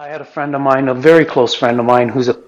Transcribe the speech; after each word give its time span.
I 0.00 0.06
had 0.06 0.20
a 0.20 0.24
friend 0.24 0.54
of 0.54 0.60
mine, 0.60 0.86
a 0.86 0.94
very 0.94 1.24
close 1.24 1.56
friend 1.56 1.80
of 1.80 1.84
mine, 1.84 2.08
who's 2.08 2.28
a 2.28 2.40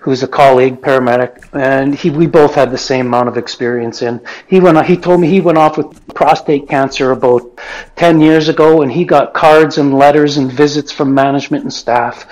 who's 0.00 0.22
a 0.22 0.26
colleague 0.26 0.80
paramedic, 0.80 1.46
and 1.52 1.94
he 1.94 2.08
we 2.08 2.26
both 2.26 2.54
had 2.54 2.70
the 2.70 2.78
same 2.78 3.08
amount 3.08 3.28
of 3.28 3.36
experience 3.36 4.00
in. 4.00 4.18
He 4.46 4.60
went 4.60 4.82
he 4.86 4.96
told 4.96 5.20
me 5.20 5.28
he 5.28 5.42
went 5.42 5.58
off 5.58 5.76
with 5.76 6.14
prostate 6.14 6.70
cancer 6.70 7.12
about 7.12 7.60
ten 7.96 8.18
years 8.18 8.48
ago, 8.48 8.80
and 8.80 8.90
he 8.90 9.04
got 9.04 9.34
cards 9.34 9.76
and 9.76 9.92
letters 9.92 10.38
and 10.38 10.50
visits 10.50 10.90
from 10.90 11.12
management 11.12 11.64
and 11.64 11.72
staff. 11.72 12.24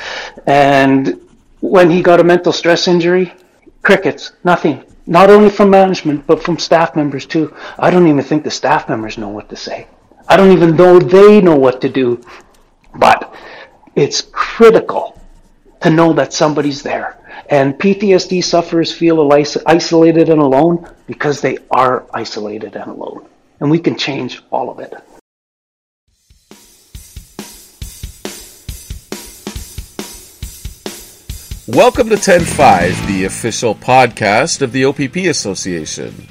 And 0.46 1.21
when 1.60 1.90
he 1.90 2.01
got 2.01 2.21
a 2.21 2.24
mental 2.24 2.51
stress 2.51 2.88
injury, 2.88 3.35
crickets, 3.83 4.33
nothing. 4.44 4.83
Not 5.06 5.28
only 5.28 5.51
from 5.51 5.69
management, 5.69 6.26
but 6.26 6.42
from 6.42 6.58
staff 6.58 6.96
members 6.96 7.26
too. 7.26 7.54
I 7.78 7.90
don't 7.90 8.06
even 8.06 8.24
think 8.24 8.44
the 8.44 8.51
staff 8.51 8.88
members 8.88 9.19
know 9.19 9.28
what 9.28 9.51
to 9.51 9.56
say. 9.56 9.88
I 10.26 10.38
don't 10.38 10.53
even 10.53 10.74
know 10.74 10.99
they 10.99 11.42
know 11.42 11.56
what 11.56 11.83
to 11.83 11.90
do. 11.90 12.24
But 12.94 13.35
it's 13.97 14.22
critical 14.33 15.21
to 15.81 15.90
know 15.90 16.12
that 16.14 16.32
somebody's 16.32 16.82
there. 16.82 17.16
And 17.48 17.74
PTSD 17.74 18.42
sufferers 18.42 18.92
feel 18.92 19.30
isolated 19.66 20.28
and 20.28 20.41
alone 20.41 20.88
because 21.06 21.41
they 21.41 21.59
are 21.70 22.04
isolated 22.12 22.74
and 22.74 22.91
alone. 22.91 23.27
And 23.60 23.70
we 23.70 23.78
can 23.78 23.96
change 23.96 24.42
all 24.51 24.70
of 24.70 24.80
it. 24.80 24.95
Welcome 31.66 32.10
to 32.10 32.16
10.5, 32.16 33.06
the 33.06 33.24
official 33.24 33.74
podcast 33.74 34.60
of 34.60 34.73
the 34.73 34.84
OPP 34.84 35.16
Association. 35.29 36.29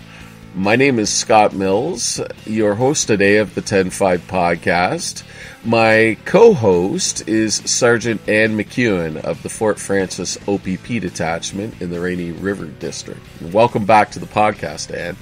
My 0.56 0.76
name 0.76 1.00
is 1.00 1.12
Scott 1.12 1.54
Mills, 1.54 2.22
your 2.46 2.76
host 2.76 3.08
today 3.08 3.38
of 3.38 3.56
the 3.56 3.62
10.5 3.62 4.20
podcast. 4.20 5.24
My 5.66 6.16
co 6.26 6.54
host 6.54 7.28
is 7.28 7.56
Sergeant 7.56 8.22
Ann 8.30 8.56
McEwen 8.56 9.18
of 9.18 9.42
the 9.42 9.50
Fort 9.50 9.80
Frances 9.80 10.38
OPP 10.48 11.02
Detachment 11.02 11.82
in 11.82 11.90
the 11.90 12.00
Rainy 12.00 12.34
River 12.34 12.68
District. 12.68 13.20
Welcome 13.42 13.86
back 13.86 14.12
to 14.12 14.20
the 14.20 14.28
podcast, 14.28 14.96
Ann. 14.96 15.16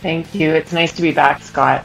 Thank 0.00 0.34
you. 0.34 0.54
It's 0.54 0.72
nice 0.72 0.94
to 0.94 1.02
be 1.02 1.12
back, 1.12 1.42
Scott. 1.42 1.84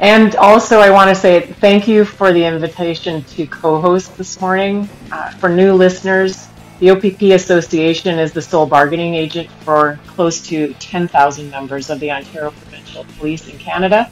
And 0.00 0.36
also, 0.36 0.80
I 0.80 0.88
want 0.88 1.10
to 1.10 1.14
say 1.14 1.40
thank 1.40 1.86
you 1.86 2.06
for 2.06 2.32
the 2.32 2.46
invitation 2.46 3.22
to 3.24 3.46
co 3.46 3.78
host 3.78 4.16
this 4.16 4.40
morning. 4.40 4.88
Uh, 5.12 5.32
for 5.32 5.50
new 5.50 5.74
listeners, 5.74 6.48
the 6.80 6.90
OPP 6.90 7.22
Association 7.34 8.18
is 8.18 8.32
the 8.32 8.42
sole 8.42 8.66
bargaining 8.66 9.14
agent 9.14 9.50
for 9.62 9.98
close 10.06 10.40
to 10.48 10.74
10,000 10.74 11.50
members 11.50 11.90
of 11.90 12.00
the 12.00 12.10
Ontario 12.10 12.50
Provincial 12.50 13.04
Police 13.18 13.48
in 13.48 13.58
Canada 13.58 14.10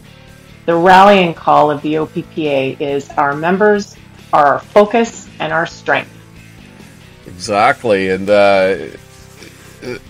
the 0.67 0.75
rallying 0.75 1.33
call 1.33 1.71
of 1.71 1.81
the 1.83 1.95
OPPA 1.95 2.81
is 2.81 3.09
our 3.11 3.35
members, 3.35 3.97
are 4.33 4.47
our 4.55 4.59
focus, 4.59 5.29
and 5.39 5.53
our 5.53 5.65
strength. 5.65 6.11
Exactly, 7.27 8.11
and 8.11 8.29
uh, 8.29 8.77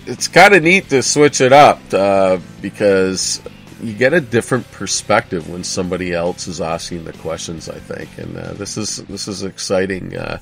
it's 0.07 0.27
kind 0.27 0.55
of 0.55 0.63
neat 0.63 0.89
to 0.89 1.03
switch 1.03 1.41
it 1.41 1.53
up 1.53 1.79
uh, 1.93 2.39
because 2.59 3.39
you 3.81 3.93
get 3.93 4.13
a 4.13 4.21
different 4.21 4.69
perspective 4.71 5.47
when 5.47 5.63
somebody 5.63 6.11
else 6.11 6.47
is 6.47 6.59
asking 6.59 7.05
the 7.05 7.13
questions. 7.13 7.69
I 7.69 7.77
think, 7.77 8.17
and 8.17 8.35
uh, 8.35 8.53
this 8.53 8.77
is 8.77 8.97
this 9.05 9.27
is 9.27 9.43
exciting 9.43 10.17
uh, 10.17 10.39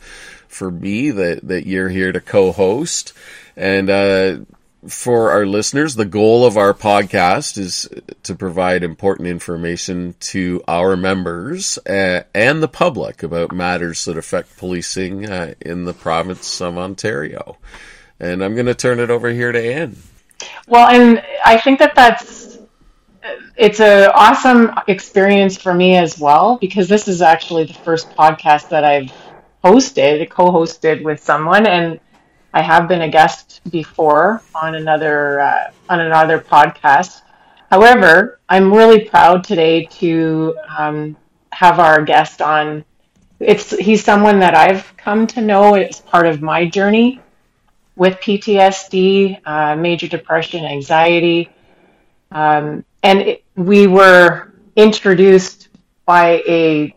for 0.48 0.72
me 0.72 1.12
that 1.12 1.48
that 1.48 1.68
you're 1.68 1.90
here 1.90 2.12
to 2.12 2.22
co-host, 2.22 3.14
and 3.56 3.90
uh, 3.90 4.38
for 4.88 5.32
our 5.32 5.46
listeners, 5.46 5.96
the 5.96 6.06
goal 6.06 6.46
of 6.46 6.58
our 6.58 6.74
podcast 6.74 7.58
is 7.58 7.90
to 8.24 8.36
provide 8.36 8.84
important 8.84 9.28
information 9.28 10.16
to 10.20 10.62
our 10.68 10.96
members 10.96 11.78
uh, 11.80 12.24
and 12.34 12.62
the 12.62 12.68
public 12.68 13.24
about 13.24 13.52
matters 13.52 14.06
that 14.06 14.18
affect 14.18 14.58
policing 14.58 15.26
uh, 15.26 15.54
in 15.62 15.86
the 15.86 15.94
province 15.94 16.62
of 16.62 16.78
Ontario. 16.78 17.58
And 18.20 18.44
I'm 18.44 18.54
going 18.54 18.68
to 18.68 18.76
turn 18.76 19.00
it 19.00 19.10
over 19.10 19.30
here 19.30 19.52
to 19.52 19.60
Ann. 19.60 19.98
Well, 20.68 20.88
and 20.88 21.24
I 21.44 21.58
think 21.58 21.80
that 21.80 21.96
that's 21.96 22.58
it's 23.58 23.80
an 23.80 24.12
awesome 24.14 24.72
experience 24.88 25.58
for 25.58 25.74
me 25.74 25.96
as 25.96 26.20
well 26.20 26.58
because 26.58 26.88
this 26.88 27.08
is 27.08 27.22
actually 27.22 27.64
the 27.64 27.74
first 27.74 28.10
podcast 28.12 28.70
that 28.70 28.84
I've 28.84 29.12
hosted, 29.66 30.30
co-hosted 30.30 31.04
with 31.04 31.20
someone, 31.20 31.66
and 31.66 32.00
I 32.54 32.62
have 32.62 32.88
been 32.88 33.02
a 33.02 33.10
guest 33.10 33.62
before 33.72 34.44
on 34.54 34.76
another 34.76 35.40
uh, 35.42 35.72
on 35.90 36.00
another 36.02 36.40
podcast. 36.40 37.22
However, 37.72 38.40
I'm 38.48 38.72
really 38.72 39.02
proud 39.06 39.44
today 39.44 39.86
to 40.00 40.56
um, 40.78 41.18
have 41.52 41.80
our 41.80 42.04
guest 42.04 42.42
on. 42.42 42.86
It's 43.40 43.72
he's 43.78 44.04
someone 44.04 44.40
that 44.40 44.54
I've 44.56 44.96
come 44.98 45.26
to 45.28 45.42
know 45.42 45.74
as 45.74 46.00
part 46.00 46.28
of 46.28 46.42
my 46.42 46.66
journey 46.66 47.20
with 47.96 48.14
PTSD, 48.20 49.42
uh, 49.46 49.76
major 49.76 50.08
depression, 50.08 50.64
anxiety, 50.64 51.50
um, 52.32 52.86
and 53.02 53.22
it, 53.22 53.44
we 53.56 53.88
were 53.88 54.54
introduced 54.76 55.70
by 56.06 56.44
a 56.48 56.96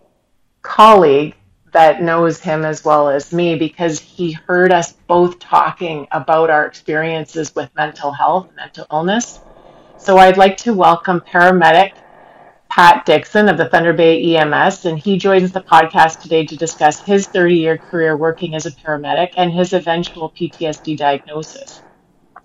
colleague 0.62 1.34
that 1.78 2.02
knows 2.02 2.40
him 2.40 2.64
as 2.64 2.84
well 2.84 3.08
as 3.08 3.32
me 3.32 3.54
because 3.54 4.00
he 4.00 4.32
heard 4.32 4.72
us 4.72 4.90
both 5.06 5.38
talking 5.38 6.08
about 6.10 6.50
our 6.50 6.66
experiences 6.66 7.54
with 7.54 7.72
mental 7.76 8.10
health, 8.10 8.48
mental 8.56 8.84
illness. 8.90 9.38
So 9.96 10.18
I'd 10.18 10.36
like 10.36 10.56
to 10.56 10.74
welcome 10.74 11.20
paramedic 11.20 11.92
Pat 12.68 13.06
Dixon 13.06 13.48
of 13.48 13.56
the 13.58 13.68
Thunder 13.68 13.92
Bay 13.92 14.34
EMS, 14.34 14.86
and 14.86 14.98
he 14.98 15.18
joins 15.18 15.52
the 15.52 15.60
podcast 15.60 16.20
today 16.20 16.44
to 16.46 16.56
discuss 16.56 17.00
his 17.00 17.28
30 17.28 17.54
year 17.54 17.78
career 17.78 18.16
working 18.16 18.56
as 18.56 18.66
a 18.66 18.72
paramedic 18.72 19.34
and 19.36 19.52
his 19.52 19.72
eventual 19.72 20.30
PTSD 20.30 20.96
diagnosis. 20.96 21.80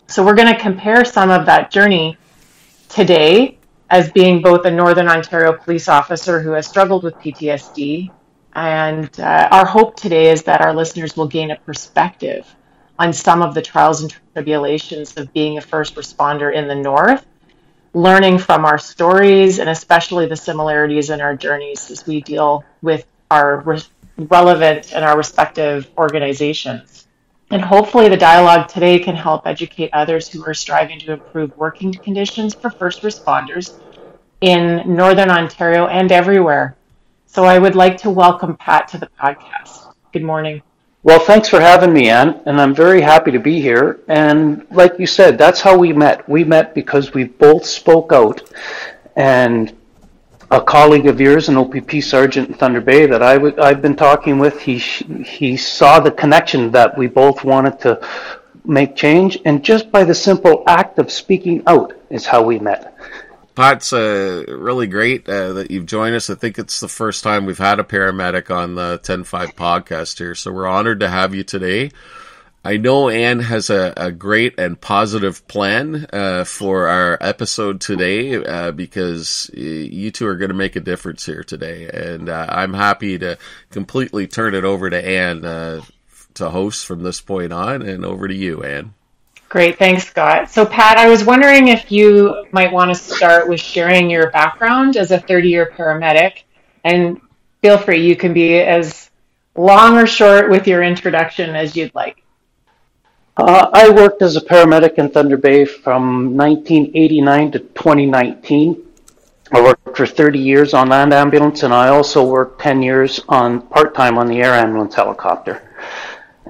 So 0.06 0.24
we're 0.24 0.36
going 0.36 0.54
to 0.54 0.60
compare 0.60 1.04
some 1.04 1.32
of 1.32 1.48
that 1.48 1.72
journey 1.72 2.20
today 2.88 3.58
as 3.90 4.12
being 4.12 4.44
both 4.44 4.64
a 4.66 4.72
Northern 4.72 5.08
Ontario 5.08 5.54
police 5.54 5.88
officer 5.88 6.40
who 6.40 6.52
has 6.52 6.68
struggled 6.68 7.04
with 7.04 7.16
PTSD 7.16 8.12
and 8.56 9.20
uh, 9.20 9.48
our 9.52 9.66
hope 9.66 9.96
today 9.96 10.32
is 10.32 10.44
that 10.44 10.62
our 10.62 10.74
listeners 10.74 11.18
will 11.18 11.28
gain 11.28 11.52
a 11.52 11.56
perspective 11.56 12.48
on 13.00 13.12
some 13.12 13.42
of 13.42 13.54
the 13.56 13.62
trials 13.62 14.02
and 14.02 14.16
tribulations 14.34 15.18
of 15.18 15.34
being 15.34 15.58
a 15.58 15.62
first 15.62 15.96
responder 15.96 16.54
in 16.54 16.68
the 16.68 16.76
North, 16.76 17.26
learning 17.94 18.38
from 18.38 18.66
our 18.66 18.78
stories 18.78 19.60
and 19.60 19.70
especially 19.70 20.28
the 20.28 20.36
similarities 20.36 21.10
in 21.10 21.20
our 21.20 21.36
journeys 21.36 21.90
as 21.90 22.06
we 22.06 22.22
deal 22.22 22.64
with 22.82 23.06
our 23.32 23.62
re- 23.62 23.82
relevant 24.18 24.94
and 24.94 25.04
our 25.04 25.18
respective 25.18 25.90
organizations. 25.98 27.08
And 27.50 27.62
hopefully, 27.62 28.10
the 28.10 28.18
dialogue 28.18 28.68
today 28.68 29.00
can 29.00 29.16
help 29.16 29.46
educate 29.46 29.90
others 29.94 30.28
who 30.28 30.44
are 30.46 30.54
striving 30.54 31.00
to 31.02 31.14
improve 31.14 31.56
working 31.58 31.94
conditions 31.94 32.54
for 32.54 32.70
first 32.70 33.02
responders 33.02 33.80
in 34.42 34.96
Northern 34.96 35.30
Ontario 35.30 35.88
and 35.88 36.12
everywhere 36.12 36.76
so 37.34 37.46
I 37.46 37.58
would 37.58 37.76
like 37.76 37.98
to 37.98 38.12
welcome 38.12 38.56
Pat 38.58 38.88
to 38.90 39.00
the 39.00 39.10
podcast. 39.20 39.92
Good 40.12 40.22
morning. 40.22 40.62
Well, 41.02 41.18
thanks 41.18 41.50
for 41.50 41.60
having 41.60 41.92
me, 41.92 42.08
Ann, 42.08 42.42
and 42.46 42.62
I'm 42.62 42.76
very 42.76 43.02
happy 43.02 43.32
to 43.32 43.40
be 43.40 43.60
here. 43.60 44.02
And 44.08 44.68
like 44.70 45.00
you 45.00 45.08
said, 45.08 45.40
that's 45.40 45.60
how 45.60 45.76
we 45.76 45.94
met. 45.94 46.30
We 46.30 46.44
met 46.44 46.76
because 46.76 47.16
we 47.16 47.24
both 47.24 47.66
spoke 47.66 48.12
out, 48.14 48.44
and 49.16 49.76
a 50.52 50.62
colleague 50.62 51.08
of 51.08 51.20
yours, 51.20 51.50
an 51.50 51.58
OPP 51.58 52.04
sergeant 52.04 52.50
in 52.50 52.54
Thunder 52.54 52.82
Bay 52.82 53.08
that 53.08 53.24
i 53.24 53.34
w- 53.34 53.60
I've 53.60 53.82
been 53.82 53.96
talking 53.96 54.38
with, 54.38 54.62
he 54.62 54.78
he 54.78 55.58
saw 55.58 56.00
the 56.00 56.12
connection 56.12 56.72
that 56.72 56.96
we 56.96 57.08
both 57.08 57.44
wanted 57.44 57.80
to 57.80 58.00
make 58.64 58.96
change, 58.96 59.40
and 59.44 59.64
just 59.64 59.92
by 59.92 60.04
the 60.04 60.14
simple 60.14 60.64
act 60.68 61.00
of 61.00 61.12
speaking 61.12 61.64
out 61.66 61.94
is 62.12 62.28
how 62.28 62.44
we 62.44 62.60
met. 62.60 62.93
Pat's 63.56 63.94
uh, 63.94 64.46
really 64.48 64.88
great 64.88 65.30
uh, 65.30 65.54
that 65.54 65.72
you've 65.72 65.86
joined 65.86 66.16
us. 66.16 66.30
I 66.30 66.36
think 66.36 66.58
it's 66.58 66.80
the 66.80 66.88
first 66.88 67.24
time 67.24 67.46
we've 67.46 67.58
had 67.58 67.80
a 67.80 67.84
paramedic 67.84 68.50
on 68.50 68.76
the 68.76 69.00
10-5 69.04 69.54
podcast 69.54 70.18
here, 70.18 70.34
so 70.34 70.52
we're 70.52 70.68
honored 70.68 71.02
to 71.02 71.10
have 71.10 71.36
you 71.36 71.44
today. 71.44 71.92
I 72.66 72.78
know 72.78 73.10
Ann 73.10 73.40
has 73.40 73.70
a, 73.70 73.94
a 73.98 74.12
great 74.12 74.58
and 74.58 74.80
positive 74.80 75.46
plan 75.48 76.08
uh, 76.14 76.46
for 76.46 76.88
our 76.88 77.18
episode 77.20 77.82
today 77.82 78.36
uh, 78.44 78.72
because 78.72 79.52
you 79.54 80.12
two 80.12 80.28
are 80.28 80.38
going 80.38 80.50
to 80.50 80.56
make 80.56 80.78
a 80.78 80.80
difference 80.80 81.26
here 81.26 81.44
today, 81.44 81.90
and 81.90 82.30
uh, 82.30 82.46
I'm 82.50 82.74
happy 82.74 83.20
to 83.20 83.38
completely 83.70 84.28
turn 84.28 84.56
it 84.56 84.64
over 84.64 84.90
to 84.90 85.08
Ann 85.08 85.44
uh, 85.44 85.82
to 86.36 86.50
host 86.50 86.86
from 86.86 87.04
this 87.04 87.20
point 87.20 87.52
on, 87.52 87.82
and 87.82 88.06
over 88.06 88.28
to 88.28 88.36
you, 88.36 88.64
Ann. 88.64 88.94
Great, 89.54 89.78
thanks, 89.78 90.08
Scott. 90.08 90.50
So, 90.50 90.66
Pat, 90.66 90.98
I 90.98 91.08
was 91.08 91.24
wondering 91.24 91.68
if 91.68 91.92
you 91.92 92.48
might 92.52 92.72
want 92.72 92.90
to 92.90 92.96
start 92.96 93.48
with 93.48 93.62
sharing 93.62 94.10
your 94.10 94.32
background 94.32 94.98
as 94.98 95.12
a 95.12 95.20
30 95.20 95.48
year 95.48 95.72
paramedic. 95.78 96.42
And 96.84 97.22
feel 97.62 97.78
free, 97.78 98.04
you 98.04 98.16
can 98.16 98.34
be 98.34 98.60
as 98.62 99.12
long 99.56 99.96
or 99.96 100.08
short 100.08 100.50
with 100.50 100.66
your 100.66 100.82
introduction 100.82 101.56
as 101.56 101.76
you'd 101.76 101.94
like. 101.94 102.24
Uh, 103.38 103.70
I 103.72 103.92
worked 103.92 104.24
as 104.24 104.38
a 104.38 104.42
paramedic 104.42 104.96
in 104.96 105.12
Thunder 105.12 105.38
Bay 105.38 105.66
from 105.66 106.36
1989 106.36 107.52
to 107.52 107.60
2019. 107.60 108.84
I 109.52 109.62
worked 109.62 109.96
for 109.96 110.08
30 110.08 110.40
years 110.40 110.74
on 110.74 110.90
land 110.90 111.14
ambulance, 111.14 111.62
and 111.62 111.72
I 111.72 111.90
also 111.90 112.26
worked 112.26 112.60
10 112.60 112.82
years 112.82 113.20
on 113.30 113.62
part 113.68 113.94
time 113.94 114.18
on 114.18 114.26
the 114.26 114.42
air 114.42 114.56
ambulance 114.56 114.96
helicopter. 114.96 115.62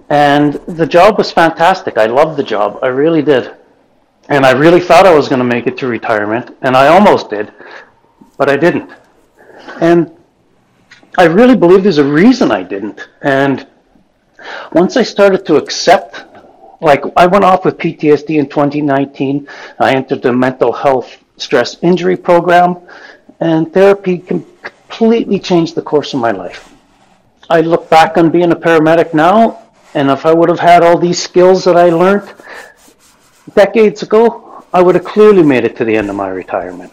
And 0.09 0.53
the 0.67 0.85
job 0.85 1.17
was 1.17 1.31
fantastic. 1.31 1.97
I 1.97 2.05
loved 2.05 2.37
the 2.37 2.43
job. 2.43 2.79
I 2.83 2.87
really 2.87 3.21
did. 3.21 3.55
And 4.29 4.45
I 4.45 4.51
really 4.51 4.79
thought 4.79 5.05
I 5.05 5.13
was 5.13 5.27
going 5.27 5.39
to 5.39 5.45
make 5.45 5.67
it 5.67 5.77
to 5.79 5.87
retirement, 5.87 6.55
and 6.61 6.77
I 6.77 6.87
almost 6.87 7.29
did, 7.29 7.51
but 8.37 8.49
I 8.49 8.55
didn't. 8.55 8.89
And 9.81 10.15
I 11.17 11.25
really 11.25 11.55
believe 11.55 11.83
there's 11.83 11.97
a 11.97 12.03
reason 12.03 12.51
I 12.51 12.63
didn't. 12.63 13.07
And 13.21 13.67
once 14.71 14.95
I 14.95 15.03
started 15.03 15.45
to 15.47 15.57
accept, 15.57 16.23
like 16.81 17.03
I 17.17 17.27
went 17.27 17.43
off 17.43 17.65
with 17.65 17.77
PTSD 17.77 18.39
in 18.39 18.47
2019, 18.47 19.47
I 19.79 19.93
entered 19.93 20.21
the 20.21 20.31
mental 20.31 20.71
health 20.71 21.17
stress 21.37 21.77
injury 21.81 22.15
program, 22.15 22.77
and 23.41 23.73
therapy 23.73 24.19
completely 24.19 25.39
changed 25.39 25.75
the 25.75 25.81
course 25.81 26.13
of 26.13 26.21
my 26.21 26.31
life. 26.31 26.73
I 27.49 27.59
look 27.61 27.89
back 27.89 28.17
on 28.17 28.31
being 28.31 28.51
a 28.53 28.55
paramedic 28.55 29.13
now, 29.13 29.62
and 29.95 30.09
if 30.09 30.25
I 30.25 30.33
would 30.33 30.49
have 30.49 30.59
had 30.59 30.83
all 30.83 30.97
these 30.97 31.21
skills 31.21 31.63
that 31.65 31.75
I 31.75 31.89
learned 31.89 32.33
decades 33.53 34.01
ago, 34.03 34.63
I 34.73 34.81
would 34.81 34.95
have 34.95 35.03
clearly 35.03 35.43
made 35.43 35.65
it 35.65 35.75
to 35.77 35.85
the 35.85 35.95
end 35.95 36.09
of 36.09 36.15
my 36.15 36.29
retirement. 36.29 36.91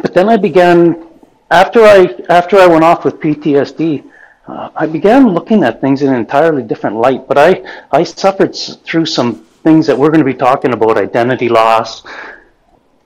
But 0.00 0.12
then 0.14 0.28
I 0.28 0.36
began, 0.36 1.06
after 1.50 1.82
I 1.82 2.16
after 2.28 2.58
I 2.58 2.66
went 2.66 2.82
off 2.82 3.04
with 3.04 3.20
PTSD, 3.20 4.04
uh, 4.48 4.70
I 4.74 4.86
began 4.86 5.28
looking 5.28 5.62
at 5.62 5.80
things 5.80 6.02
in 6.02 6.08
an 6.08 6.16
entirely 6.16 6.62
different 6.62 6.96
light. 6.96 7.28
But 7.28 7.38
I 7.38 7.62
I 7.92 8.02
suffered 8.02 8.56
through 8.56 9.06
some 9.06 9.44
things 9.62 9.86
that 9.86 9.96
we're 9.96 10.08
going 10.08 10.24
to 10.26 10.32
be 10.32 10.34
talking 10.34 10.72
about: 10.72 10.96
identity 10.96 11.48
loss. 11.48 12.02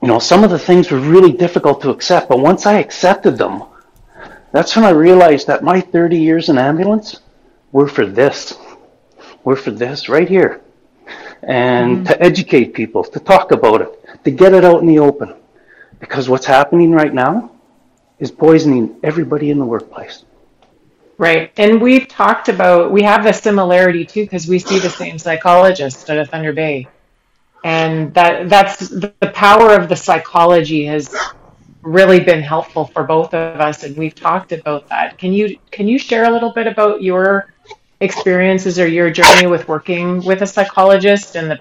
You 0.01 0.07
know, 0.07 0.19
some 0.19 0.43
of 0.43 0.49
the 0.49 0.59
things 0.59 0.89
were 0.89 0.99
really 0.99 1.33
difficult 1.33 1.81
to 1.81 1.89
accept. 1.89 2.29
But 2.29 2.39
once 2.39 2.65
I 2.65 2.79
accepted 2.79 3.37
them, 3.37 3.63
that's 4.51 4.75
when 4.75 4.85
I 4.85 4.91
realized 4.91 5.47
that 5.47 5.63
my 5.63 5.81
30 5.81 6.17
years 6.17 6.49
in 6.49 6.57
ambulance 6.57 7.19
were 7.71 7.87
for 7.87 8.05
this. 8.05 8.57
We're 9.43 9.55
for 9.55 9.71
this 9.71 10.09
right 10.09 10.27
here 10.27 10.61
and 11.43 12.05
mm. 12.05 12.07
to 12.07 12.21
educate 12.21 12.73
people, 12.73 13.03
to 13.03 13.19
talk 13.19 13.51
about 13.51 13.81
it, 13.81 14.23
to 14.23 14.31
get 14.31 14.53
it 14.53 14.65
out 14.65 14.81
in 14.81 14.87
the 14.87 14.99
open. 14.99 15.33
Because 15.99 16.29
what's 16.29 16.45
happening 16.45 16.91
right 16.91 17.13
now 17.13 17.51
is 18.19 18.29
poisoning 18.31 18.97
everybody 19.03 19.49
in 19.49 19.57
the 19.57 19.65
workplace. 19.65 20.23
Right. 21.17 21.51
And 21.57 21.81
we've 21.81 22.07
talked 22.07 22.47
about, 22.49 22.91
we 22.91 23.01
have 23.01 23.25
a 23.25 23.33
similarity 23.33 24.05
too, 24.05 24.23
because 24.23 24.47
we 24.47 24.59
see 24.59 24.77
the 24.79 24.89
same 24.89 25.17
psychologist 25.17 26.09
at 26.09 26.19
a 26.19 26.25
Thunder 26.25 26.53
Bay. 26.53 26.87
And 27.63 28.13
that 28.13 28.49
that's 28.49 28.87
the 28.87 29.11
power 29.33 29.73
of 29.73 29.89
the 29.89 29.95
psychology 29.95 30.85
has 30.85 31.15
really 31.81 32.19
been 32.19 32.41
helpful 32.41 32.85
for 32.85 33.03
both 33.03 33.33
of 33.33 33.59
us 33.59 33.83
and 33.83 33.97
we've 33.97 34.13
talked 34.13 34.51
about 34.51 34.87
that. 34.89 35.17
Can 35.17 35.33
you 35.33 35.57
can 35.71 35.87
you 35.87 35.97
share 35.97 36.25
a 36.25 36.29
little 36.29 36.51
bit 36.51 36.67
about 36.67 37.01
your 37.01 37.53
experiences 37.99 38.79
or 38.79 38.87
your 38.87 39.09
journey 39.09 39.47
with 39.47 39.67
working 39.67 40.23
with 40.23 40.41
a 40.41 40.47
psychologist 40.47 41.35
and 41.35 41.49
the 41.49 41.59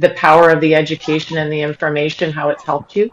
the 0.00 0.10
power 0.10 0.50
of 0.50 0.60
the 0.60 0.74
education 0.74 1.36
and 1.36 1.52
the 1.52 1.60
information, 1.60 2.32
how 2.32 2.48
it's 2.48 2.64
helped 2.64 2.96
you? 2.96 3.10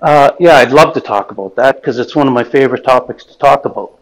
Uh, 0.00 0.30
yeah, 0.40 0.56
I'd 0.56 0.72
love 0.72 0.94
to 0.94 1.00
talk 1.00 1.30
about 1.30 1.54
that 1.56 1.76
because 1.76 1.98
it's 1.98 2.16
one 2.16 2.26
of 2.26 2.32
my 2.32 2.44
favorite 2.44 2.84
topics 2.84 3.24
to 3.24 3.38
talk 3.38 3.64
about. 3.66 3.98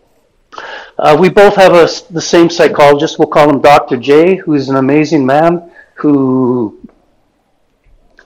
Uh, 0.99 1.17
we 1.19 1.29
both 1.29 1.57
have 1.57 1.73
a, 1.73 1.89
the 2.13 2.21
same 2.21 2.49
psychologist. 2.49 3.19
We'll 3.19 3.29
call 3.29 3.51
him 3.51 3.61
Dr. 3.61 3.97
J, 3.97 4.37
who's 4.37 4.69
an 4.69 4.77
amazing 4.77 5.27
man 5.27 5.73
who 5.95 6.81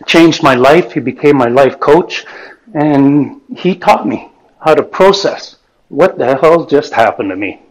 changed 0.07 0.43
my 0.43 0.55
life. 0.55 0.93
He 0.93 1.01
became 1.01 1.37
my 1.37 1.49
life 1.49 1.81
coach, 1.81 2.27
and 2.75 3.41
he 3.57 3.75
taught 3.75 4.07
me 4.07 4.31
how 4.61 4.75
to 4.75 4.83
process 4.83 5.57
what 5.89 6.19
the 6.19 6.37
hell 6.37 6.67
just 6.67 6.93
happened 6.93 7.31
to 7.31 7.37
me 7.37 7.63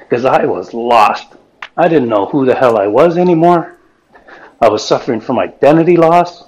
because 0.00 0.24
I 0.24 0.44
was 0.44 0.74
lost. 0.74 1.28
I 1.76 1.88
didn't 1.88 2.08
know 2.08 2.26
who 2.26 2.46
the 2.46 2.54
hell 2.54 2.78
I 2.78 2.86
was 2.86 3.18
anymore. 3.18 3.78
I 4.60 4.68
was 4.68 4.86
suffering 4.86 5.20
from 5.20 5.38
identity 5.38 5.96
loss. 5.96 6.44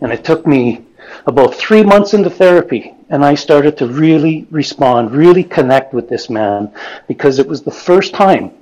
And 0.00 0.12
it 0.12 0.24
took 0.24 0.46
me 0.46 0.84
about 1.26 1.54
three 1.54 1.82
months 1.82 2.14
into 2.14 2.30
therapy, 2.30 2.94
and 3.10 3.24
I 3.24 3.34
started 3.34 3.76
to 3.78 3.86
really 3.86 4.46
respond, 4.50 5.12
really 5.12 5.44
connect 5.44 5.94
with 5.94 6.08
this 6.08 6.28
man, 6.28 6.72
because 7.08 7.38
it 7.38 7.46
was 7.46 7.62
the 7.62 7.70
first 7.70 8.14
time 8.14 8.52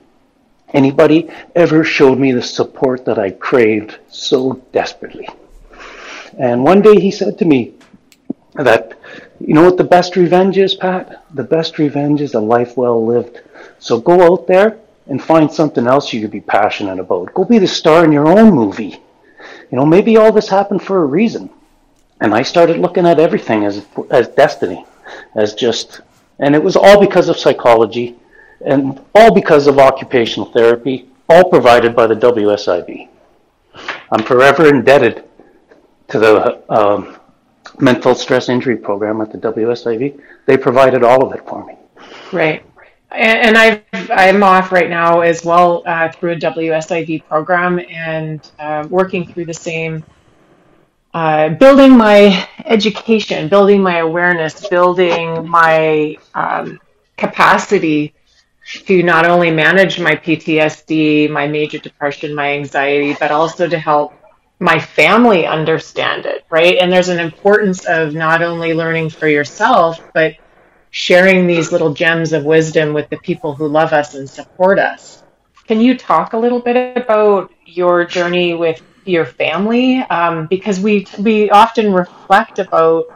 anybody 0.72 1.30
ever 1.54 1.84
showed 1.84 2.18
me 2.18 2.32
the 2.32 2.42
support 2.42 3.04
that 3.04 3.18
I 3.18 3.30
craved 3.30 3.98
so 4.08 4.62
desperately. 4.72 5.28
And 6.38 6.64
one 6.64 6.82
day 6.82 7.00
he 7.00 7.10
said 7.10 7.38
to 7.38 7.44
me 7.44 7.74
that 8.54 8.98
you 9.40 9.54
know 9.54 9.64
what 9.64 9.76
the 9.76 9.84
best 9.84 10.16
revenge 10.16 10.58
is, 10.58 10.74
Pat? 10.74 11.24
The 11.34 11.42
best 11.42 11.78
revenge 11.78 12.20
is 12.20 12.34
a 12.34 12.40
life 12.40 12.76
well 12.76 13.04
lived. 13.04 13.40
So 13.78 14.00
go 14.00 14.22
out 14.22 14.46
there 14.46 14.78
and 15.08 15.22
find 15.22 15.50
something 15.50 15.86
else 15.86 16.12
you 16.12 16.20
could 16.20 16.30
be 16.30 16.40
passionate 16.40 16.98
about. 16.98 17.34
Go 17.34 17.44
be 17.44 17.58
the 17.58 17.66
star 17.66 18.04
in 18.04 18.12
your 18.12 18.26
own 18.26 18.54
movie. 18.54 19.00
You 19.70 19.76
know, 19.78 19.84
maybe 19.84 20.16
all 20.16 20.32
this 20.32 20.48
happened 20.48 20.82
for 20.82 21.02
a 21.02 21.06
reason. 21.06 21.50
And 22.20 22.32
I 22.32 22.42
started 22.42 22.78
looking 22.78 23.06
at 23.06 23.18
everything 23.18 23.64
as 23.64 23.84
as 24.10 24.28
destiny, 24.28 24.84
as 25.34 25.54
just 25.54 26.00
and 26.38 26.54
it 26.54 26.62
was 26.62 26.76
all 26.76 27.00
because 27.00 27.28
of 27.28 27.36
psychology 27.36 28.16
and 28.64 29.00
all 29.14 29.34
because 29.34 29.66
of 29.66 29.78
occupational 29.78 30.50
therapy, 30.52 31.08
all 31.28 31.50
provided 31.50 31.94
by 31.94 32.06
the 32.06 32.14
WSIB. 32.14 33.08
I'm 34.12 34.22
forever 34.24 34.68
indebted 34.68 35.24
to 36.08 36.18
the 36.18 36.72
um, 36.72 37.16
mental 37.80 38.14
stress 38.14 38.48
injury 38.48 38.76
program 38.76 39.20
at 39.20 39.32
the 39.32 39.38
WSIB, 39.38 40.20
They 40.46 40.56
provided 40.56 41.02
all 41.02 41.24
of 41.24 41.34
it 41.34 41.46
for 41.46 41.64
me. 41.64 41.76
Right. 42.32 42.64
And, 43.10 43.56
i 43.56 43.82
I'm 44.10 44.42
off 44.42 44.72
right 44.72 44.90
now 44.90 45.20
as 45.20 45.44
well 45.44 45.82
uh, 45.86 46.10
through 46.10 46.32
a 46.32 46.36
WSIB 46.36 47.24
program 47.26 47.80
and 47.88 48.40
uh, 48.58 48.86
working 48.90 49.32
through 49.32 49.44
the 49.44 49.54
same, 49.54 50.02
uh, 51.12 51.50
building 51.50 51.96
my 51.96 52.48
education, 52.64 53.48
building 53.48 53.82
my 53.82 53.98
awareness, 53.98 54.66
building 54.66 55.48
my 55.48 56.16
um, 56.34 56.80
capacity 57.16 58.14
to 58.86 59.02
not 59.02 59.26
only 59.26 59.50
manage 59.50 60.00
my 60.00 60.16
PTSD, 60.16 61.30
my 61.30 61.46
major 61.46 61.78
depression, 61.78 62.34
my 62.34 62.54
anxiety, 62.54 63.14
but 63.20 63.30
also 63.30 63.68
to 63.68 63.78
help 63.78 64.14
my 64.58 64.78
family 64.78 65.46
understand 65.46 66.26
it, 66.26 66.44
right? 66.50 66.76
And 66.80 66.90
there's 66.92 67.08
an 67.08 67.20
importance 67.20 67.84
of 67.86 68.14
not 68.14 68.42
only 68.42 68.72
learning 68.72 69.10
for 69.10 69.28
yourself, 69.28 70.00
but 70.12 70.36
sharing 70.90 71.46
these 71.46 71.72
little 71.72 71.92
gems 71.92 72.32
of 72.32 72.44
wisdom 72.44 72.94
with 72.94 73.08
the 73.10 73.16
people 73.16 73.54
who 73.54 73.66
love 73.66 73.92
us 73.92 74.14
and 74.14 74.30
support 74.30 74.78
us. 74.78 75.22
Can 75.66 75.80
you 75.80 75.98
talk 75.98 76.34
a 76.34 76.38
little 76.38 76.60
bit 76.60 76.96
about 76.96 77.52
your 77.66 78.04
journey 78.04 78.54
with 78.54 78.80
your 79.04 79.24
family? 79.24 79.98
Um, 80.02 80.46
because 80.46 80.78
we 80.78 81.06
we 81.18 81.50
often 81.50 81.92
reflect 81.92 82.58
about 82.58 83.06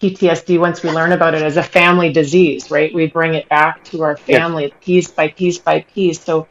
PTSD 0.00 0.58
once 0.58 0.82
we 0.82 0.90
learn 0.90 1.12
about 1.12 1.34
it 1.34 1.42
as 1.42 1.56
a 1.56 1.62
family 1.62 2.12
disease, 2.12 2.72
right? 2.72 2.92
We 2.92 3.06
bring 3.06 3.34
it 3.34 3.48
back 3.48 3.84
to 3.84 4.02
our 4.02 4.16
family 4.16 4.64
yes. 4.64 4.72
piece 4.80 5.10
by 5.10 5.28
piece 5.28 5.58
by 5.58 5.82
piece. 5.82 6.20
So, 6.20 6.48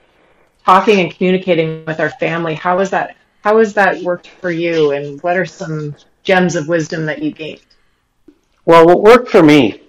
talking 0.65 1.01
and 1.01 1.13
communicating 1.13 1.83
with 1.83 1.99
our 1.99 2.11
family, 2.11 2.53
how 2.53 2.79
is 2.79 2.91
that 2.91 3.17
how 3.41 3.57
has 3.59 3.73
that 3.73 4.01
worked 4.03 4.27
for 4.27 4.51
you, 4.51 4.91
and 4.91 5.21
what 5.21 5.37
are 5.37 5.45
some 5.45 5.95
gems 6.23 6.55
of 6.55 6.67
wisdom 6.67 7.05
that 7.07 7.21
you 7.21 7.31
gained? 7.31 7.61
Well, 8.65 8.85
what 8.85 9.01
worked 9.01 9.29
for 9.29 9.41
me 9.41 9.81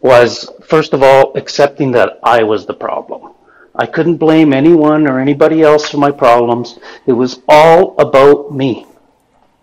was, 0.00 0.50
first 0.66 0.94
of 0.94 1.02
all, 1.02 1.36
accepting 1.36 1.92
that 1.92 2.18
I 2.22 2.42
was 2.42 2.64
the 2.64 2.74
problem. 2.74 3.34
I 3.74 3.86
couldn't 3.86 4.16
blame 4.16 4.52
anyone 4.52 5.06
or 5.06 5.20
anybody 5.20 5.62
else 5.62 5.90
for 5.90 5.98
my 5.98 6.10
problems. 6.10 6.78
It 7.06 7.12
was 7.12 7.40
all 7.48 7.98
about 7.98 8.52
me. 8.52 8.86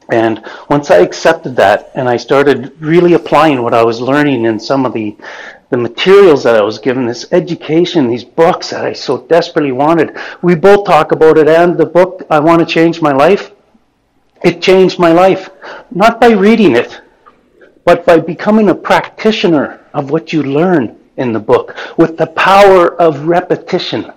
And 0.10 0.44
once 0.70 0.90
I 0.92 1.00
accepted 1.00 1.56
that 1.58 1.92
and 1.96 2.08
I 2.08 2.16
started 2.16 2.80
really 2.82 3.14
applying 3.14 3.62
what 3.62 3.74
I 3.74 3.84
was 3.84 4.00
learning 4.00 4.46
in 4.46 4.60
some 4.60 4.86
of 4.86 4.94
the 4.94 5.18
the 5.70 5.78
materials 5.78 6.44
that 6.44 6.56
I 6.56 6.62
was 6.62 6.80
given, 6.80 7.06
this 7.06 7.26
education, 7.32 8.08
these 8.08 8.24
books 8.24 8.70
that 8.70 8.86
I 8.86 8.94
so 8.94 9.24
desperately 9.28 9.72
wanted. 9.72 10.16
We 10.42 10.56
both 10.56 10.86
talk 10.86 11.12
about 11.12 11.38
it, 11.38 11.48
and 11.48 11.78
the 11.78 11.86
book, 11.86 12.26
I 12.30 12.40
Want 12.40 12.60
to 12.60 12.66
Change 12.66 13.02
My 13.02 13.12
Life, 13.12 13.52
it 14.44 14.62
changed 14.62 15.00
my 15.00 15.12
life. 15.12 15.50
Not 15.92 16.22
by 16.22 16.30
reading 16.30 16.76
it, 16.76 17.02
but 17.86 18.06
by 18.06 18.20
becoming 18.20 18.70
a 18.70 18.76
practitioner 18.76 19.86
of 19.94 20.12
what 20.12 20.32
you 20.32 20.44
learn 20.44 20.98
in 21.18 21.34
the 21.34 21.40
book 21.40 21.76
with 21.98 22.18
the 22.18 22.28
power 22.28 22.94
of 23.02 23.28
repetition. 23.28 24.12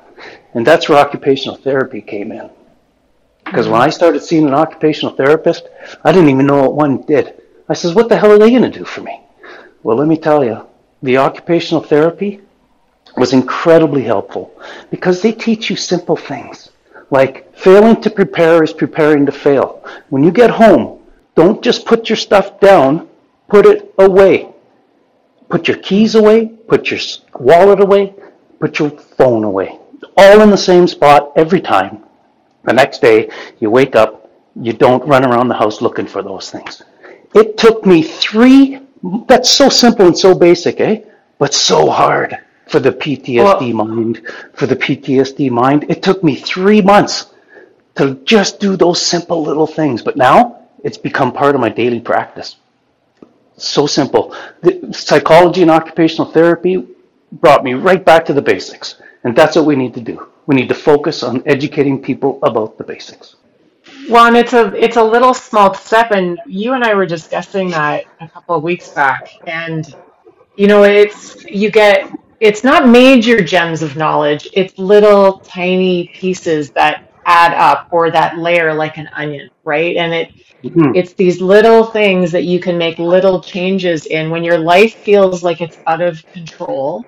And 0.54 0.66
that's 0.66 0.88
where 0.88 0.98
occupational 0.98 1.56
therapy 1.56 2.00
came 2.00 2.32
in. 2.32 2.50
Because 3.44 3.66
when 3.66 3.80
I 3.80 3.88
started 3.88 4.22
seeing 4.22 4.46
an 4.46 4.54
occupational 4.54 5.14
therapist, 5.14 5.68
I 6.04 6.12
didn't 6.12 6.30
even 6.30 6.46
know 6.46 6.62
what 6.62 6.74
one 6.74 7.02
did. 7.02 7.42
I 7.68 7.74
says, 7.74 7.94
what 7.94 8.08
the 8.08 8.16
hell 8.16 8.32
are 8.32 8.38
they 8.38 8.50
going 8.50 8.70
to 8.70 8.78
do 8.78 8.84
for 8.84 9.00
me? 9.00 9.20
Well, 9.82 9.96
let 9.96 10.08
me 10.08 10.16
tell 10.16 10.44
you, 10.44 10.66
the 11.02 11.16
occupational 11.18 11.82
therapy 11.82 12.40
was 13.16 13.32
incredibly 13.32 14.02
helpful 14.02 14.52
because 14.90 15.20
they 15.20 15.32
teach 15.32 15.70
you 15.70 15.76
simple 15.76 16.16
things 16.16 16.70
like 17.10 17.52
failing 17.56 18.00
to 18.00 18.10
prepare 18.10 18.62
is 18.62 18.72
preparing 18.72 19.26
to 19.26 19.32
fail. 19.32 19.84
When 20.10 20.22
you 20.22 20.30
get 20.30 20.50
home, 20.50 21.00
don't 21.34 21.62
just 21.62 21.84
put 21.84 22.08
your 22.08 22.16
stuff 22.16 22.60
down 22.60 23.08
put 23.50 23.66
it 23.66 23.92
away. 23.98 24.48
Put 25.50 25.68
your 25.68 25.78
keys 25.78 26.14
away, 26.14 26.46
put 26.46 26.90
your 26.90 27.00
wallet 27.34 27.80
away, 27.80 28.14
put 28.60 28.78
your 28.78 28.90
phone 28.90 29.44
away. 29.44 29.78
All 30.16 30.40
in 30.40 30.50
the 30.50 30.56
same 30.56 30.86
spot 30.86 31.32
every 31.36 31.60
time. 31.60 32.04
The 32.62 32.72
next 32.72 33.02
day, 33.02 33.28
you 33.58 33.68
wake 33.70 33.96
up, 33.96 34.30
you 34.54 34.72
don't 34.72 35.06
run 35.06 35.24
around 35.24 35.48
the 35.48 35.54
house 35.54 35.82
looking 35.82 36.06
for 36.06 36.22
those 36.22 36.50
things. 36.50 36.82
It 37.34 37.58
took 37.58 37.84
me 37.84 38.02
three, 38.02 38.80
that's 39.26 39.50
so 39.50 39.68
simple 39.68 40.06
and 40.06 40.16
so 40.16 40.34
basic, 40.34 40.80
eh? 40.80 41.02
But 41.38 41.54
so 41.54 41.90
hard 41.90 42.38
for 42.68 42.80
the 42.80 42.92
PTSD 42.92 43.74
well, 43.74 43.86
mind, 43.86 44.22
for 44.54 44.66
the 44.66 44.76
PTSD 44.76 45.50
mind. 45.50 45.86
It 45.88 46.02
took 46.02 46.22
me 46.22 46.36
three 46.36 46.80
months 46.80 47.32
to 47.96 48.14
just 48.24 48.60
do 48.60 48.76
those 48.76 49.00
simple 49.00 49.42
little 49.42 49.66
things. 49.66 50.02
But 50.02 50.16
now 50.16 50.68
it's 50.84 50.98
become 50.98 51.32
part 51.32 51.54
of 51.54 51.60
my 51.60 51.68
daily 51.68 52.00
practice. 52.00 52.56
So 53.56 53.86
simple. 53.86 54.34
The 54.62 54.92
psychology 54.92 55.62
and 55.62 55.70
occupational 55.70 56.30
therapy 56.30 56.86
brought 57.32 57.64
me 57.64 57.74
right 57.74 58.04
back 58.04 58.24
to 58.26 58.32
the 58.32 58.42
basics. 58.42 58.96
And 59.24 59.36
that's 59.36 59.56
what 59.56 59.66
we 59.66 59.76
need 59.76 59.94
to 59.94 60.00
do. 60.00 60.28
We 60.46 60.54
need 60.54 60.68
to 60.68 60.74
focus 60.74 61.22
on 61.22 61.42
educating 61.46 62.00
people 62.00 62.38
about 62.42 62.78
the 62.78 62.84
basics. 62.84 63.36
Well, 64.10 64.26
and 64.26 64.36
it's 64.36 64.52
a 64.54 64.74
it's 64.74 64.96
a 64.96 65.04
little 65.04 65.32
small 65.32 65.72
step, 65.74 66.10
and 66.10 66.40
you 66.44 66.72
and 66.72 66.82
I 66.82 66.94
were 66.94 67.06
discussing 67.06 67.70
that 67.70 68.06
a 68.20 68.28
couple 68.28 68.56
of 68.56 68.64
weeks 68.64 68.88
back, 68.88 69.30
and 69.46 69.94
you 70.56 70.66
know, 70.66 70.82
it's 70.82 71.44
you 71.44 71.70
get 71.70 72.10
it's 72.40 72.64
not 72.64 72.88
major 72.88 73.40
gems 73.40 73.82
of 73.82 73.96
knowledge; 73.96 74.48
it's 74.52 74.76
little 74.78 75.38
tiny 75.38 76.08
pieces 76.08 76.70
that 76.72 77.12
add 77.24 77.54
up 77.54 77.86
or 77.92 78.10
that 78.10 78.36
layer 78.36 78.74
like 78.74 78.98
an 78.98 79.08
onion, 79.12 79.48
right? 79.62 79.96
And 79.96 80.12
it 80.12 80.32
mm-hmm. 80.64 80.92
it's 80.96 81.12
these 81.12 81.40
little 81.40 81.84
things 81.84 82.32
that 82.32 82.42
you 82.42 82.58
can 82.58 82.76
make 82.76 82.98
little 82.98 83.40
changes 83.40 84.06
in 84.06 84.28
when 84.28 84.42
your 84.42 84.58
life 84.58 84.94
feels 84.96 85.44
like 85.44 85.60
it's 85.60 85.78
out 85.86 86.00
of 86.00 86.26
control 86.32 87.06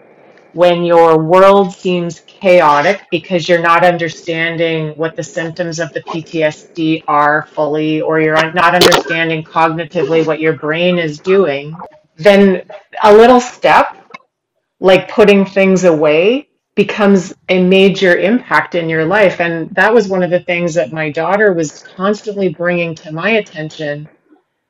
when 0.55 0.85
your 0.85 1.19
world 1.23 1.73
seems 1.73 2.21
chaotic 2.21 3.03
because 3.11 3.49
you're 3.49 3.63
not 3.63 3.85
understanding 3.85 4.91
what 4.97 5.17
the 5.17 5.23
symptoms 5.23 5.79
of 5.81 5.93
the 5.93 6.03
PTSD 6.03 7.05
are 7.09 7.47
fully, 7.53 8.01
or 8.01 8.21
you're 8.21 8.53
not 8.53 8.75
understanding 8.75 9.43
cognitively 9.45 10.27
what 10.27 10.41
your 10.41 10.55
brain 10.55 10.99
is 10.99 11.19
doing, 11.19 11.75
then 12.17 12.63
a 13.03 13.15
little 13.15 13.41
step 13.41 13.97
like 14.81 15.09
putting 15.09 15.47
things 15.47 15.85
away 15.85 16.49
becomes 16.75 17.35
a 17.49 17.63
major 17.63 18.17
impact 18.17 18.75
in 18.75 18.89
your 18.89 19.05
life. 19.05 19.41
And 19.41 19.71
that 19.75 19.93
was 19.93 20.09
one 20.09 20.23
of 20.23 20.31
the 20.31 20.41
things 20.41 20.75
that 20.75 20.93
my 20.93 21.11
daughter 21.11 21.53
was 21.53 21.83
constantly 21.97 22.49
bringing 22.49 22.95
to 22.97 23.13
my 23.13 23.31
attention 23.33 24.09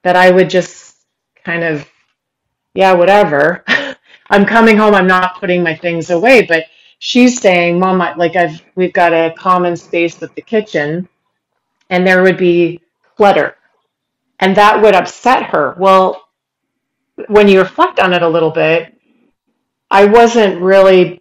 that 0.03 0.17
I 0.17 0.31
would 0.31 0.51
just 0.51 0.97
kind 1.45 1.65
of, 1.65 1.89
yeah, 2.75 2.93
whatever. 2.93 3.65
I'm 4.33 4.47
coming 4.47 4.79
home, 4.79 4.95
I'm 4.95 5.07
not 5.07 5.39
putting 5.39 5.63
my 5.63 5.77
things 5.77 6.11
away. 6.11 6.47
But 6.47 6.65
she's 6.99 7.39
saying, 7.41 7.79
Mom, 7.79 8.01
I, 8.01 8.15
like 8.15 8.35
I've 8.35 8.63
we've 8.75 8.93
got 8.93 9.13
a 9.13 9.35
common 9.37 9.77
space 9.77 10.19
with 10.21 10.35
the 10.35 10.43
kitchen, 10.43 11.09
and 11.91 12.07
there 12.07 12.23
would 12.23 12.39
be 12.39 12.81
clutter. 13.17 13.57
And 14.41 14.57
that 14.57 14.83
would 14.83 14.95
upset 14.95 15.45
her. 15.51 15.77
Well, 15.79 16.25
when 17.29 17.47
you 17.47 17.61
reflect 17.61 18.01
on 18.01 18.15
it 18.15 18.23
a 18.23 18.29
little 18.29 18.51
bit, 18.51 18.99
I 19.91 20.07
wasn't 20.07 20.63
really 20.63 21.21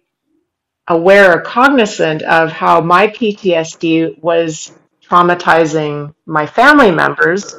aware 0.88 1.36
or 1.36 1.42
cognizant 1.42 2.22
of 2.22 2.50
how 2.50 2.80
my 2.80 3.08
PTSD 3.08 4.20
was 4.22 4.72
traumatizing 5.06 6.14
my 6.26 6.46
family 6.46 6.90
members 6.90 7.54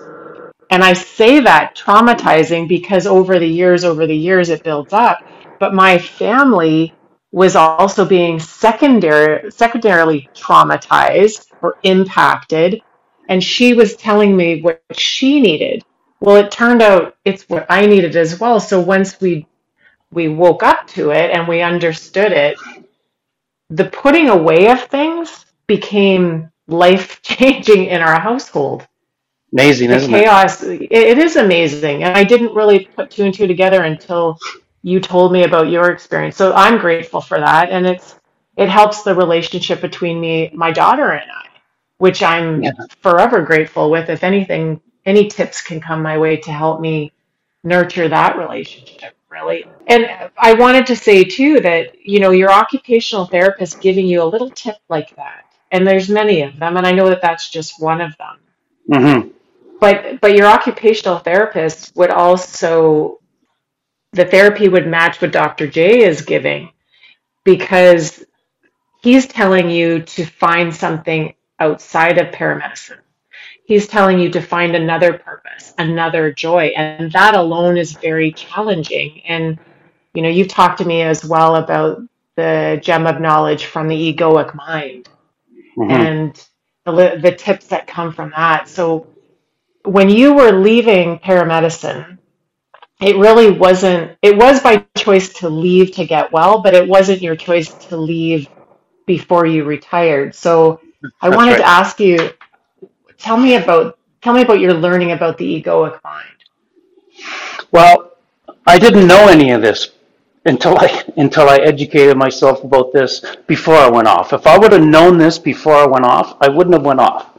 and 0.74 0.83
I 0.83 0.93
say 0.93 1.39
that 1.41 1.75
traumatizing 1.75 2.67
because 2.67 3.05
over 3.05 3.38
the 3.38 3.48
years, 3.48 3.83
over 3.83 4.07
the 4.07 4.15
years, 4.17 4.50
it 4.50 4.63
builds 4.63 4.91
up 4.91 5.19
but 5.63 5.74
my 5.74 5.98
family 5.98 6.93
was 7.32 7.55
also 7.55 8.03
being 8.03 8.38
secondary, 8.38 9.50
secondarily 9.50 10.27
traumatized 10.34 11.46
or 11.62 11.77
impacted. 11.84 12.82
And 13.29 13.41
she 13.41 13.74
was 13.74 13.96
telling 13.96 14.36
me 14.36 14.62
what 14.62 14.84
she 14.91 15.39
needed. 15.39 15.82
Well, 16.20 16.36
it 16.36 16.51
turned 16.51 16.82
out 16.82 17.15
it's 17.24 17.48
what 17.48 17.65
I 17.70 17.86
needed 17.86 18.17
as 18.17 18.41
well. 18.41 18.60
So 18.60 18.82
once 18.82 19.22
we 19.22 19.48
we 20.12 20.27
woke 20.27 20.63
up 20.63 20.86
to 20.96 21.12
it 21.12 21.32
and 21.32 21.48
we 21.48 21.62
understood 21.62 22.34
it, 22.34 22.58
the 23.70 23.86
putting 23.86 24.27
away 24.27 24.70
of 24.70 24.82
things 24.82 25.46
became 25.65 26.51
life 26.67 27.22
changing 27.22 27.86
in 27.86 28.01
our 28.01 28.20
household. 28.20 28.86
Amazing, 29.53 29.91
the 29.91 29.96
isn't 29.96 30.12
chaos, 30.12 30.62
it? 30.62 30.91
it 30.91 31.17
is 31.20 31.38
amazing. 31.38 32.03
And 32.03 32.17
I 32.17 32.25
didn't 32.25 32.53
really 32.53 32.79
put 32.84 33.12
two 33.12 33.24
and 33.24 33.34
two 33.34 33.48
together 33.48 33.84
until 33.84 34.38
you 34.84 35.00
told 35.00 35.32
me 35.32 35.44
about 35.44 35.70
your 35.70 35.90
experience. 35.92 36.36
So 36.36 36.54
I'm 36.54 36.78
grateful 36.78 37.22
for 37.22 37.40
that. 37.40 37.72
And 37.72 37.88
it's, 37.88 38.16
it 38.58 38.70
helps 38.70 39.04
the 39.04 39.16
relationship 39.16 39.82
between 39.82 40.22
me, 40.22 40.52
my 40.54 40.72
daughter 40.72 41.12
and 41.12 41.32
I, 41.32 41.48
which 41.98 42.22
I'm 42.22 42.62
yeah. 42.62 42.72
forever 43.02 43.42
grateful 43.42 43.90
with. 43.90 44.10
If 44.10 44.24
anything, 44.24 44.80
any 45.06 45.28
tips 45.28 45.62
can 45.62 45.82
come 45.82 46.02
my 46.02 46.18
way 46.18 46.38
to 46.38 46.52
help 46.52 46.80
me 46.80 47.12
nurture 47.63 48.08
that 48.10 48.38
relationship 48.38 49.16
really. 49.34 49.66
And 49.88 50.08
I 50.38 50.54
wanted 50.54 50.86
to 50.88 50.96
say 50.96 51.24
too 51.24 51.60
that, 51.62 51.96
you 52.06 52.20
know, 52.20 52.32
your 52.32 52.52
occupational 52.52 53.25
therapist 53.25 53.82
giving 53.82 54.06
you 54.06 54.22
a 54.22 54.25
little 54.25 54.50
tip 54.52 54.78
like 54.90 55.16
that, 55.16 55.46
and 55.72 55.88
there's 55.88 56.10
many 56.10 56.44
of 56.44 56.58
them, 56.60 56.78
and 56.78 56.86
I 56.86 56.92
know 56.92 57.10
that 57.10 57.22
that's 57.22 57.50
just 57.50 57.82
one 57.82 58.00
of 58.00 58.16
them. 58.18 58.40
Mm-hmm. 58.90 59.30
But 59.80 60.22
but 60.22 60.36
your 60.36 60.46
occupational 60.46 61.20
therapist 61.20 61.96
would 61.96 62.12
also 62.12 63.20
the 64.13 64.25
therapy 64.25 64.67
would 64.70 64.88
match 64.88 65.22
what 65.22 65.32
Dr. 65.32 65.67
J 65.67 66.03
is 66.03 66.22
giving 66.22 66.72
because 67.43 68.24
he's 69.01 69.27
telling 69.27 69.70
you 69.70 70.03
to 70.03 70.25
find 70.25 70.74
something 70.74 71.34
outside 71.60 72.20
of 72.20 72.34
paramedicine. 72.34 73.00
He's 73.65 73.88
telling 73.88 74.20
you 74.20 74.29
to 74.32 74.41
find 74.41 74.75
another 74.75 75.13
purpose, 75.13 75.74
another 75.77 76.32
joy. 76.32 76.74
And 76.75 77.12
that 77.13 77.34
alone 77.36 77.77
is 77.77 77.93
very 77.93 78.32
challenging. 78.32 79.22
And, 79.25 79.58
you 80.13 80.22
know, 80.22 80.29
you've 80.29 80.50
talked 80.50 80.79
to 80.79 80.86
me 80.86 81.01
as 81.01 81.25
well 81.25 81.55
about 81.55 82.01
the 82.36 82.79
gem 82.84 83.08
of 83.08 83.22
knowledge 83.22 83.65
from 83.65 83.88
the 83.88 84.13
egoic 84.13 84.53
mind 84.53 85.10
mm-hmm. 85.77 85.91
and 85.91 86.48
the, 86.86 87.20
the 87.22 87.32
tips 87.32 87.67
that 87.67 87.88
come 87.88 88.12
from 88.12 88.32
that. 88.36 88.67
So 88.67 89.08
when 89.86 90.10
you 90.10 90.34
were 90.34 90.51
leaving 90.51 91.20
paramedicine, 91.20 92.17
it 93.03 93.17
really 93.17 93.51
wasn't 93.51 94.17
it 94.24 94.38
was 94.38 94.62
by 94.62 94.86
choice 94.98 95.33
to 95.33 95.50
leave 95.50 95.91
to 95.93 96.05
get 96.05 96.31
well 96.33 96.62
but 96.62 96.74
it 96.75 96.88
wasn't 96.88 97.22
your 97.22 97.36
choice 97.36 97.74
to 97.88 97.98
leave 97.98 98.50
before 99.07 99.45
you 99.45 99.65
retired. 99.65 100.36
So 100.36 100.81
i 101.22 101.29
That's 101.29 101.38
wanted 101.38 101.57
right. 101.57 101.60
to 101.60 101.67
ask 101.67 102.00
you 102.00 102.31
tell 103.17 103.38
me 103.38 103.55
about 103.55 104.00
tell 104.22 104.33
me 104.33 104.43
about 104.43 104.60
your 104.60 104.74
learning 104.74 105.12
about 105.13 105.38
the 105.38 105.45
egoic 105.63 106.00
mind. 106.03 106.25
Well 107.72 108.13
i 108.67 108.79
didn't 108.79 109.07
know 109.07 109.27
any 109.29 109.51
of 109.51 109.62
this 109.62 109.91
until 110.45 110.77
i 110.79 111.03
until 111.17 111.50
i 111.50 111.57
educated 111.57 112.17
myself 112.17 112.63
about 112.63 112.93
this 112.93 113.24
before 113.48 113.75
i 113.75 113.89
went 113.89 114.07
off. 114.10 114.33
If 114.33 114.48
i 114.48 114.57
would 114.57 114.74
have 114.74 114.83
known 114.83 115.17
this 115.19 115.39
before 115.39 115.75
i 115.75 115.88
went 115.88 116.05
off 116.05 116.38
i 116.41 116.50
wouldn't 116.50 116.75
have 116.75 116.86
went 116.86 117.01
off. 117.01 117.38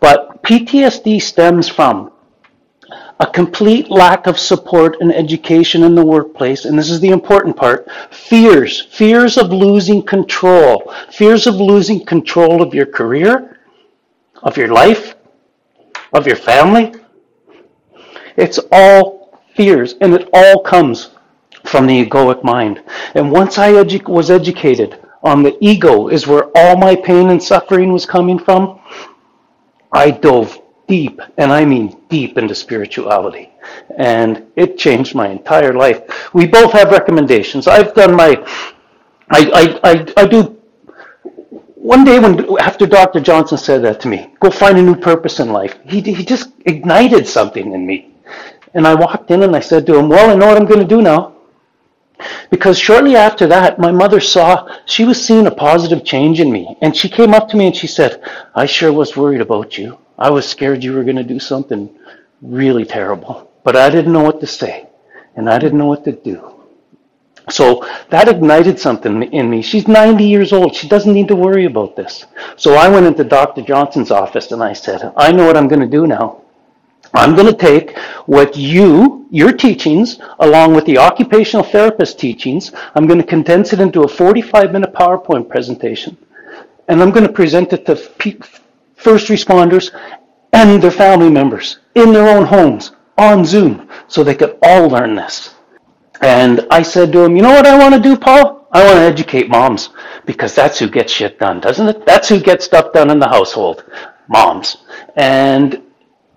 But 0.00 0.42
ptsd 0.44 1.22
stems 1.22 1.68
from 1.68 2.12
a 3.24 3.32
complete 3.32 3.90
lack 3.90 4.26
of 4.26 4.38
support 4.38 4.98
and 5.00 5.10
education 5.10 5.82
in 5.82 5.94
the 5.94 6.04
workplace, 6.04 6.66
and 6.66 6.78
this 6.78 6.90
is 6.90 7.00
the 7.00 7.08
important 7.08 7.56
part 7.56 7.90
fears, 8.10 8.82
fears 8.82 9.38
of 9.38 9.50
losing 9.50 10.02
control, 10.02 10.92
fears 11.10 11.46
of 11.46 11.54
losing 11.54 12.04
control 12.04 12.60
of 12.60 12.74
your 12.74 12.84
career, 12.84 13.60
of 14.42 14.58
your 14.58 14.68
life, 14.68 15.14
of 16.12 16.26
your 16.26 16.36
family. 16.36 16.92
It's 18.36 18.60
all 18.70 19.40
fears, 19.56 19.94
and 20.02 20.12
it 20.12 20.28
all 20.34 20.62
comes 20.62 21.12
from 21.64 21.86
the 21.86 22.04
egoic 22.04 22.44
mind. 22.44 22.82
And 23.14 23.32
once 23.32 23.56
I 23.56 23.72
edu- 23.72 24.06
was 24.06 24.30
educated 24.30 25.00
on 25.22 25.42
the 25.42 25.56
ego 25.62 26.08
is 26.08 26.26
where 26.26 26.50
all 26.54 26.76
my 26.76 26.94
pain 26.94 27.30
and 27.30 27.42
suffering 27.42 27.90
was 27.90 28.04
coming 28.04 28.38
from, 28.38 28.80
I 29.92 30.10
dove 30.10 30.60
deep, 30.86 31.20
and 31.38 31.52
I 31.52 31.64
mean 31.64 32.00
deep 32.08 32.38
into 32.38 32.54
spirituality. 32.54 33.50
And 33.96 34.46
it 34.56 34.78
changed 34.78 35.14
my 35.14 35.28
entire 35.28 35.72
life. 35.72 36.34
We 36.34 36.46
both 36.46 36.72
have 36.72 36.90
recommendations. 36.90 37.66
I've 37.66 37.94
done 37.94 38.14
my, 38.14 38.36
I, 39.30 39.80
I, 39.82 39.90
I, 39.90 40.12
I 40.16 40.26
do, 40.26 40.60
one 41.74 42.04
day 42.04 42.18
when, 42.18 42.58
after 42.60 42.86
Dr. 42.86 43.20
Johnson 43.20 43.58
said 43.58 43.82
that 43.82 44.00
to 44.00 44.08
me, 44.08 44.34
go 44.40 44.50
find 44.50 44.78
a 44.78 44.82
new 44.82 44.96
purpose 44.96 45.40
in 45.40 45.52
life, 45.52 45.78
he, 45.84 46.00
he 46.00 46.24
just 46.24 46.50
ignited 46.66 47.26
something 47.26 47.72
in 47.72 47.86
me. 47.86 48.14
And 48.74 48.86
I 48.86 48.94
walked 48.94 49.30
in 49.30 49.42
and 49.42 49.54
I 49.54 49.60
said 49.60 49.86
to 49.86 49.98
him, 49.98 50.08
well, 50.08 50.30
I 50.30 50.34
know 50.34 50.46
what 50.46 50.56
I'm 50.56 50.66
going 50.66 50.80
to 50.80 50.86
do 50.86 51.02
now. 51.02 51.34
Because 52.50 52.78
shortly 52.78 53.16
after 53.16 53.46
that, 53.48 53.78
my 53.78 53.90
mother 53.90 54.20
saw, 54.20 54.68
she 54.86 55.04
was 55.04 55.22
seeing 55.22 55.46
a 55.46 55.50
positive 55.50 56.04
change 56.04 56.40
in 56.40 56.50
me. 56.50 56.76
And 56.80 56.96
she 56.96 57.08
came 57.08 57.34
up 57.34 57.48
to 57.50 57.56
me 57.56 57.66
and 57.66 57.76
she 57.76 57.86
said, 57.86 58.22
I 58.54 58.66
sure 58.66 58.92
was 58.92 59.16
worried 59.16 59.40
about 59.40 59.76
you. 59.76 59.98
I 60.18 60.30
was 60.30 60.48
scared 60.48 60.84
you 60.84 60.92
were 60.94 61.04
going 61.04 61.16
to 61.16 61.24
do 61.24 61.38
something 61.38 61.90
really 62.42 62.84
terrible, 62.84 63.50
but 63.64 63.76
I 63.76 63.90
didn't 63.90 64.12
know 64.12 64.22
what 64.22 64.40
to 64.40 64.46
say. 64.46 64.88
and 65.36 65.48
I 65.50 65.58
didn't 65.58 65.78
know 65.78 65.86
what 65.86 66.04
to 66.04 66.12
do. 66.12 66.50
So 67.50 67.86
that 68.10 68.28
ignited 68.28 68.78
something 68.78 69.22
in 69.32 69.50
me. 69.50 69.60
She's 69.62 69.86
90 69.86 70.24
years 70.24 70.52
old. 70.52 70.74
She 70.74 70.88
doesn't 70.88 71.12
need 71.12 71.28
to 71.28 71.36
worry 71.36 71.66
about 71.66 71.94
this. 71.96 72.24
So 72.56 72.74
I 72.74 72.88
went 72.88 73.06
into 73.06 73.24
Dr. 73.24 73.62
Johnson's 73.62 74.10
office 74.10 74.50
and 74.52 74.62
I 74.62 74.72
said, 74.72 75.12
I 75.16 75.30
know 75.32 75.46
what 75.46 75.56
I'm 75.56 75.68
going 75.68 75.80
to 75.80 75.86
do 75.86 76.06
now. 76.06 76.40
I'm 77.12 77.34
going 77.36 77.46
to 77.46 77.56
take 77.56 77.96
what 78.26 78.56
you, 78.56 79.26
your 79.30 79.52
teachings, 79.52 80.18
along 80.40 80.74
with 80.74 80.84
the 80.86 80.98
occupational 80.98 81.64
therapist 81.64 82.18
teachings, 82.18 82.72
I'm 82.94 83.06
going 83.06 83.20
to 83.20 83.26
condense 83.26 83.72
it 83.72 83.80
into 83.80 84.02
a 84.02 84.08
45 84.08 84.72
minute 84.72 84.92
PowerPoint 84.92 85.48
presentation. 85.48 86.16
And 86.88 87.02
I'm 87.02 87.10
going 87.10 87.26
to 87.26 87.32
present 87.32 87.72
it 87.72 87.86
to 87.86 87.94
first 89.04 89.28
responders 89.28 89.94
and 90.52 90.82
their 90.82 90.90
family 90.90 91.30
members 91.30 91.78
in 91.94 92.12
their 92.12 92.28
own 92.28 92.46
homes 92.46 92.92
on 93.18 93.44
Zoom 93.44 93.88
so 94.08 94.24
they 94.24 94.34
could 94.34 94.58
all 94.62 94.88
learn 94.88 95.14
this. 95.14 95.54
And 96.20 96.66
I 96.70 96.82
said 96.82 97.12
to 97.12 97.24
him, 97.24 97.36
You 97.36 97.42
know 97.42 97.50
what 97.50 97.66
I 97.66 97.78
want 97.78 97.94
to 97.94 98.00
do, 98.00 98.16
Paul? 98.16 98.66
I 98.72 98.82
want 98.84 98.96
to 98.96 99.02
educate 99.02 99.48
moms 99.48 99.90
because 100.26 100.54
that's 100.54 100.78
who 100.78 100.88
gets 100.88 101.12
shit 101.12 101.38
done, 101.38 101.60
doesn't 101.60 101.88
it? 101.88 102.06
That's 102.06 102.28
who 102.28 102.40
gets 102.40 102.64
stuff 102.64 102.92
done 102.92 103.10
in 103.10 103.18
the 103.18 103.28
household 103.28 103.84
moms. 104.28 104.78
And 105.16 105.82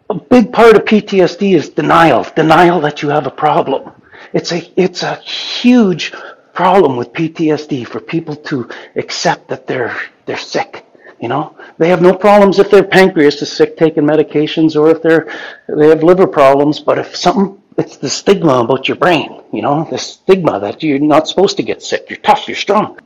a 0.09 0.15
big 0.15 0.51
part 0.51 0.75
of 0.75 0.83
PTSD 0.83 1.55
is 1.55 1.69
denial, 1.69 2.25
denial 2.35 2.79
that 2.81 3.01
you 3.01 3.09
have 3.09 3.27
a 3.27 3.31
problem. 3.31 3.91
It's 4.33 4.51
a, 4.51 4.61
it's 4.79 5.03
a 5.03 5.15
huge 5.15 6.11
problem 6.53 6.97
with 6.97 7.13
PTSD 7.13 7.87
for 7.87 7.99
people 7.99 8.35
to 8.35 8.69
accept 8.95 9.47
that 9.49 9.67
they're, 9.67 9.97
they're 10.25 10.37
sick. 10.37 10.86
You 11.19 11.29
know, 11.29 11.57
they 11.77 11.89
have 11.89 12.01
no 12.01 12.15
problems 12.15 12.59
if 12.59 12.69
their 12.69 12.83
pancreas 12.83 13.41
is 13.41 13.51
sick 13.51 13.75
taking 13.75 14.03
medications 14.03 14.79
or 14.79 14.91
if 14.91 15.01
they're, 15.01 15.33
they 15.67 15.89
have 15.89 16.03
liver 16.03 16.27
problems, 16.27 16.79
but 16.79 16.99
if 16.99 17.15
something 17.15 17.61
it's 17.77 17.97
the 17.97 18.09
stigma 18.09 18.55
about 18.55 18.87
your 18.87 18.97
brain, 18.97 19.41
you 19.53 19.61
know, 19.61 19.87
the 19.89 19.97
stigma 19.97 20.59
that 20.59 20.81
you're 20.81 20.99
not 20.99 21.27
supposed 21.27 21.57
to 21.57 21.63
get 21.63 21.83
sick. 21.83 22.09
You're 22.09 22.17
tough, 22.17 22.47
you're 22.47 22.57
strong. 22.57 22.99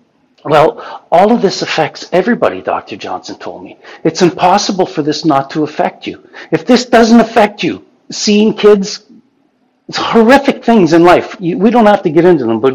Well, 0.45 1.05
all 1.11 1.31
of 1.31 1.41
this 1.41 1.61
affects 1.61 2.09
everybody, 2.11 2.61
Dr. 2.61 2.95
Johnson 2.95 3.37
told 3.37 3.63
me. 3.63 3.77
It's 4.03 4.21
impossible 4.21 4.85
for 4.85 5.03
this 5.03 5.25
not 5.25 5.49
to 5.51 5.63
affect 5.63 6.07
you. 6.07 6.27
If 6.51 6.65
this 6.65 6.85
doesn't 6.85 7.19
affect 7.19 7.63
you, 7.63 7.85
seeing 8.09 8.53
kids, 8.53 9.05
it's 9.87 9.97
horrific 9.97 10.63
things 10.63 10.93
in 10.93 11.03
life. 11.03 11.39
We 11.39 11.69
don't 11.69 11.85
have 11.85 12.01
to 12.03 12.09
get 12.09 12.25
into 12.25 12.45
them, 12.45 12.61
but 12.61 12.73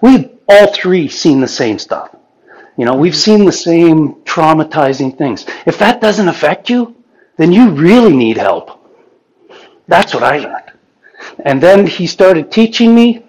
we've 0.00 0.30
all 0.48 0.72
three 0.72 1.08
seen 1.08 1.40
the 1.40 1.48
same 1.48 1.78
stuff. 1.78 2.16
You 2.76 2.84
know, 2.84 2.94
we've 2.94 3.16
seen 3.16 3.44
the 3.44 3.52
same 3.52 4.14
traumatizing 4.24 5.16
things. 5.16 5.46
If 5.64 5.78
that 5.78 6.00
doesn't 6.00 6.28
affect 6.28 6.68
you, 6.68 6.96
then 7.36 7.52
you 7.52 7.70
really 7.70 8.16
need 8.16 8.36
help. 8.36 8.80
That's 9.86 10.14
what 10.14 10.22
I 10.22 10.38
learned. 10.38 10.72
And 11.44 11.62
then 11.62 11.86
he 11.86 12.06
started 12.06 12.50
teaching 12.50 12.94
me, 12.94 13.24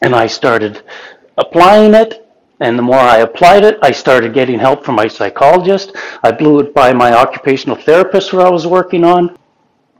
and 0.00 0.14
I 0.14 0.26
started 0.26 0.82
applying 1.38 1.94
it. 1.94 2.28
And 2.60 2.78
the 2.78 2.82
more 2.82 2.98
I 2.98 3.18
applied 3.18 3.64
it, 3.64 3.78
I 3.82 3.90
started 3.90 4.34
getting 4.34 4.58
help 4.58 4.84
from 4.84 4.94
my 4.94 5.08
psychologist. 5.08 5.96
I 6.22 6.30
blew 6.30 6.60
it 6.60 6.74
by 6.74 6.92
my 6.92 7.12
occupational 7.12 7.76
therapist 7.76 8.30
who 8.30 8.40
I 8.40 8.50
was 8.50 8.66
working 8.66 9.04
on. 9.04 9.36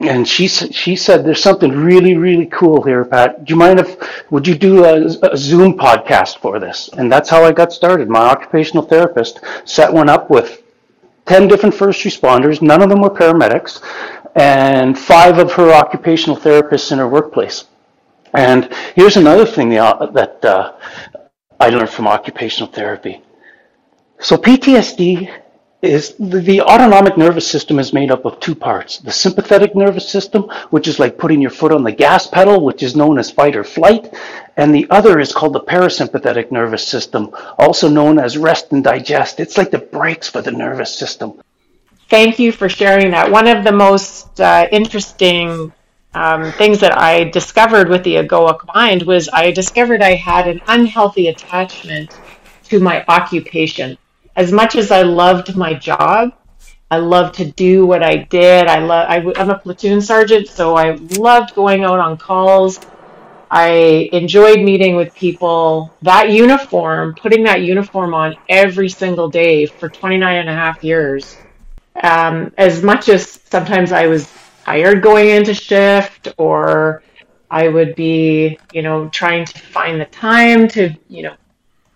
And 0.09 0.27
she, 0.27 0.49
she 0.49 0.97
said, 0.97 1.25
there's 1.25 1.43
something 1.43 1.71
really, 1.71 2.17
really 2.17 2.47
cool 2.47 2.83
here, 2.83 3.05
Pat. 3.05 3.45
Do 3.45 3.53
you 3.53 3.59
mind 3.59 3.81
if, 3.81 4.31
would 4.31 4.47
you 4.47 4.55
do 4.55 4.85
a, 4.85 5.05
a 5.33 5.37
Zoom 5.37 5.77
podcast 5.79 6.39
for 6.39 6.59
this? 6.59 6.89
And 6.97 7.11
that's 7.11 7.29
how 7.29 7.45
I 7.45 7.53
got 7.53 7.73
started. 7.73 8.09
My 8.09 8.21
occupational 8.21 8.83
therapist 8.83 9.41
set 9.65 9.93
one 9.93 10.09
up 10.09 10.31
with 10.31 10.63
10 11.27 11.49
different 11.49 11.75
first 11.75 12.03
responders. 12.05 12.63
None 12.63 12.83
of 12.83 12.89
them 12.89 13.01
were 13.01 13.11
paramedics 13.11 13.81
and 14.35 14.99
five 14.99 15.39
of 15.39 15.53
her 15.53 15.73
occupational 15.73 16.37
therapists 16.37 16.91
in 16.93 16.99
her 16.99 17.09
workplace. 17.09 17.65
And 18.35 18.73
here's 18.95 19.17
another 19.17 19.45
thing 19.45 19.69
that 19.71 20.45
uh, 20.45 20.73
I 21.61 21.69
learned 21.69 21.91
from 21.91 22.09
occupational 22.09 22.73
therapy. 22.73 23.23
So 24.21 24.37
PTSD 24.37 25.31
is 25.83 26.15
the 26.19 26.63
autonomic 26.63 27.17
nervous 27.17 27.47
system 27.47 27.79
is 27.79 27.93
made 27.93 28.11
up 28.11 28.25
of 28.25 28.41
two 28.41 28.55
parts. 28.55 28.99
The 28.99 29.13
sympathetic 29.13 29.75
nervous 29.75 30.09
system, 30.09 30.45
which 30.71 30.89
is 30.89 30.99
like 30.99 31.19
putting 31.19 31.43
your 31.43 31.51
foot 31.51 31.73
on 31.73 31.83
the 31.83 31.93
gas 31.93 32.27
pedal, 32.27 32.65
which 32.65 32.83
is 32.83 32.97
known 32.97 33.19
as 33.19 33.31
fight 33.31 33.57
or 33.57 33.65
flight. 33.65 34.15
And 34.57 34.75
the 34.75 34.87
other 34.91 35.19
is 35.19 35.33
called 35.33 35.55
the 35.55 35.61
parasympathetic 35.61 36.53
nervous 36.53 36.87
system, 36.87 37.31
also 37.59 37.89
known 37.89 38.19
as 38.19 38.39
rest 38.39 38.73
and 38.73 38.83
digest. 38.83 39.41
It's 39.41 39.59
like 39.59 39.71
the 39.71 39.79
brakes 39.79 40.29
for 40.29 40.41
the 40.41 40.53
nervous 40.53 40.95
system 40.95 41.43
thank 42.13 42.39
you 42.39 42.53
for 42.53 42.69
sharing 42.69 43.11
that. 43.13 43.31
One 43.31 43.49
of 43.49 43.65
the 43.65 43.73
most 43.73 44.39
uh, 44.39 44.69
interesting 44.71 45.73
um, 46.13 46.53
things 46.53 46.79
that 46.81 46.99
I 46.99 47.25
discovered 47.25 47.89
with 47.89 48.05
the 48.05 48.17
egoic 48.17 48.61
mind 48.75 49.05
was 49.05 49.31
I 49.33 49.51
discovered 49.51 50.03
I 50.03 50.15
had 50.15 50.47
an 50.47 50.61
unhealthy 50.67 51.29
attachment 51.29 52.15
to 52.65 52.81
my 52.81 53.03
occupation. 53.09 53.97
As 54.35 54.53
much 54.53 54.77
as 54.77 54.91
I 54.91 55.03
loved 55.03 55.57
my 55.57 55.75
job, 55.75 56.33
I 56.91 56.97
loved 56.97 57.35
to 57.37 57.51
do 57.53 57.87
what 57.87 58.03
I 58.03 58.17
did. 58.17 58.67
I 58.67 58.79
love. 58.81 59.07
I, 59.09 59.41
I'm 59.41 59.51
a 59.51 59.59
platoon 59.59 60.01
sergeant, 60.01 60.49
so 60.49 60.77
I 60.77 60.93
loved 60.93 61.55
going 61.55 61.85
out 61.85 61.99
on 61.99 62.17
calls. 62.17 62.81
I 63.51 64.09
enjoyed 64.13 64.61
meeting 64.61 64.97
with 64.97 65.15
people. 65.15 65.93
That 66.03 66.31
uniform, 66.31 67.15
putting 67.15 67.45
that 67.45 67.63
uniform 67.63 68.15
on 68.15 68.37
every 68.49 68.89
single 68.89 69.29
day 69.29 69.67
for 69.67 69.89
29 69.89 70.37
and 70.37 70.49
a 70.49 70.55
half 70.55 70.83
years, 70.83 71.37
um, 72.03 72.53
as 72.57 72.83
much 72.83 73.09
as 73.11 73.41
sometimes 73.45 73.93
I 73.93 74.07
was 74.07 74.33
tired 74.65 75.03
going 75.03 75.29
into 75.29 75.53
shift 75.53 76.29
or 76.39 77.03
I 77.51 77.69
would 77.69 77.95
be, 77.95 78.59
you 78.73 78.81
know, 78.81 79.09
trying 79.11 79.45
to 79.45 79.59
find 79.59 80.01
the 80.01 80.07
time 80.07 80.69
to, 80.69 80.97
you 81.09 81.23
know, 81.25 81.35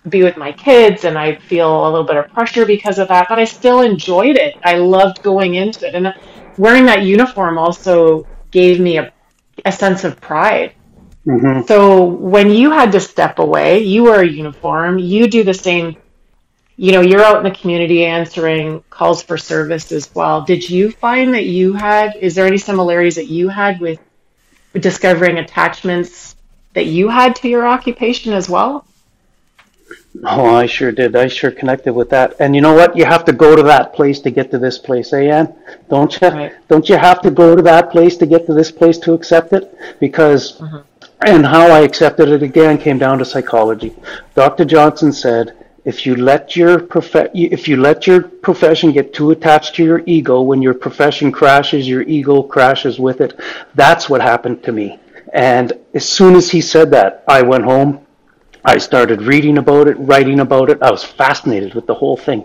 be 0.09 0.23
with 0.23 0.37
my 0.37 0.53
kids 0.53 1.05
and 1.05 1.19
I 1.19 1.37
feel 1.37 1.85
a 1.85 1.91
little 1.91 2.07
bit 2.07 2.17
of 2.17 2.33
pressure 2.33 2.65
because 2.65 2.99
of 2.99 3.09
that, 3.09 3.29
but 3.29 3.39
I 3.39 3.45
still 3.45 3.81
enjoyed 3.81 4.37
it. 4.37 4.57
I 4.63 4.77
loved 4.77 5.23
going 5.23 5.55
into 5.55 5.87
it. 5.87 5.95
And 5.95 6.15
wearing 6.57 6.87
that 6.87 7.03
uniform 7.03 7.59
also 7.59 8.27
gave 8.51 8.81
me 8.81 8.99
a, 8.99 9.13
a 9.65 9.73
sense 9.73 10.05
of 10.05 10.21
pride. 10.21 10.75
Mm-hmm. 11.27 11.67
So 11.67 12.05
when 12.05 12.51
you 12.51 12.71
had 12.71 12.93
to 12.93 13.01
step 13.01 13.39
away, 13.39 13.81
you 13.81 14.05
wear 14.05 14.21
a 14.21 14.27
uniform, 14.27 14.99
you 14.99 15.29
do 15.29 15.43
the 15.43 15.55
same 15.55 15.97
you 16.77 16.93
know, 16.93 17.01
you're 17.01 17.23
out 17.23 17.39
in 17.39 17.45
the 17.45 17.59
community 17.59 18.05
answering 18.05 18.85
calls 18.91 19.23
for 19.23 19.39
service 19.39 19.91
as 19.93 20.15
well. 20.15 20.43
Did 20.43 20.69
you 20.69 20.91
find 20.91 21.33
that 21.33 21.47
you 21.47 21.73
had, 21.73 22.17
is 22.17 22.35
there 22.35 22.47
any 22.47 22.59
similarities 22.59 23.15
that 23.15 23.29
you 23.29 23.49
had 23.49 23.81
with 23.81 23.99
discovering 24.75 25.39
attachments 25.39 26.37
that 26.75 26.85
you 26.85 27.09
had 27.09 27.37
to 27.37 27.49
your 27.49 27.67
occupation 27.67 28.35
as 28.35 28.49
well? 28.49 28.87
Oh, 30.25 30.55
I 30.55 30.67
sure 30.67 30.93
did. 30.93 31.17
I 31.17 31.29
sure 31.29 31.51
connected 31.51 31.93
with 31.93 32.11
that. 32.11 32.37
And 32.41 32.55
you 32.55 32.61
know 32.61 32.75
what? 32.75 32.97
You 32.97 33.05
have 33.05 33.25
to 33.27 33.33
go 33.33 33.57
to 33.57 33.63
that 33.65 33.93
place 33.93 34.21
to 34.21 34.31
get 34.31 34.51
to 34.51 34.59
this 34.59 34.79
place, 34.79 35.13
eh, 35.13 35.31
Ann? 35.31 35.55
Don't 35.89 36.21
you? 36.21 36.29
Right. 36.29 36.53
Don't 36.69 36.89
you 36.89 36.97
have 36.97 37.21
to 37.23 37.31
go 37.31 37.57
to 37.57 37.63
that 37.63 37.91
place 37.91 38.17
to 38.19 38.27
get 38.27 38.47
to 38.47 38.55
this 38.55 38.71
place 38.71 38.99
to 38.99 39.15
accept 39.15 39.53
it? 39.53 39.77
Because, 40.01 40.59
mm-hmm. 40.59 40.79
and 41.27 41.45
how 41.47 41.71
I 41.71 41.81
accepted 41.81 42.29
it 42.29 42.43
again 42.43 42.79
came 42.79 42.99
down 42.99 43.19
to 43.19 43.25
psychology. 43.25 43.95
Dr. 44.35 44.65
Johnson 44.65 45.13
said, 45.13 45.57
if 45.85 46.05
you 46.05 46.17
let 46.17 46.57
your 46.57 46.81
prof- 46.81 47.31
if 47.33 47.69
you 47.69 47.77
let 47.77 48.07
your 48.07 48.23
profession 48.23 48.91
get 48.93 49.15
too 49.15 49.31
attached 49.31 49.77
to 49.77 49.85
your 49.85 50.03
ego 50.05 50.43
when 50.43 50.61
your 50.61 50.75
profession 50.75 51.31
crashes 51.31 51.89
your 51.89 52.03
ego 52.03 52.43
crashes 52.43 52.99
with 52.99 53.21
it 53.21 53.39
that's 53.77 54.11
what 54.11 54.21
happened 54.21 54.61
to 54.65 54.73
me 54.73 54.99
and 55.33 55.73
as 55.95 56.07
soon 56.07 56.35
as 56.35 56.51
he 56.51 56.61
said 56.61 56.91
that 56.91 57.23
i 57.29 57.41
went 57.41 57.63
home 57.63 58.05
I 58.69 58.79
started 58.79 59.23
reading 59.23 59.59
about 59.59 59.87
it, 59.87 59.95
writing 59.95 60.41
about 60.41 60.71
it. 60.71 60.83
I 60.83 60.91
was 60.91 61.05
fascinated 61.05 61.75
with 61.75 61.87
the 61.87 61.95
whole 61.95 62.17
thing. 62.17 62.45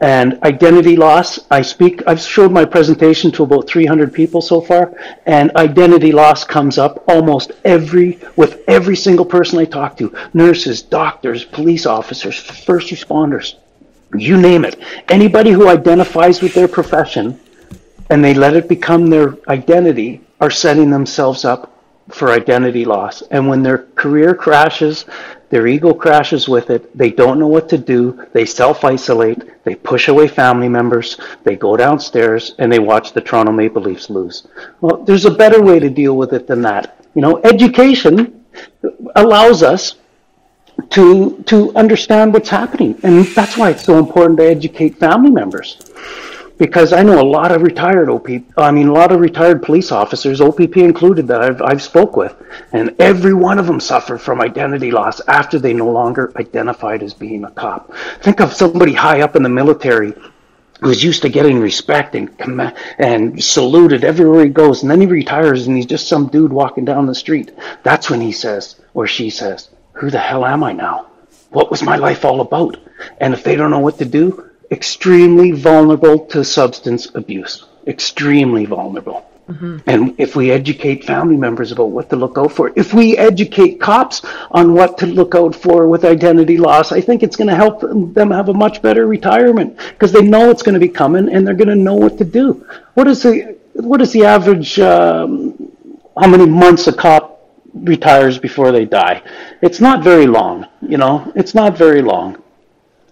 And 0.00 0.42
identity 0.42 0.96
loss, 0.96 1.40
I 1.50 1.60
speak, 1.60 2.02
I've 2.06 2.22
showed 2.22 2.50
my 2.52 2.64
presentation 2.64 3.30
to 3.32 3.42
about 3.42 3.68
300 3.68 4.14
people 4.14 4.40
so 4.40 4.62
far, 4.62 4.94
and 5.26 5.54
identity 5.56 6.10
loss 6.10 6.42
comes 6.42 6.78
up 6.78 7.04
almost 7.06 7.52
every, 7.66 8.18
with 8.34 8.64
every 8.66 8.96
single 8.96 9.26
person 9.26 9.58
I 9.58 9.66
talk 9.66 9.98
to. 9.98 10.10
Nurses, 10.32 10.80
doctors, 10.80 11.44
police 11.44 11.84
officers, 11.84 12.38
first 12.38 12.88
responders, 12.88 13.56
you 14.16 14.40
name 14.40 14.64
it. 14.64 14.80
Anybody 15.10 15.50
who 15.50 15.68
identifies 15.68 16.40
with 16.40 16.54
their 16.54 16.68
profession 16.68 17.38
and 18.08 18.24
they 18.24 18.32
let 18.32 18.56
it 18.56 18.70
become 18.70 19.08
their 19.08 19.36
identity 19.48 20.22
are 20.40 20.50
setting 20.50 20.88
themselves 20.88 21.44
up 21.44 21.74
for 22.08 22.30
identity 22.30 22.86
loss. 22.86 23.22
And 23.30 23.48
when 23.48 23.62
their 23.62 23.78
career 23.96 24.34
crashes, 24.34 25.04
their 25.50 25.66
ego 25.66 25.94
crashes 25.94 26.48
with 26.48 26.70
it. 26.70 26.96
They 26.96 27.10
don't 27.10 27.38
know 27.38 27.46
what 27.46 27.68
to 27.70 27.78
do. 27.78 28.26
They 28.32 28.44
self 28.44 28.84
isolate. 28.84 29.64
They 29.64 29.74
push 29.74 30.08
away 30.08 30.28
family 30.28 30.68
members. 30.68 31.18
They 31.44 31.56
go 31.56 31.76
downstairs 31.76 32.54
and 32.58 32.70
they 32.70 32.78
watch 32.78 33.12
the 33.12 33.20
Toronto 33.20 33.52
Maple 33.52 33.82
Leafs 33.82 34.10
lose. 34.10 34.46
Well, 34.80 35.04
there's 35.04 35.24
a 35.24 35.30
better 35.30 35.62
way 35.62 35.78
to 35.78 35.88
deal 35.88 36.16
with 36.16 36.32
it 36.32 36.46
than 36.46 36.62
that. 36.62 37.04
You 37.14 37.22
know, 37.22 37.40
education 37.44 38.44
allows 39.16 39.62
us 39.62 39.96
to 40.90 41.42
to 41.46 41.74
understand 41.74 42.32
what's 42.32 42.48
happening, 42.48 42.98
and 43.02 43.24
that's 43.26 43.56
why 43.56 43.70
it's 43.70 43.84
so 43.84 43.98
important 43.98 44.38
to 44.38 44.44
educate 44.44 44.98
family 44.98 45.30
members. 45.30 45.78
Because 46.58 46.92
I 46.92 47.02
know 47.02 47.20
a 47.20 47.22
lot 47.22 47.52
of 47.52 47.62
retired 47.62 48.10
OP, 48.10 48.28
I 48.56 48.70
mean, 48.72 48.88
a 48.88 48.92
lot 48.92 49.12
of 49.12 49.20
retired 49.20 49.62
police 49.62 49.92
officers, 49.92 50.40
OPP 50.40 50.76
included, 50.78 51.28
that 51.28 51.40
I've, 51.40 51.62
I've 51.62 51.82
spoke 51.82 52.16
with, 52.16 52.34
and 52.72 52.94
every 52.98 53.32
one 53.32 53.58
of 53.58 53.66
them 53.66 53.80
suffered 53.80 54.18
from 54.18 54.40
identity 54.40 54.90
loss 54.90 55.20
after 55.28 55.58
they 55.58 55.72
no 55.72 55.88
longer 55.88 56.32
identified 56.36 57.02
as 57.02 57.14
being 57.14 57.44
a 57.44 57.50
cop. 57.52 57.94
Think 58.20 58.40
of 58.40 58.52
somebody 58.52 58.92
high 58.92 59.20
up 59.22 59.36
in 59.36 59.44
the 59.44 59.48
military 59.48 60.14
who's 60.80 61.02
used 61.02 61.22
to 61.22 61.28
getting 61.28 61.60
respect 61.60 62.14
and 62.14 62.30
and 62.98 63.42
saluted 63.42 64.04
everywhere 64.04 64.44
he 64.44 64.50
goes, 64.50 64.82
and 64.82 64.90
then 64.90 65.00
he 65.00 65.06
retires 65.06 65.66
and 65.66 65.76
he's 65.76 65.86
just 65.86 66.08
some 66.08 66.28
dude 66.28 66.52
walking 66.52 66.84
down 66.84 67.06
the 67.06 67.14
street. 67.14 67.52
That's 67.82 68.10
when 68.10 68.20
he 68.20 68.32
says, 68.32 68.80
or 68.94 69.06
she 69.06 69.30
says, 69.30 69.70
"Who 69.94 70.10
the 70.10 70.18
hell 70.18 70.44
am 70.44 70.62
I 70.62 70.72
now? 70.72 71.06
What 71.50 71.70
was 71.70 71.82
my 71.82 71.96
life 71.96 72.24
all 72.24 72.40
about?" 72.40 72.76
And 73.20 73.34
if 73.34 73.42
they 73.42 73.56
don't 73.56 73.70
know 73.70 73.80
what 73.80 73.98
to 73.98 74.04
do, 74.04 74.47
extremely 74.70 75.52
vulnerable 75.52 76.26
to 76.26 76.44
substance 76.44 77.08
abuse. 77.14 77.64
Extremely 77.86 78.66
vulnerable. 78.66 79.24
Mm-hmm. 79.48 79.78
And 79.86 80.14
if 80.18 80.36
we 80.36 80.50
educate 80.50 81.04
family 81.04 81.36
members 81.36 81.72
about 81.72 81.90
what 81.90 82.10
to 82.10 82.16
look 82.16 82.36
out 82.36 82.52
for, 82.52 82.70
if 82.76 82.92
we 82.92 83.16
educate 83.16 83.80
cops 83.80 84.22
on 84.50 84.74
what 84.74 84.98
to 84.98 85.06
look 85.06 85.34
out 85.34 85.54
for 85.54 85.88
with 85.88 86.04
identity 86.04 86.58
loss, 86.58 86.92
I 86.92 87.00
think 87.00 87.22
it's 87.22 87.34
going 87.34 87.48
to 87.48 87.54
help 87.54 87.80
them 87.80 88.30
have 88.30 88.50
a 88.50 88.54
much 88.54 88.82
better 88.82 89.06
retirement 89.06 89.78
because 89.88 90.12
they 90.12 90.20
know 90.20 90.50
it's 90.50 90.62
going 90.62 90.74
to 90.74 90.80
be 90.80 90.88
coming 90.88 91.32
and 91.32 91.46
they're 91.46 91.54
going 91.54 91.68
to 91.68 91.74
know 91.74 91.94
what 91.94 92.18
to 92.18 92.24
do. 92.24 92.66
What 92.92 93.08
is 93.08 93.22
the 93.22 93.56
what 93.72 94.02
is 94.02 94.12
the 94.12 94.26
average? 94.26 94.78
Um, 94.80 95.72
how 96.20 96.26
many 96.26 96.46
months 96.46 96.86
a 96.88 96.92
cop 96.92 97.48
retires 97.72 98.38
before 98.38 98.70
they 98.70 98.84
die? 98.84 99.22
It's 99.62 99.80
not 99.80 100.02
very 100.02 100.26
long. 100.26 100.66
You 100.82 100.98
know, 100.98 101.32
it's 101.34 101.54
not 101.54 101.78
very 101.78 102.02
long. 102.02 102.42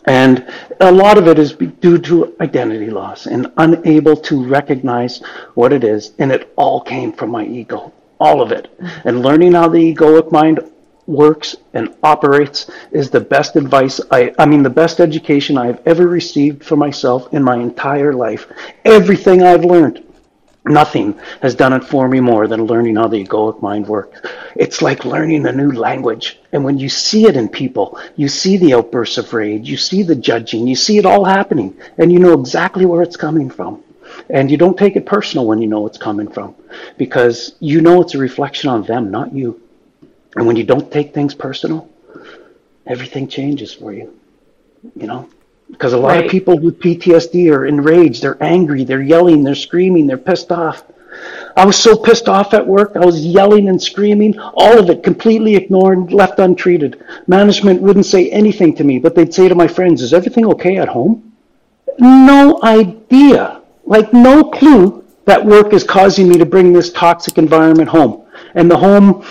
And 0.07 0.47
a 0.81 0.93
lot 0.93 1.19
of 1.19 1.27
it 1.27 1.39
is 1.39 1.53
due 1.53 1.99
to 1.99 2.37
identity 2.41 2.91
loss 2.91 3.27
and 3.27 3.53
unable 3.57 4.17
to 4.17 4.45
recognize 4.45 5.19
what 5.55 5.73
it 5.73 5.83
is. 5.83 6.13
And 6.19 6.31
it 6.31 6.53
all 6.57 6.81
came 6.81 7.13
from 7.13 7.31
my 7.31 7.45
ego, 7.45 7.93
all 8.21 8.41
of 8.41 8.53
it. 8.53 8.71
Mm-hmm. 8.79 9.09
And 9.09 9.23
learning 9.23 9.53
how 9.53 9.69
the 9.69 9.95
egoic 9.95 10.31
mind 10.31 10.61
works 11.07 11.57
and 11.73 11.95
operates 12.03 12.71
is 12.91 13.11
the 13.11 13.21
best 13.21 13.57
advice 13.57 14.01
I, 14.11 14.33
I 14.39 14.47
mean, 14.47 14.63
the 14.63 14.71
best 14.71 15.01
education 15.01 15.57
I've 15.57 15.81
ever 15.87 16.09
received 16.09 16.65
for 16.65 16.77
myself 16.77 17.33
in 17.33 17.43
my 17.43 17.57
entire 17.57 18.13
life. 18.13 18.47
Everything 18.85 19.43
I've 19.43 19.65
learned 19.65 20.06
Nothing 20.69 21.17
has 21.43 21.55
done 21.55 21.73
it 21.73 21.85
for 21.85 22.09
me 22.09 22.19
more 22.19 22.49
than 22.49 22.67
learning 22.67 22.97
how 22.97 23.07
the 23.07 23.25
egoic 23.25 23.63
mind 23.63 23.87
works. 23.87 24.21
It's 24.57 24.83
like 24.83 25.05
learning 25.05 25.47
a 25.47 25.53
new 25.53 25.71
language. 25.71 26.41
And 26.53 26.65
when 26.65 26.77
you 26.77 26.89
see 26.89 27.27
it 27.27 27.37
in 27.37 27.49
people, 27.49 28.01
you 28.17 28.29
see 28.29 28.57
the 28.57 28.75
outbursts 28.75 29.17
of 29.17 29.33
rage, 29.33 29.69
you 29.69 29.77
see 29.77 30.03
the 30.03 30.17
judging, 30.17 30.67
you 30.67 30.75
see 30.75 30.99
it 30.99 31.07
all 31.07 31.25
happening, 31.25 31.77
and 31.99 32.13
you 32.13 32.19
know 32.19 32.33
exactly 32.33 32.85
where 32.85 33.03
it's 33.03 33.17
coming 33.17 33.49
from. 33.49 33.85
And 34.29 34.51
you 34.51 34.57
don't 34.57 34.77
take 34.77 34.97
it 34.97 35.07
personal 35.07 35.47
when 35.47 35.61
you 35.63 35.69
know 35.69 35.87
it's 35.87 35.99
coming 35.99 36.29
from, 36.29 36.57
because 36.97 37.55
you 37.61 37.81
know 37.81 38.03
it's 38.03 38.15
a 38.15 38.19
reflection 38.19 38.69
on 38.69 38.83
them, 38.83 39.13
not 39.13 39.33
you. 39.33 39.61
And 40.35 40.49
when 40.49 40.57
you 40.57 40.65
don't 40.65 40.91
take 40.91 41.15
things 41.15 41.35
personal, 41.35 41.89
everything 42.87 43.29
changes 43.29 43.73
for 43.73 43.93
you. 43.93 44.19
You 44.97 45.07
know? 45.07 45.29
Because 45.71 45.93
a 45.93 45.99
lot 45.99 46.09
right. 46.11 46.25
of 46.25 46.31
people 46.31 46.59
with 46.59 46.79
PTSD 46.79 47.53
are 47.53 47.67
enraged, 47.67 48.23
they're 48.23 48.43
angry, 48.43 48.85
they're 48.85 49.03
yelling, 49.03 49.43
they're 49.43 49.55
screaming, 49.55 50.07
they're 50.07 50.17
pissed 50.17 50.53
off. 50.53 50.85
I 51.57 51.65
was 51.65 51.77
so 51.77 51.97
pissed 51.97 52.29
off 52.29 52.53
at 52.53 52.67
work. 52.67 52.93
I 52.95 53.05
was 53.05 53.25
yelling 53.25 53.69
and 53.69 53.81
screaming, 53.83 54.39
all 54.39 54.79
of 54.79 54.91
it 54.91 55.03
completely 55.03 55.57
ignored, 55.57 56.13
left 56.13 56.39
untreated. 56.39 57.03
Management 57.27 57.81
wouldn't 57.81 58.07
say 58.07 58.31
anything 58.31 58.75
to 58.77 58.85
me, 58.85 58.99
but 58.99 59.15
they'd 59.15 59.33
say 59.33 59.49
to 59.49 59.55
my 59.55 59.67
friends, 59.67 60.03
Is 60.03 60.13
everything 60.13 60.47
okay 60.47 60.77
at 60.77 60.89
home? 60.89 61.33
No 61.99 62.61
idea, 62.63 63.63
like 63.85 64.13
no 64.13 64.45
clue 64.45 65.05
that 65.25 65.45
work 65.45 65.73
is 65.73 65.83
causing 65.83 66.29
me 66.29 66.39
to 66.39 66.47
bring 66.47 66.73
this 66.73 66.93
toxic 66.93 67.39
environment 67.39 67.89
home. 67.89 68.27
And 68.55 68.71
the 68.71 68.77
home 68.77 69.25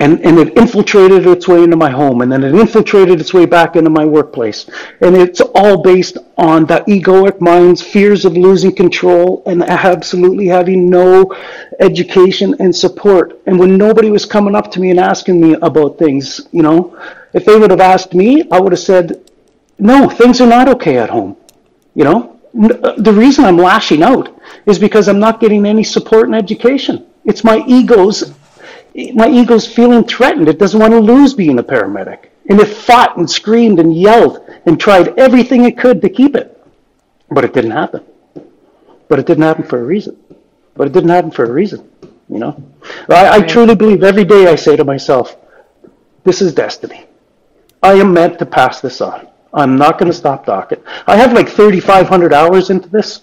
and, 0.00 0.20
and 0.24 0.38
it 0.38 0.56
infiltrated 0.56 1.26
its 1.26 1.48
way 1.48 1.62
into 1.62 1.76
my 1.76 1.90
home 1.90 2.22
and 2.22 2.30
then 2.30 2.44
it 2.44 2.54
infiltrated 2.54 3.20
its 3.20 3.34
way 3.34 3.46
back 3.46 3.76
into 3.76 3.90
my 3.90 4.04
workplace. 4.04 4.68
And 5.00 5.16
it's 5.16 5.40
all 5.40 5.82
based 5.82 6.18
on 6.36 6.66
the 6.66 6.84
egoic 6.88 7.40
mind's 7.40 7.82
fears 7.82 8.24
of 8.24 8.36
losing 8.36 8.74
control 8.74 9.42
and 9.46 9.62
absolutely 9.62 10.46
having 10.46 10.88
no 10.88 11.34
education 11.80 12.54
and 12.60 12.74
support. 12.74 13.40
And 13.46 13.58
when 13.58 13.76
nobody 13.76 14.10
was 14.10 14.24
coming 14.24 14.54
up 14.54 14.70
to 14.72 14.80
me 14.80 14.90
and 14.90 15.00
asking 15.00 15.40
me 15.40 15.54
about 15.62 15.98
things 15.98 16.48
you 16.52 16.62
know 16.62 16.98
if 17.32 17.44
they 17.44 17.56
would 17.58 17.70
have 17.70 17.80
asked 17.80 18.14
me 18.14 18.48
i 18.50 18.60
would 18.60 18.72
have 18.72 18.80
said 18.80 19.30
no 19.78 20.08
things 20.08 20.40
are 20.40 20.46
not 20.46 20.68
okay 20.68 20.98
at 20.98 21.10
home. 21.10 21.36
You 21.94 22.04
know? 22.04 22.40
Uh, 22.58 22.94
the 22.96 23.12
reason 23.12 23.44
i'm 23.44 23.58
lashing 23.58 24.02
out 24.02 24.40
is 24.66 24.78
because 24.78 25.06
i'm 25.08 25.20
not 25.20 25.38
getting 25.40 25.66
any 25.66 25.84
support 25.84 26.26
and 26.26 26.34
education. 26.34 27.06
It's 27.24 27.44
my 27.44 27.58
ego's 27.66 28.34
my 29.14 29.28
ego's 29.28 29.66
feeling 29.66 30.04
threatened. 30.04 30.48
It 30.48 30.58
doesn't 30.58 30.80
want 30.80 30.92
to 30.92 31.00
lose 31.00 31.34
being 31.34 31.58
a 31.58 31.62
paramedic. 31.62 32.30
And 32.50 32.60
it 32.60 32.66
fought 32.66 33.16
and 33.16 33.30
screamed 33.30 33.78
and 33.78 33.94
yelled 33.94 34.44
and 34.66 34.80
tried 34.80 35.18
everything 35.18 35.64
it 35.64 35.78
could 35.78 36.00
to 36.02 36.08
keep 36.08 36.34
it. 36.34 36.54
But 37.30 37.44
it 37.44 37.52
didn't 37.52 37.72
happen. 37.72 38.04
But 39.08 39.18
it 39.18 39.26
didn't 39.26 39.44
happen 39.44 39.64
for 39.64 39.80
a 39.80 39.84
reason. 39.84 40.16
But 40.74 40.88
it 40.88 40.92
didn't 40.92 41.10
happen 41.10 41.30
for 41.30 41.44
a 41.44 41.52
reason, 41.52 41.90
you 42.28 42.38
know? 42.38 42.62
I, 43.08 43.38
I 43.38 43.40
truly 43.42 43.74
believe 43.74 44.02
every 44.02 44.24
day 44.24 44.46
I 44.46 44.54
say 44.54 44.76
to 44.76 44.84
myself, 44.84 45.36
this 46.24 46.40
is 46.40 46.54
destiny. 46.54 47.06
I 47.82 47.94
am 47.94 48.12
meant 48.12 48.38
to 48.38 48.46
pass 48.46 48.80
this 48.80 49.00
on. 49.00 49.28
I'm 49.52 49.76
not 49.76 49.98
going 49.98 50.10
to 50.10 50.16
stop 50.16 50.44
talking. 50.44 50.78
I 51.06 51.16
have 51.16 51.32
like 51.32 51.48
3,500 51.48 52.32
hours 52.32 52.70
into 52.70 52.88
this 52.88 53.22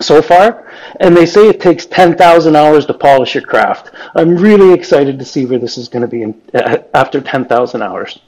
so 0.00 0.22
far, 0.22 0.70
and 1.00 1.16
they 1.16 1.26
say 1.26 1.48
it 1.48 1.60
takes 1.60 1.86
10,000 1.86 2.56
hours 2.56 2.86
to 2.86 2.94
polish 2.94 3.34
your 3.34 3.44
craft. 3.44 3.90
I'm 4.14 4.36
really 4.36 4.72
excited 4.72 5.18
to 5.18 5.24
see 5.24 5.46
where 5.46 5.58
this 5.58 5.78
is 5.78 5.88
going 5.88 6.02
to 6.02 6.08
be 6.08 6.22
in, 6.22 6.40
uh, 6.54 6.78
after 6.94 7.20
10,000 7.20 7.82
hours. 7.82 8.18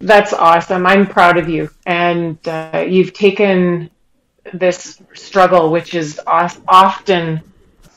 That's 0.00 0.32
awesome. 0.32 0.86
I'm 0.86 1.06
proud 1.06 1.38
of 1.38 1.48
you. 1.48 1.70
And 1.86 2.38
uh, 2.46 2.84
you've 2.86 3.12
taken 3.12 3.90
this 4.52 5.00
struggle, 5.14 5.70
which 5.70 5.94
is 5.94 6.20
often 6.26 7.40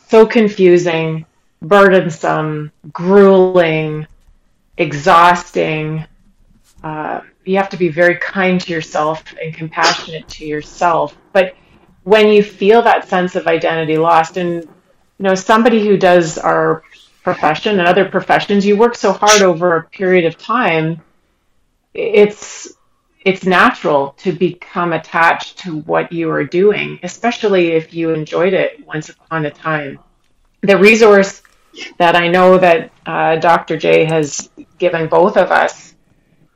so 0.08 0.26
confusing, 0.26 1.26
burdensome, 1.62 2.72
grueling, 2.92 4.08
exhausting. 4.78 6.06
Uh, 6.84 7.22
you 7.44 7.58
have 7.58 7.70
to 7.70 7.78
be 7.78 7.90
very 7.90 8.16
kind 8.18 8.62
to 8.62 8.72
yourself 8.72 9.24
and 9.42 9.54
compassionate 9.54 10.28
to 10.30 10.46
yourself. 10.46 11.16
But 11.34 11.56
when 12.04 12.30
you 12.30 12.44
feel 12.44 12.82
that 12.82 13.08
sense 13.08 13.36
of 13.36 13.48
identity 13.48 13.98
lost 13.98 14.38
and 14.38 14.64
you 14.64 14.70
know 15.20 15.36
somebody 15.36 15.86
who 15.86 15.98
does 15.98 16.38
our 16.38 16.84
profession 17.24 17.80
and 17.80 17.88
other 17.88 18.06
professions 18.06 18.66
you 18.66 18.78
work 18.78 18.96
so 18.96 19.12
hard 19.12 19.42
over 19.42 19.76
a 19.76 19.84
period 19.84 20.26
of 20.26 20.38
time 20.38 21.02
it's 21.94 22.74
it's 23.26 23.46
natural 23.46 24.16
to 24.18 24.32
become 24.32 24.94
attached 24.94 25.58
to 25.60 25.80
what 25.82 26.12
you 26.12 26.30
are 26.32 26.46
doing 26.46 27.00
especially 27.04 27.72
if 27.74 27.94
you 27.94 28.12
enjoyed 28.14 28.54
it 28.54 28.86
once 28.88 29.10
upon 29.10 29.46
a 29.46 29.52
time. 29.52 30.00
The 30.62 30.78
resource 30.78 31.42
that 31.98 32.16
i 32.16 32.28
know 32.28 32.58
that 32.58 32.92
uh, 33.06 33.36
dr 33.36 33.78
j 33.78 34.06
has 34.06 34.50
given 34.78 35.08
both 35.08 35.38
of 35.38 35.52
us 35.52 35.94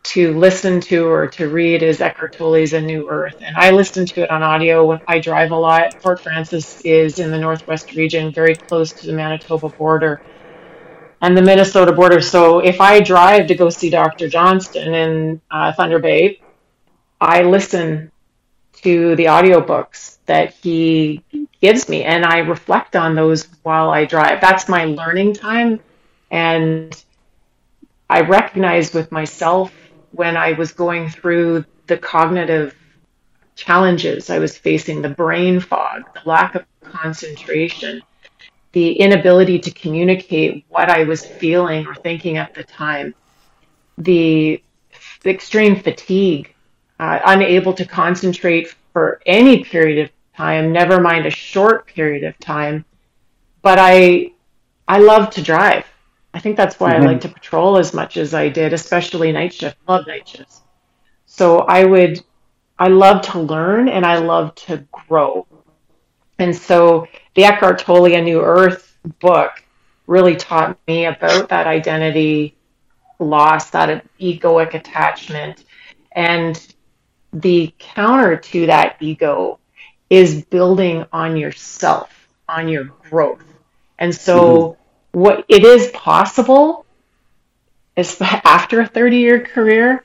to 0.03 0.37
listen 0.37 0.81
to 0.81 1.07
or 1.07 1.27
to 1.27 1.49
read 1.49 1.81
is 1.81 2.01
Eckhart 2.01 2.33
Tolle's 2.33 2.73
A 2.73 2.81
New 2.81 3.09
Earth. 3.09 3.35
And 3.39 3.55
I 3.55 3.71
listen 3.71 4.05
to 4.07 4.23
it 4.23 4.29
on 4.29 4.43
audio 4.43 4.85
when 4.85 5.01
I 5.07 5.19
drive 5.19 5.51
a 5.51 5.55
lot. 5.55 6.01
Fort 6.01 6.19
Frances 6.19 6.81
is 6.83 7.19
in 7.19 7.31
the 7.31 7.37
Northwest 7.37 7.93
region, 7.93 8.33
very 8.33 8.55
close 8.55 8.91
to 8.93 9.07
the 9.07 9.13
Manitoba 9.13 9.69
border 9.69 10.21
and 11.21 11.37
the 11.37 11.41
Minnesota 11.41 11.93
border. 11.93 12.19
So 12.19 12.59
if 12.59 12.81
I 12.81 12.99
drive 12.99 13.47
to 13.47 13.55
go 13.55 13.69
see 13.69 13.89
Dr. 13.89 14.27
Johnston 14.27 14.93
in 14.93 15.41
uh, 15.49 15.71
Thunder 15.71 15.99
Bay, 15.99 16.41
I 17.21 17.43
listen 17.43 18.11
to 18.81 19.15
the 19.15 19.25
audiobooks 19.25 20.17
that 20.25 20.53
he 20.55 21.23
gives 21.61 21.87
me 21.87 22.03
and 22.03 22.25
I 22.25 22.39
reflect 22.39 22.97
on 22.97 23.15
those 23.15 23.47
while 23.63 23.89
I 23.89 24.03
drive. 24.03 24.41
That's 24.41 24.67
my 24.67 24.83
learning 24.83 25.35
time. 25.35 25.79
And 26.29 27.01
I 28.09 28.21
recognize 28.21 28.93
with 28.93 29.09
myself 29.09 29.71
when 30.13 30.38
I 30.38 30.54
was 30.54 30.71
going 30.71 31.10
through 31.10 31.65
the 31.88 31.97
cognitive 31.97 32.76
challenges 33.56 34.30
I 34.30 34.39
was 34.39 34.58
facing, 34.58 35.02
the 35.02 35.10
brain 35.10 35.60
fog, 35.60 36.04
the 36.13 36.21
lack 36.28 36.56
of 36.56 36.65
concentration, 36.82 38.02
the 38.71 38.93
inability 38.93 39.60
to 39.60 39.71
communicate 39.71 40.65
what 40.69 40.89
I 40.89 41.04
was 41.04 41.26
feeling 41.26 41.86
or 41.88 41.95
thinking 41.95 42.38
at 42.38 42.54
the 42.54 42.63
time, 42.63 43.13
the, 43.97 44.62
extreme 45.26 45.80
fatigue, 45.82 46.54
uh, 46.99 47.19
unable 47.26 47.73
to 47.73 47.86
concentrate 47.86 48.76
for 48.91 49.21
any 49.26 49.63
period 49.63 50.04
of 50.04 50.12
time, 50.36 50.73
never 50.73 50.99
mind 50.99 51.26
a 51.26 51.30
short 51.30 51.88
period 51.88 52.23
of 52.23 52.38
time. 52.39 52.84
But 53.62 53.80
I, 53.80 54.32
I 54.88 54.99
love 54.99 55.30
to 55.32 55.41
drive. 55.41 55.83
I 56.34 56.39
think 56.39 56.58
that's 56.58 56.80
why 56.80 56.93
mm-hmm. 56.93 57.04
I 57.04 57.06
like 57.06 57.22
to 57.22 57.30
patrol 57.30 57.78
as 57.78 57.93
much 57.93 58.17
as 58.17 58.34
I 58.34 58.50
did, 58.50 58.74
especially 58.74 59.32
night 59.32 59.54
shift. 59.54 59.78
Love 59.88 60.08
night 60.08 60.28
shifts. 60.28 60.62
So 61.26 61.60
I 61.60 61.86
would, 61.86 62.24
I 62.78 62.88
love 62.88 63.22
to 63.24 63.39
learn 63.39 63.88
and 63.89 64.06
I 64.06 64.17
love 64.17 64.56
to 64.56 64.86
grow. 64.91 65.48
And 66.39 66.56
so 66.56 67.08
the 67.36 67.46
Eckhart 67.46 67.80
Tolle 67.80 68.13
A 68.13 68.22
New 68.22 68.41
Earth 68.41 68.98
book 69.19 69.63
really 70.08 70.36
taught 70.36 70.78
me 70.88 71.06
about 71.06 71.50
that 71.50 71.67
identity 71.67 72.56
loss, 73.19 73.69
that 73.69 74.06
egoic 74.19 74.74
attachment. 74.74 75.63
And 76.12 76.60
the 77.32 77.74
counter 77.80 78.38
to 78.38 78.65
that 78.67 78.98
ego 79.00 79.60
is 80.10 80.43
building 80.46 81.06
on 81.12 81.38
yourself, 81.38 82.12
on 82.48 82.67
your 82.67 82.86
growth. 82.86 83.43
And 83.98 84.13
so 84.13 84.39
mm-hmm. 84.39 84.83
What 85.13 85.45
it 85.47 85.63
is 85.63 85.89
possible 85.91 86.86
is 87.95 88.19
after 88.21 88.82
a 88.82 88.88
30 88.88 89.17
year 89.17 89.39
career 89.39 90.04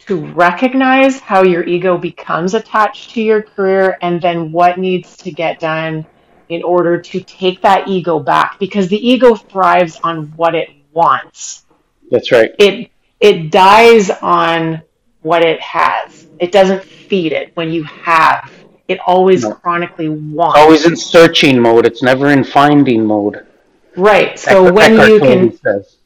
to 0.00 0.26
recognize 0.32 1.20
how 1.20 1.42
your 1.42 1.64
ego 1.64 1.96
becomes 1.96 2.54
attached 2.54 3.10
to 3.10 3.22
your 3.22 3.42
career 3.42 3.96
and 4.02 4.20
then 4.20 4.52
what 4.52 4.78
needs 4.78 5.16
to 5.16 5.30
get 5.30 5.58
done 5.58 6.04
in 6.48 6.62
order 6.62 7.00
to 7.00 7.20
take 7.20 7.62
that 7.62 7.88
ego 7.88 8.18
back 8.18 8.58
because 8.58 8.88
the 8.88 9.08
ego 9.08 9.34
thrives 9.34 9.98
on 10.02 10.26
what 10.36 10.54
it 10.54 10.70
wants. 10.92 11.64
That's 12.10 12.32
right. 12.32 12.50
It 12.58 12.90
it 13.20 13.50
dies 13.50 14.10
on 14.10 14.82
what 15.22 15.42
it 15.42 15.60
has. 15.60 16.26
It 16.38 16.52
doesn't 16.52 16.84
feed 16.84 17.32
it 17.32 17.50
when 17.54 17.70
you 17.70 17.84
have. 17.84 18.50
It 18.86 18.98
always 19.06 19.42
no. 19.42 19.52
chronically 19.52 20.08
wants. 20.08 20.58
Always 20.58 20.86
in 20.86 20.96
searching 20.96 21.60
mode. 21.60 21.84
It's 21.84 22.02
never 22.02 22.30
in 22.30 22.42
finding 22.42 23.04
mode. 23.04 23.46
Right. 23.96 24.38
So 24.38 24.72
when 24.72 24.94
Eckhart 24.94 25.08
you 25.08 25.20
can 25.20 25.58
says. 25.58 25.96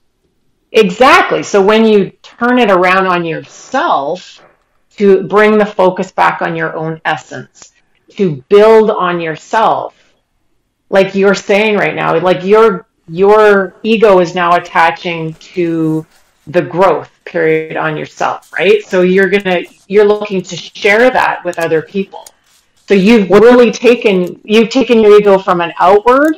Exactly. 0.73 1.43
So 1.43 1.63
when 1.63 1.87
you 1.87 2.11
turn 2.23 2.59
it 2.59 2.71
around 2.71 3.07
on 3.07 3.25
yourself 3.25 4.43
to 4.97 5.27
bring 5.29 5.59
the 5.59 5.67
focus 5.67 6.11
back 6.11 6.41
on 6.41 6.57
your 6.57 6.75
own 6.75 7.01
essence, 7.05 7.73
to 8.11 8.43
build 8.49 8.91
on 8.91 9.21
yourself, 9.21 9.95
like 10.89 11.15
you're 11.15 11.35
saying 11.35 11.77
right 11.77 11.95
now, 11.95 12.19
like 12.19 12.45
your 12.45 12.87
your 13.09 13.75
ego 13.83 14.21
is 14.21 14.35
now 14.35 14.57
attaching 14.57 15.35
to 15.35 16.07
the 16.47 16.63
growth 16.63 17.11
period 17.25 17.77
on 17.77 17.97
yourself, 17.97 18.53
right? 18.53 18.83
So 18.83 19.03
you're 19.03 19.29
gonna 19.29 19.63
you're 19.89 20.05
looking 20.05 20.43
to 20.43 20.57
share 20.57 21.11
that 21.11 21.45
with 21.45 21.59
other 21.59 21.83
people. 21.83 22.27
So 22.87 22.95
you've 22.95 23.31
really 23.31 23.71
taken 23.71 24.41
you've 24.45 24.71
taken 24.71 25.01
your 25.01 25.19
ego 25.19 25.39
from 25.39 25.61
an 25.61 25.73
outward 25.79 26.37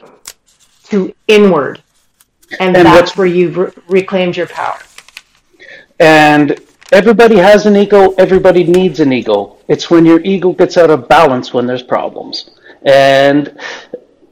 to 0.94 1.14
inward, 1.26 1.83
and, 2.61 2.76
and 2.76 2.87
that's 2.87 3.16
where 3.16 3.26
you've 3.26 3.57
re- 3.57 3.72
reclaimed 3.88 4.37
your 4.37 4.46
power. 4.46 4.78
And 5.98 6.61
everybody 6.92 7.37
has 7.37 7.66
an 7.66 7.76
ego. 7.76 8.14
Everybody 8.14 8.62
needs 8.64 9.00
an 9.00 9.12
ego. 9.12 9.57
It's 9.68 9.90
when 9.90 10.07
your 10.07 10.20
ego 10.20 10.52
gets 10.52 10.76
out 10.76 10.90
of 10.90 11.09
balance 11.09 11.52
when 11.52 11.66
there's 11.66 11.83
problems. 11.83 12.50
And 12.85 13.59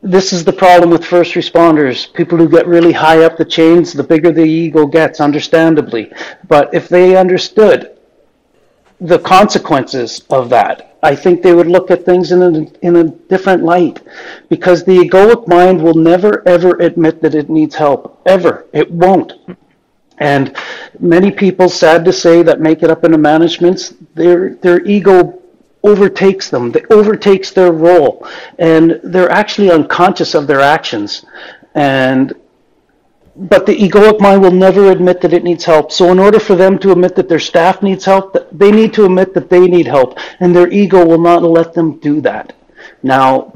this 0.02 0.32
is 0.32 0.44
the 0.44 0.52
problem 0.52 0.90
with 0.90 1.04
first 1.04 1.34
responders. 1.34 2.12
People 2.12 2.38
who 2.38 2.48
get 2.48 2.66
really 2.66 2.92
high 2.92 3.24
up 3.24 3.36
the 3.36 3.44
chains, 3.44 3.92
the 3.92 4.04
bigger 4.04 4.30
the 4.30 4.44
ego 4.44 4.86
gets, 4.86 5.20
understandably. 5.20 6.12
But 6.48 6.72
if 6.72 6.88
they 6.88 7.16
understood 7.16 7.96
the 9.00 9.18
consequences 9.18 10.22
of 10.30 10.48
that, 10.50 10.91
I 11.02 11.16
think 11.16 11.42
they 11.42 11.52
would 11.52 11.66
look 11.66 11.90
at 11.90 12.04
things 12.04 12.30
in 12.30 12.42
a, 12.42 12.86
in 12.86 12.96
a 12.96 13.04
different 13.04 13.64
light. 13.64 14.00
Because 14.48 14.84
the 14.84 14.98
egoic 14.98 15.48
mind 15.48 15.82
will 15.82 15.94
never, 15.94 16.46
ever 16.46 16.76
admit 16.76 17.20
that 17.22 17.34
it 17.34 17.50
needs 17.50 17.74
help. 17.74 18.22
Ever. 18.26 18.66
It 18.72 18.90
won't. 18.90 19.32
And 20.18 20.56
many 21.00 21.32
people, 21.32 21.68
sad 21.68 22.04
to 22.04 22.12
say, 22.12 22.42
that 22.42 22.60
make 22.60 22.82
it 22.82 22.90
up 22.90 23.04
into 23.04 23.18
managements, 23.18 23.94
their, 24.14 24.54
their 24.56 24.84
ego 24.84 25.42
overtakes 25.82 26.48
them, 26.48 26.70
they 26.70 26.84
overtakes 26.90 27.50
their 27.50 27.72
role, 27.72 28.26
and 28.58 29.00
they're 29.02 29.30
actually 29.30 29.70
unconscious 29.70 30.34
of 30.34 30.46
their 30.46 30.60
actions. 30.60 31.24
And 31.74 32.32
but 33.34 33.64
the 33.66 33.76
egoic 33.76 34.20
mind 34.20 34.42
will 34.42 34.50
never 34.50 34.90
admit 34.90 35.20
that 35.20 35.32
it 35.32 35.44
needs 35.44 35.64
help. 35.64 35.90
So 35.90 36.12
in 36.12 36.18
order 36.18 36.38
for 36.38 36.54
them 36.54 36.78
to 36.80 36.92
admit 36.92 37.16
that 37.16 37.28
their 37.28 37.38
staff 37.38 37.82
needs 37.82 38.04
help, 38.04 38.36
they 38.52 38.70
need 38.70 38.92
to 38.94 39.06
admit 39.06 39.32
that 39.34 39.48
they 39.48 39.66
need 39.66 39.86
help, 39.86 40.18
and 40.40 40.54
their 40.54 40.70
ego 40.70 41.04
will 41.04 41.20
not 41.20 41.42
let 41.42 41.72
them 41.72 41.98
do 41.98 42.20
that. 42.20 42.54
Now, 43.02 43.54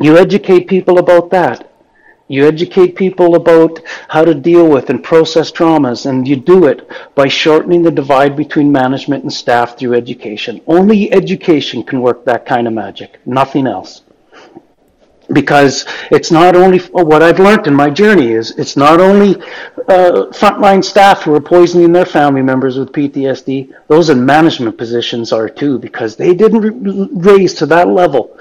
you 0.00 0.16
educate 0.16 0.68
people 0.68 0.98
about 0.98 1.30
that. 1.30 1.70
You 2.26 2.46
educate 2.46 2.96
people 2.96 3.34
about 3.34 3.80
how 4.08 4.24
to 4.24 4.34
deal 4.34 4.66
with 4.66 4.88
and 4.88 5.04
process 5.04 5.52
traumas, 5.52 6.06
and 6.06 6.26
you 6.26 6.36
do 6.36 6.66
it 6.66 6.88
by 7.14 7.28
shortening 7.28 7.82
the 7.82 7.90
divide 7.90 8.34
between 8.34 8.72
management 8.72 9.24
and 9.24 9.32
staff 9.32 9.78
through 9.78 9.94
education. 9.94 10.62
Only 10.66 11.12
education 11.12 11.82
can 11.82 12.00
work 12.00 12.24
that 12.24 12.46
kind 12.46 12.66
of 12.66 12.72
magic, 12.72 13.20
nothing 13.26 13.66
else. 13.66 14.03
Because 15.32 15.86
it's 16.10 16.30
not 16.30 16.54
only 16.54 16.78
what 16.78 17.22
I've 17.22 17.38
learned 17.38 17.66
in 17.66 17.74
my 17.74 17.88
journey 17.88 18.32
is 18.32 18.50
it's 18.52 18.76
not 18.76 19.00
only 19.00 19.36
uh, 19.88 20.26
frontline 20.30 20.84
staff 20.84 21.22
who 21.22 21.34
are 21.34 21.40
poisoning 21.40 21.92
their 21.92 22.04
family 22.04 22.42
members 22.42 22.76
with 22.78 22.92
PTSD; 22.92 23.72
those 23.88 24.10
in 24.10 24.24
management 24.24 24.76
positions 24.76 25.32
are 25.32 25.48
too, 25.48 25.78
because 25.78 26.16
they 26.16 26.34
didn't 26.34 27.24
raise 27.24 27.54
to 27.54 27.66
that 27.66 27.88
level 27.88 28.38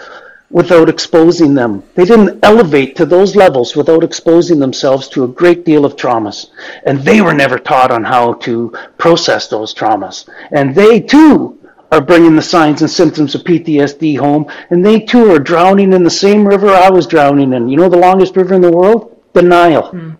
without 0.53 0.87
exposing 0.87 1.55
them. 1.55 1.83
They 1.95 2.05
didn't 2.05 2.39
elevate 2.43 2.95
to 2.97 3.05
those 3.05 3.35
levels 3.35 3.75
without 3.75 4.03
exposing 4.03 4.59
themselves 4.59 5.09
to 5.09 5.23
a 5.23 5.27
great 5.27 5.65
deal 5.65 5.83
of 5.83 5.95
traumas. 5.95 6.51
And 6.85 6.99
they 6.99 7.21
were 7.21 7.33
never 7.33 7.57
taught 7.57 7.91
on 7.91 8.03
how 8.03 8.33
to 8.45 8.71
process 8.99 9.47
those 9.47 9.73
traumas. 9.73 10.29
And 10.51 10.75
they 10.75 10.99
too 10.99 11.59
are 11.93 12.01
bringing 12.01 12.35
the 12.35 12.41
signs 12.41 12.81
and 12.81 12.89
symptoms 12.89 13.35
of 13.35 13.43
PTSD 13.43 14.17
home. 14.17 14.51
And 14.71 14.83
they 14.83 14.99
too 14.99 15.31
are 15.31 15.37
drowning 15.37 15.93
in 15.93 16.03
the 16.03 16.09
same 16.09 16.47
river 16.47 16.69
I 16.69 16.89
was 16.89 17.05
drowning 17.05 17.53
in. 17.53 17.69
You 17.69 17.77
know 17.77 17.87
the 17.87 17.97
longest 17.97 18.35
river 18.35 18.55
in 18.55 18.61
the 18.61 18.71
world? 18.71 19.21
Denial. 19.33 19.91
Mm. 19.91 20.17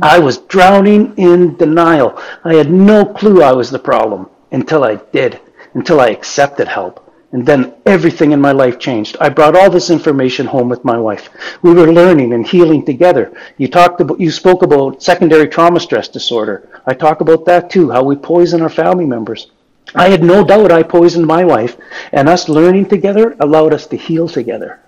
I 0.00 0.18
was 0.18 0.38
drowning 0.38 1.14
in 1.16 1.56
denial. 1.56 2.20
I 2.42 2.54
had 2.54 2.72
no 2.72 3.04
clue 3.04 3.40
I 3.40 3.52
was 3.52 3.70
the 3.70 3.78
problem 3.78 4.28
until 4.50 4.82
I 4.82 4.96
did, 4.96 5.38
until 5.74 6.00
I 6.00 6.08
accepted 6.08 6.66
help. 6.66 6.98
And 7.30 7.46
then 7.46 7.74
everything 7.86 8.32
in 8.32 8.40
my 8.40 8.52
life 8.52 8.80
changed. 8.80 9.16
I 9.20 9.28
brought 9.28 9.56
all 9.56 9.70
this 9.70 9.90
information 9.90 10.44
home 10.46 10.68
with 10.68 10.84
my 10.84 10.98
wife. 10.98 11.30
We 11.62 11.72
were 11.72 11.92
learning 11.92 12.32
and 12.34 12.44
healing 12.44 12.84
together. 12.84 13.32
You 13.58 13.68
talked 13.68 14.00
about, 14.00 14.18
you 14.18 14.32
spoke 14.32 14.62
about 14.62 15.02
secondary 15.02 15.48
trauma 15.48 15.78
stress 15.78 16.08
disorder. 16.08 16.82
I 16.84 16.94
talk 16.94 17.20
about 17.20 17.44
that 17.46 17.70
too, 17.70 17.90
how 17.92 18.02
we 18.02 18.16
poison 18.16 18.60
our 18.60 18.68
family 18.68 19.06
members. 19.06 19.51
I 19.94 20.08
had 20.08 20.22
no 20.22 20.44
doubt 20.44 20.72
I 20.72 20.82
poisoned 20.82 21.26
my 21.26 21.44
wife, 21.44 21.76
and 22.12 22.28
us 22.28 22.48
learning 22.48 22.86
together 22.86 23.36
allowed 23.40 23.74
us 23.74 23.86
to 23.88 23.96
heal 23.96 24.28
together. 24.28 24.80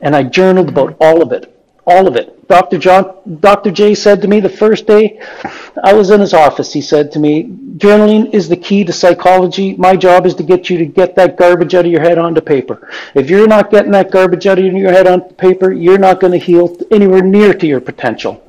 And 0.00 0.14
I 0.14 0.22
journaled 0.22 0.68
about 0.68 0.96
all 1.00 1.22
of 1.22 1.32
it 1.32 1.54
all 1.86 2.06
of 2.06 2.16
it. 2.16 2.48
Dr. 2.48 2.78
John, 2.78 3.40
Dr. 3.40 3.70
J 3.70 3.94
said 3.94 4.22
to 4.22 4.28
me 4.28 4.40
the 4.40 4.48
first 4.48 4.86
day 4.86 5.20
I 5.82 5.92
was 5.92 6.10
in 6.10 6.20
his 6.20 6.34
office, 6.34 6.72
he 6.72 6.80
said 6.80 7.10
to 7.12 7.18
me, 7.18 7.44
journaling 7.76 8.32
is 8.32 8.48
the 8.48 8.56
key 8.56 8.84
to 8.84 8.92
psychology. 8.92 9.74
My 9.76 9.96
job 9.96 10.26
is 10.26 10.34
to 10.36 10.42
get 10.42 10.70
you 10.70 10.78
to 10.78 10.86
get 10.86 11.14
that 11.16 11.36
garbage 11.36 11.74
out 11.74 11.86
of 11.86 11.90
your 11.90 12.00
head 12.00 12.18
onto 12.18 12.40
paper. 12.40 12.90
If 13.14 13.30
you're 13.30 13.46
not 13.46 13.70
getting 13.70 13.92
that 13.92 14.10
garbage 14.10 14.46
out 14.46 14.58
of 14.58 14.64
your 14.64 14.92
head 14.92 15.06
onto 15.06 15.34
paper, 15.34 15.72
you're 15.72 15.98
not 15.98 16.20
going 16.20 16.32
to 16.32 16.38
heal 16.38 16.76
anywhere 16.90 17.22
near 17.22 17.54
to 17.54 17.66
your 17.66 17.80
potential. 17.80 18.42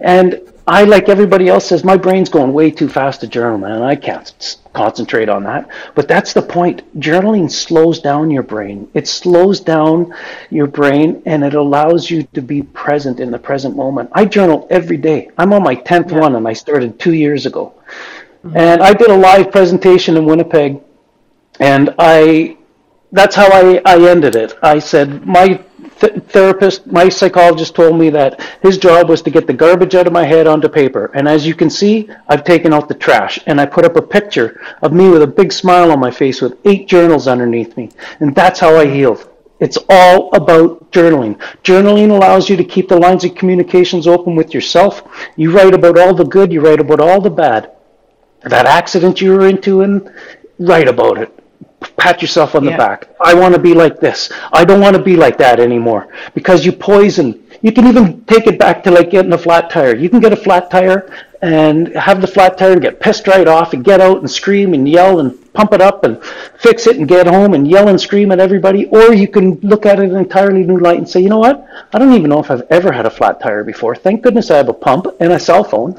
And 0.00 0.40
I, 0.66 0.84
like 0.84 1.08
everybody 1.08 1.48
else, 1.48 1.66
says 1.66 1.84
my 1.84 1.96
brain's 1.96 2.28
going 2.28 2.52
way 2.52 2.70
too 2.70 2.88
fast 2.88 3.20
to 3.20 3.26
journal, 3.26 3.58
man. 3.58 3.82
I 3.82 3.96
can't 3.96 4.58
concentrate 4.72 5.28
on 5.28 5.44
that. 5.44 5.68
But 5.94 6.08
that's 6.08 6.32
the 6.32 6.42
point. 6.42 6.82
Journaling 7.00 7.50
slows 7.50 8.00
down 8.00 8.30
your 8.30 8.42
brain. 8.42 8.90
It 8.94 9.08
slows 9.08 9.60
down 9.60 10.14
your 10.50 10.66
brain 10.66 11.22
and 11.26 11.44
it 11.44 11.54
allows 11.54 12.10
you 12.10 12.22
to 12.34 12.42
be 12.42 12.62
present 12.62 13.20
in 13.20 13.30
the 13.30 13.38
present 13.38 13.76
moment. 13.76 14.10
I 14.12 14.24
journal 14.24 14.66
every 14.70 14.96
day. 14.96 15.30
I'm 15.38 15.52
on 15.52 15.62
my 15.62 15.76
10th 15.76 16.12
yeah. 16.12 16.20
one 16.20 16.36
and 16.36 16.46
I 16.46 16.52
started 16.52 16.98
two 16.98 17.14
years 17.14 17.46
ago. 17.46 17.74
Mm-hmm. 18.44 18.56
And 18.56 18.82
I 18.82 18.92
did 18.92 19.10
a 19.10 19.16
live 19.16 19.50
presentation 19.50 20.16
in 20.16 20.24
Winnipeg 20.24 20.80
and 21.58 21.94
I, 21.98 22.56
that's 23.12 23.34
how 23.34 23.48
I, 23.48 23.82
I 23.84 24.08
ended 24.08 24.36
it. 24.36 24.54
I 24.62 24.78
said, 24.78 25.26
my 25.26 25.62
th- 26.00 26.22
therapist, 26.24 26.86
my 26.86 27.08
psychologist 27.08 27.74
told 27.74 27.98
me 27.98 28.10
that 28.10 28.40
his 28.62 28.78
job 28.78 29.08
was 29.08 29.22
to 29.22 29.30
get 29.30 29.46
the 29.46 29.52
garbage 29.52 29.94
out 29.94 30.06
of 30.06 30.12
my 30.12 30.24
head 30.24 30.46
onto 30.46 30.68
paper. 30.68 31.10
And 31.14 31.28
as 31.28 31.46
you 31.46 31.54
can 31.54 31.70
see, 31.70 32.10
I've 32.28 32.44
taken 32.44 32.72
out 32.72 32.88
the 32.88 32.94
trash 32.94 33.38
and 33.46 33.60
I 33.60 33.66
put 33.66 33.84
up 33.84 33.96
a 33.96 34.02
picture 34.02 34.60
of 34.82 34.92
me 34.92 35.08
with 35.08 35.22
a 35.22 35.26
big 35.26 35.52
smile 35.52 35.92
on 35.92 36.00
my 36.00 36.10
face 36.10 36.40
with 36.40 36.58
eight 36.64 36.88
journals 36.88 37.28
underneath 37.28 37.76
me. 37.76 37.90
And 38.20 38.34
that's 38.34 38.60
how 38.60 38.76
I 38.76 38.86
healed. 38.86 39.28
It's 39.60 39.78
all 39.90 40.34
about 40.34 40.90
journaling. 40.90 41.38
Journaling 41.62 42.10
allows 42.10 42.48
you 42.48 42.56
to 42.56 42.64
keep 42.64 42.88
the 42.88 42.98
lines 42.98 43.24
of 43.24 43.34
communications 43.34 44.06
open 44.06 44.34
with 44.34 44.54
yourself. 44.54 45.02
You 45.36 45.54
write 45.54 45.74
about 45.74 45.98
all 45.98 46.14
the 46.14 46.24
good, 46.24 46.50
you 46.50 46.62
write 46.62 46.80
about 46.80 47.00
all 47.00 47.20
the 47.20 47.30
bad. 47.30 47.72
That 48.42 48.64
accident 48.64 49.20
you 49.20 49.32
were 49.34 49.46
into 49.46 49.82
and 49.82 50.10
write 50.58 50.88
about 50.88 51.18
it 51.18 51.39
pat 51.96 52.22
yourself 52.22 52.54
on 52.54 52.64
the 52.64 52.72
yeah. 52.72 52.76
back. 52.76 53.08
I 53.20 53.34
want 53.34 53.54
to 53.54 53.60
be 53.60 53.74
like 53.74 54.00
this. 54.00 54.30
I 54.52 54.64
don't 54.64 54.80
want 54.80 54.96
to 54.96 55.02
be 55.02 55.16
like 55.16 55.38
that 55.38 55.60
anymore 55.60 56.08
because 56.34 56.64
you 56.64 56.72
poison. 56.72 57.46
You 57.62 57.72
can 57.72 57.86
even 57.86 58.24
take 58.24 58.46
it 58.46 58.58
back 58.58 58.82
to 58.84 58.90
like 58.90 59.10
getting 59.10 59.32
a 59.32 59.38
flat 59.38 59.70
tire. 59.70 59.94
You 59.94 60.08
can 60.08 60.20
get 60.20 60.32
a 60.32 60.36
flat 60.36 60.70
tire 60.70 61.10
and 61.42 61.88
have 61.96 62.20
the 62.20 62.26
flat 62.26 62.58
tire 62.58 62.72
and 62.72 62.82
get 62.82 63.00
pissed 63.00 63.26
right 63.26 63.48
off 63.48 63.72
and 63.72 63.84
get 63.84 64.00
out 64.00 64.18
and 64.18 64.30
scream 64.30 64.74
and 64.74 64.88
yell 64.88 65.20
and 65.20 65.36
pump 65.52 65.72
it 65.72 65.80
up 65.80 66.04
and 66.04 66.22
fix 66.58 66.86
it 66.86 66.96
and 66.96 67.08
get 67.08 67.26
home 67.26 67.54
and 67.54 67.68
yell 67.68 67.88
and 67.88 68.00
scream 68.00 68.30
at 68.30 68.40
everybody. 68.40 68.86
Or 68.86 69.12
you 69.14 69.28
can 69.28 69.54
look 69.60 69.86
at 69.86 69.98
it 69.98 70.04
in 70.04 70.10
an 70.12 70.16
entirely 70.18 70.64
new 70.64 70.78
light 70.78 70.98
and 70.98 71.08
say, 71.08 71.20
you 71.20 71.28
know 71.28 71.38
what? 71.38 71.66
I 71.92 71.98
don't 71.98 72.12
even 72.14 72.30
know 72.30 72.40
if 72.40 72.50
I've 72.50 72.66
ever 72.70 72.92
had 72.92 73.06
a 73.06 73.10
flat 73.10 73.40
tire 73.40 73.64
before. 73.64 73.94
Thank 73.94 74.22
goodness 74.22 74.50
I 74.50 74.56
have 74.56 74.68
a 74.68 74.74
pump 74.74 75.06
and 75.20 75.32
a 75.32 75.40
cell 75.40 75.64
phone. 75.64 75.98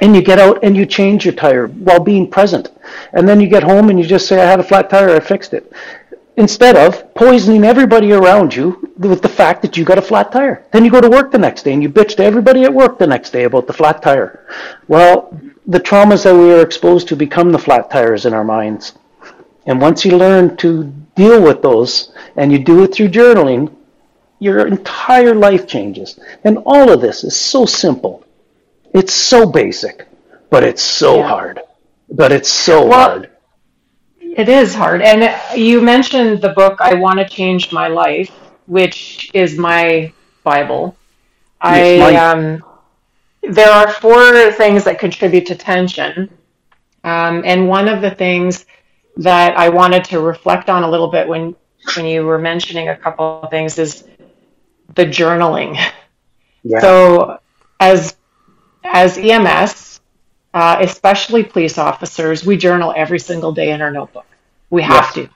And 0.00 0.14
you 0.14 0.22
get 0.22 0.38
out 0.38 0.60
and 0.62 0.76
you 0.76 0.86
change 0.86 1.24
your 1.24 1.34
tire 1.34 1.66
while 1.66 2.00
being 2.00 2.30
present. 2.30 2.70
And 3.12 3.28
then 3.28 3.40
you 3.40 3.48
get 3.48 3.62
home 3.62 3.90
and 3.90 3.98
you 3.98 4.06
just 4.06 4.26
say, 4.26 4.40
I 4.40 4.50
had 4.50 4.60
a 4.60 4.64
flat 4.64 4.88
tire, 4.88 5.14
I 5.14 5.20
fixed 5.20 5.52
it 5.52 5.72
instead 6.40 6.74
of 6.74 7.14
poisoning 7.14 7.64
everybody 7.64 8.12
around 8.12 8.54
you 8.54 8.90
with 8.96 9.20
the 9.20 9.28
fact 9.28 9.60
that 9.60 9.76
you 9.76 9.84
got 9.84 9.98
a 9.98 10.02
flat 10.02 10.32
tire. 10.32 10.64
Then 10.72 10.84
you 10.84 10.90
go 10.90 11.00
to 11.00 11.08
work 11.08 11.30
the 11.30 11.38
next 11.38 11.64
day 11.64 11.74
and 11.74 11.82
you 11.82 11.90
bitch 11.90 12.16
to 12.16 12.24
everybody 12.24 12.64
at 12.64 12.72
work 12.72 12.98
the 12.98 13.06
next 13.06 13.30
day 13.30 13.44
about 13.44 13.66
the 13.66 13.74
flat 13.74 14.00
tire. 14.00 14.46
Well, 14.88 15.38
the 15.66 15.80
traumas 15.80 16.24
that 16.24 16.34
we 16.34 16.52
are 16.52 16.62
exposed 16.62 17.08
to 17.08 17.16
become 17.16 17.52
the 17.52 17.58
flat 17.58 17.90
tires 17.90 18.24
in 18.24 18.32
our 18.32 18.44
minds. 18.44 18.94
And 19.66 19.80
once 19.80 20.04
you 20.04 20.16
learn 20.16 20.56
to 20.58 20.84
deal 21.14 21.42
with 21.42 21.60
those 21.60 22.12
and 22.36 22.50
you 22.50 22.58
do 22.58 22.84
it 22.84 22.94
through 22.94 23.08
journaling, 23.08 23.74
your 24.38 24.66
entire 24.66 25.34
life 25.34 25.66
changes. 25.66 26.18
And 26.44 26.58
all 26.64 26.90
of 26.90 27.02
this 27.02 27.22
is 27.22 27.36
so 27.36 27.66
simple. 27.66 28.24
It's 28.92 29.14
so 29.14 29.50
basic, 29.50 30.06
but 30.50 30.64
it's 30.64 30.82
so 30.82 31.18
yeah. 31.18 31.28
hard. 31.28 31.60
But 32.10 32.32
it's 32.32 32.50
so 32.50 32.86
well, 32.86 33.10
hard. 33.10 33.30
It 34.20 34.48
is 34.48 34.74
hard. 34.74 35.02
And 35.02 35.32
you 35.58 35.80
mentioned 35.80 36.40
the 36.40 36.50
book, 36.50 36.80
I 36.80 36.94
Want 36.94 37.18
to 37.18 37.28
Change 37.28 37.72
My 37.72 37.88
Life, 37.88 38.30
which 38.66 39.30
is 39.34 39.56
my 39.56 40.12
Bible. 40.42 40.96
I, 41.60 42.16
um, 42.16 42.64
there 43.42 43.70
are 43.70 43.90
four 43.90 44.50
things 44.52 44.84
that 44.84 44.98
contribute 44.98 45.46
to 45.46 45.54
tension. 45.54 46.30
Um, 47.04 47.42
and 47.44 47.68
one 47.68 47.88
of 47.88 48.02
the 48.02 48.10
things 48.10 48.66
that 49.16 49.56
I 49.56 49.68
wanted 49.68 50.04
to 50.04 50.20
reflect 50.20 50.70
on 50.70 50.82
a 50.82 50.90
little 50.90 51.08
bit 51.08 51.28
when, 51.28 51.54
when 51.96 52.06
you 52.06 52.24
were 52.24 52.38
mentioning 52.38 52.88
a 52.88 52.96
couple 52.96 53.42
of 53.42 53.50
things 53.50 53.78
is 53.78 54.04
the 54.94 55.04
journaling. 55.04 55.78
Yeah. 56.62 56.80
So 56.80 57.38
as, 57.78 58.16
as 58.84 59.18
EMS, 59.18 60.00
uh, 60.54 60.78
especially 60.80 61.44
police 61.44 61.78
officers, 61.78 62.44
we 62.44 62.56
journal 62.56 62.92
every 62.96 63.18
single 63.18 63.52
day 63.52 63.70
in 63.70 63.80
our 63.80 63.90
notebook. 63.90 64.26
We 64.70 64.82
have 64.82 65.12
to. 65.14 65.28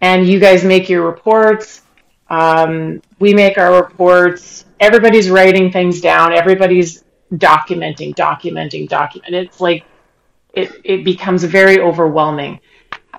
And 0.00 0.26
you 0.26 0.40
guys 0.40 0.64
make 0.64 0.88
your 0.88 1.06
reports. 1.06 1.82
Um, 2.28 3.02
we 3.18 3.34
make 3.34 3.58
our 3.58 3.74
reports. 3.82 4.64
Everybody's 4.80 5.30
writing 5.30 5.70
things 5.70 6.00
down. 6.00 6.32
Everybody's 6.32 7.04
documenting, 7.32 8.14
documenting, 8.14 8.88
document. 8.88 9.34
It's 9.34 9.60
like 9.60 9.84
it, 10.52 10.72
it 10.84 11.04
becomes 11.04 11.44
very 11.44 11.80
overwhelming. 11.80 12.60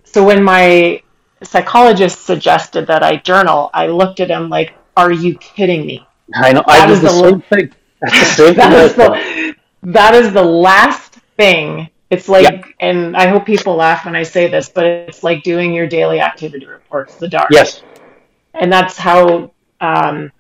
So 0.04 0.24
when 0.24 0.44
my 0.44 1.02
psychologist 1.44 2.26
suggested 2.26 2.88
that 2.88 3.04
I 3.04 3.18
journal, 3.18 3.70
I 3.74 3.88
looked 3.88 4.20
at 4.20 4.30
him 4.30 4.50
like, 4.50 4.74
"Are 4.96 5.12
you 5.12 5.38
kidding 5.38 5.86
me?" 5.86 6.06
I 6.34 6.54
know. 6.54 6.64
I 6.68 6.86
did 6.86 6.98
the, 6.98 7.02
the 7.02 7.10
same 7.10 7.42
thing. 7.42 7.74
That's 8.12 8.36
the 8.36 8.48
same 8.48 8.56
that, 8.56 8.74
is 8.74 8.96
the, 8.96 9.56
that 9.84 10.14
is 10.14 10.34
the 10.34 10.44
last 10.44 11.14
thing. 11.38 11.90
It's 12.10 12.28
like, 12.28 12.44
yeah. 12.44 12.62
and 12.80 13.16
I 13.16 13.28
hope 13.28 13.46
people 13.46 13.76
laugh 13.76 14.06
when 14.06 14.16
I 14.16 14.24
say 14.24 14.50
this, 14.50 14.68
but 14.68 14.86
it's 14.86 15.24
like 15.24 15.44
doing 15.44 15.74
your 15.74 15.88
daily 15.88 16.20
activity 16.20 16.66
reports, 16.66 17.16
the 17.16 17.30
dark. 17.30 17.48
Yes. 17.50 17.82
And 18.54 18.72
that's 18.72 18.98
how 18.98 19.54
um, 19.80 20.32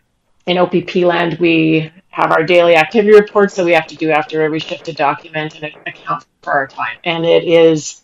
in 0.45 0.57
OPP 0.57 0.95
land 0.97 1.39
we 1.39 1.89
have 2.09 2.31
our 2.31 2.43
daily 2.43 2.75
activity 2.75 3.15
reports 3.15 3.55
that 3.55 3.65
we 3.65 3.71
have 3.71 3.87
to 3.87 3.95
do 3.95 4.11
after 4.11 4.41
every 4.41 4.59
shift 4.59 4.85
to 4.85 4.93
document 4.93 5.55
and 5.55 5.73
account 5.87 6.25
for 6.41 6.51
our 6.51 6.67
time. 6.67 6.97
And 7.05 7.25
it 7.25 7.45
is 7.45 8.01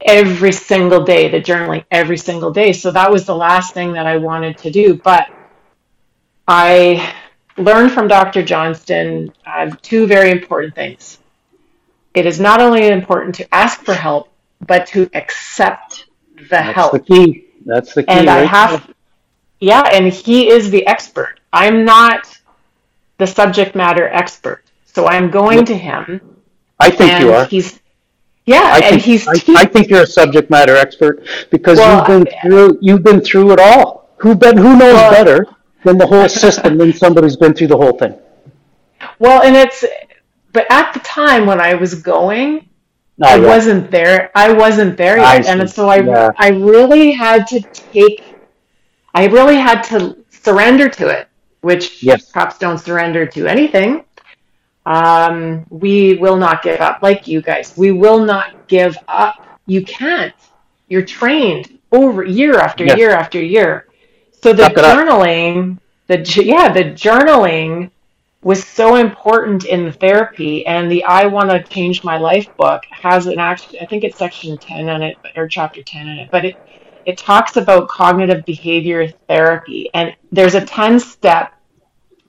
every 0.00 0.52
single 0.52 1.02
day, 1.02 1.28
the 1.28 1.40
journaling 1.40 1.84
every 1.90 2.18
single 2.18 2.52
day. 2.52 2.72
So 2.72 2.90
that 2.90 3.10
was 3.10 3.24
the 3.24 3.34
last 3.34 3.72
thing 3.72 3.94
that 3.94 4.06
I 4.06 4.18
wanted 4.18 4.58
to 4.58 4.70
do. 4.70 4.94
But 4.94 5.28
I 6.46 7.14
learned 7.56 7.92
from 7.92 8.08
Dr. 8.08 8.42
Johnston 8.42 9.32
uh, 9.46 9.70
two 9.82 10.06
very 10.06 10.30
important 10.30 10.74
things 10.74 11.18
it 12.16 12.24
is 12.24 12.40
not 12.40 12.62
only 12.62 12.88
important 12.88 13.34
to 13.34 13.54
ask 13.54 13.82
for 13.82 13.92
help, 13.92 14.30
but 14.66 14.86
to 14.86 15.08
accept 15.12 16.06
the 16.34 16.48
That's 16.48 16.74
help. 16.74 16.92
That's 16.92 17.06
the 17.06 17.14
key. 17.14 17.44
That's 17.66 17.94
the 17.94 18.02
key. 18.04 18.08
And 18.08 18.26
right 18.26 18.38
I 18.38 18.44
have, 18.46 18.94
yeah, 19.60 19.82
and 19.92 20.10
he 20.10 20.48
is 20.48 20.70
the 20.70 20.86
expert. 20.86 21.40
I'm 21.52 21.84
not 21.84 22.40
the 23.18 23.26
subject 23.26 23.76
matter 23.76 24.08
expert, 24.08 24.64
so 24.86 25.06
I'm 25.06 25.30
going 25.30 25.66
to 25.66 25.76
him. 25.76 26.22
I 26.80 26.88
think 26.88 27.20
you 27.20 27.32
are. 27.34 27.44
He's 27.44 27.80
yeah, 28.46 28.62
I 28.62 28.78
and 28.78 28.90
think, 28.92 29.02
he's. 29.02 29.28
I, 29.28 29.32
I, 29.48 29.64
think 29.66 29.90
you're 29.90 30.04
a 30.04 30.06
subject 30.06 30.48
matter 30.48 30.74
expert 30.74 31.22
because 31.50 31.76
well, 31.78 31.98
you've 31.98 32.24
been 32.24 32.34
through 32.40 32.78
you've 32.80 33.02
been 33.02 33.20
through 33.20 33.52
it 33.52 33.58
all. 33.60 34.08
Who 34.18 34.34
been 34.34 34.56
who 34.56 34.78
knows 34.78 34.94
well, 34.94 35.10
better 35.10 35.46
than 35.86 35.98
the 35.98 36.06
whole 36.06 36.28
system 36.28 36.76
than 36.76 36.92
somebody 36.92 37.26
who's 37.26 37.36
been 37.36 37.54
through 37.54 37.68
the 37.68 37.76
whole 37.76 37.96
thing? 37.96 38.18
Well, 39.18 39.42
and 39.42 39.56
it's 39.56 39.84
but 40.52 40.66
at 40.70 40.92
the 40.92 41.00
time 41.00 41.46
when 41.46 41.60
I 41.60 41.74
was 41.74 41.94
going, 41.94 42.68
oh, 43.22 43.26
I 43.26 43.36
yeah. 43.36 43.46
wasn't 43.46 43.90
there. 43.90 44.30
I 44.34 44.52
wasn't 44.52 44.96
there 44.96 45.18
yet, 45.18 45.46
and 45.46 45.70
so 45.70 45.88
I 45.88 46.00
yeah. 46.00 46.30
I 46.36 46.48
really 46.50 47.12
had 47.12 47.46
to 47.48 47.60
take. 47.60 48.24
I 49.14 49.26
really 49.26 49.56
had 49.56 49.82
to 49.92 50.16
surrender 50.28 50.88
to 50.88 51.08
it, 51.08 51.28
which 51.62 52.02
yes. 52.02 52.30
cops 52.32 52.58
don't 52.58 52.78
surrender 52.78 53.24
to 53.26 53.46
anything. 53.46 54.04
Um, 54.84 55.66
we 55.70 56.14
will 56.14 56.36
not 56.36 56.62
give 56.62 56.80
up, 56.80 57.02
like 57.02 57.26
you 57.26 57.40
guys. 57.40 57.74
We 57.76 57.92
will 57.92 58.24
not 58.24 58.68
give 58.68 58.96
up. 59.08 59.60
You 59.66 59.82
can't. 59.84 60.34
You're 60.88 61.04
trained 61.04 61.78
over 61.90 62.22
year 62.24 62.58
after 62.58 62.84
yes. 62.84 62.98
year 62.98 63.10
after 63.10 63.40
year. 63.40 63.85
So 64.46 64.52
the 64.52 64.62
journaling, 64.62 65.80
the 66.06 66.18
yeah, 66.44 66.72
the 66.72 66.84
journaling 66.84 67.90
was 68.42 68.62
so 68.64 68.94
important 68.94 69.64
in 69.64 69.84
the 69.84 69.90
therapy 69.90 70.64
and 70.68 70.88
the 70.88 71.02
i 71.02 71.26
want 71.26 71.50
to 71.50 71.60
change 71.64 72.04
my 72.04 72.16
life 72.16 72.56
book 72.56 72.84
has 72.90 73.26
an 73.26 73.40
actually 73.40 73.80
i 73.80 73.86
think 73.86 74.04
it's 74.04 74.16
section 74.16 74.56
10 74.56 74.88
on 74.88 75.02
it 75.02 75.16
or 75.34 75.48
chapter 75.48 75.82
10 75.82 76.06
in 76.06 76.18
it 76.20 76.30
but 76.30 76.44
it 76.44 76.56
it 77.06 77.18
talks 77.18 77.56
about 77.56 77.88
cognitive 77.88 78.44
behavior 78.44 79.08
therapy 79.26 79.90
and 79.94 80.14
there's 80.30 80.54
a 80.54 80.64
10 80.64 81.00
step 81.00 81.52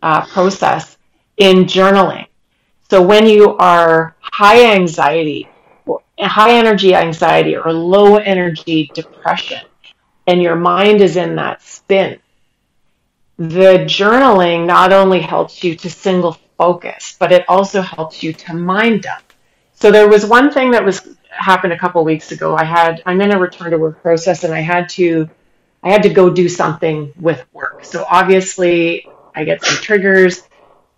uh, 0.02 0.26
process 0.26 0.98
in 1.38 1.66
journaling. 1.66 2.26
So 2.90 3.00
when 3.00 3.28
you 3.28 3.56
are 3.58 4.16
high 4.22 4.74
anxiety 4.74 5.48
high 6.20 6.58
energy 6.58 6.96
anxiety 6.96 7.56
or 7.56 7.72
low 7.72 8.16
energy 8.16 8.90
depression 8.96 9.67
and 10.28 10.42
your 10.42 10.56
mind 10.56 11.02
is 11.02 11.16
in 11.16 11.36
that 11.36 11.62
spin 11.62 12.20
the 13.38 13.86
journaling 13.86 14.66
not 14.66 14.92
only 14.92 15.20
helps 15.20 15.63
you 15.63 15.76
to 15.76 15.90
single 15.90 16.38
focus, 16.58 17.16
but 17.20 17.32
it 17.32 17.46
also 17.48 17.82
helps 17.82 18.24
you 18.24 18.34
to 18.34 18.54
mind 18.54 19.04
dump. 19.04 19.24
So 19.76 19.92
there 19.92 20.10
was 20.10 20.26
one 20.26 20.52
thing 20.52 20.72
that 20.72 20.84
was 20.84 21.08
happened 21.30 21.72
a 21.72 21.78
couple 21.78 22.04
weeks 22.04 22.32
ago. 22.32 22.56
I 22.56 22.63
had 22.63 23.04
I'm 23.06 23.22
in 23.22 23.32
a 23.32 23.40
return 23.40 23.72
to 23.72 23.78
work 23.78 24.02
process 24.02 24.44
and 24.44 24.54
I 24.54 24.62
had 24.62 24.90
to 24.90 25.30
I 25.84 25.92
had 25.92 26.04
to 26.04 26.10
go 26.10 26.32
do 26.32 26.50
something 26.50 27.13
with 27.20 27.46
work. 27.54 27.86
So 27.86 28.06
obviously 28.10 29.08
I 29.36 29.44
get 29.44 29.63
some 29.63 29.76
triggers. 29.84 30.42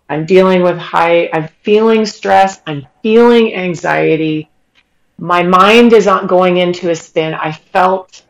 I'm 0.08 0.24
dealing 0.24 0.62
with 0.62 0.78
high 0.78 1.28
I'm 1.30 1.48
feeling 1.62 2.06
stress, 2.06 2.62
I'm 2.66 2.86
feeling 3.02 3.54
anxiety. 3.54 4.48
My 5.18 5.42
mind 5.42 5.92
is 5.92 6.06
not 6.06 6.26
going 6.26 6.56
into 6.56 6.88
a 6.88 6.96
spin. 6.96 7.34
I 7.34 7.52
felt 7.52 8.22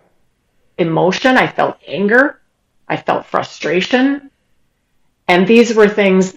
emotion, 0.80 1.36
I 1.36 1.46
felt 1.46 1.78
anger. 1.86 2.40
I 2.88 2.96
felt 2.96 3.26
frustration. 3.26 4.30
And 5.28 5.46
these 5.46 5.74
were 5.74 5.88
things 5.88 6.36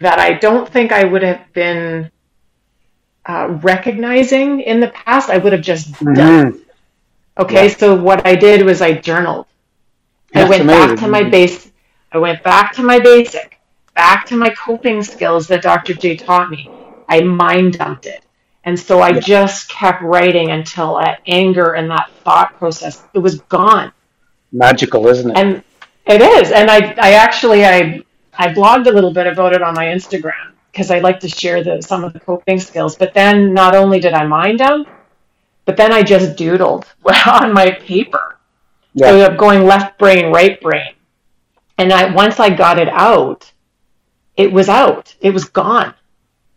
that 0.00 0.18
I 0.18 0.34
don't 0.34 0.68
think 0.68 0.92
I 0.92 1.04
would 1.04 1.22
have 1.22 1.52
been 1.52 2.10
uh, 3.26 3.58
recognizing 3.62 4.60
in 4.60 4.80
the 4.80 4.88
past. 4.88 5.30
I 5.30 5.38
would 5.38 5.52
have 5.52 5.62
just 5.62 5.92
mm-hmm. 5.92 6.14
done. 6.14 6.60
Okay, 7.38 7.68
yeah. 7.68 7.76
so 7.76 7.94
what 7.94 8.26
I 8.26 8.34
did 8.34 8.62
was 8.62 8.80
I 8.82 8.94
journaled. 8.94 9.46
That's 10.32 10.46
I 10.46 10.50
went 10.50 10.62
amazing. 10.62 10.88
back 10.88 10.98
to 10.98 11.08
my 11.08 11.22
base. 11.22 11.70
I 12.12 12.18
went 12.18 12.42
back 12.42 12.74
to 12.74 12.82
my 12.82 13.00
basic, 13.00 13.58
back 13.94 14.26
to 14.26 14.36
my 14.36 14.50
coping 14.50 15.02
skills 15.02 15.48
that 15.48 15.62
Dr. 15.62 15.94
J 15.94 16.16
taught 16.16 16.50
me. 16.50 16.70
I 17.08 17.20
mind 17.20 17.78
dumped 17.78 18.06
it. 18.06 18.24
And 18.64 18.78
so 18.78 19.00
I 19.00 19.10
yeah. 19.10 19.20
just 19.20 19.68
kept 19.68 20.02
writing 20.02 20.50
until 20.50 20.96
that 20.96 21.20
anger 21.26 21.74
and 21.74 21.90
that 21.90 22.10
thought 22.24 22.56
process, 22.58 23.02
it 23.12 23.18
was 23.18 23.40
gone. 23.40 23.92
Magical, 24.52 25.06
isn't 25.06 25.30
it? 25.30 25.36
And 25.36 25.62
it 26.06 26.22
is, 26.22 26.50
and 26.50 26.70
I, 26.70 26.94
I 26.98 27.12
actually, 27.12 27.64
I, 27.64 28.02
I 28.34 28.48
blogged 28.48 28.86
a 28.86 28.90
little 28.90 29.12
bit 29.12 29.26
about 29.26 29.52
it 29.52 29.62
on 29.62 29.74
my 29.74 29.86
Instagram 29.86 30.52
because 30.70 30.90
I 30.90 30.98
like 30.98 31.20
to 31.20 31.28
share 31.28 31.62
the 31.62 31.80
some 31.82 32.04
of 32.04 32.12
the 32.12 32.20
coping 32.20 32.58
skills. 32.58 32.96
But 32.96 33.14
then, 33.14 33.54
not 33.54 33.74
only 33.74 34.00
did 34.00 34.12
I 34.12 34.26
mind 34.26 34.60
them, 34.60 34.86
but 35.64 35.76
then 35.76 35.92
I 35.92 36.02
just 36.02 36.36
doodled 36.36 36.84
on 37.26 37.52
my 37.52 37.70
paper. 37.70 38.38
Yeah. 38.92 39.08
So 39.08 39.26
I'm 39.26 39.36
going 39.36 39.64
left 39.64 39.98
brain, 39.98 40.32
right 40.32 40.60
brain, 40.60 40.94
and 41.78 41.92
I 41.92 42.12
once 42.12 42.38
I 42.40 42.50
got 42.50 42.78
it 42.78 42.88
out, 42.88 43.50
it 44.36 44.52
was 44.52 44.68
out. 44.68 45.14
It 45.20 45.30
was 45.30 45.44
gone. 45.44 45.94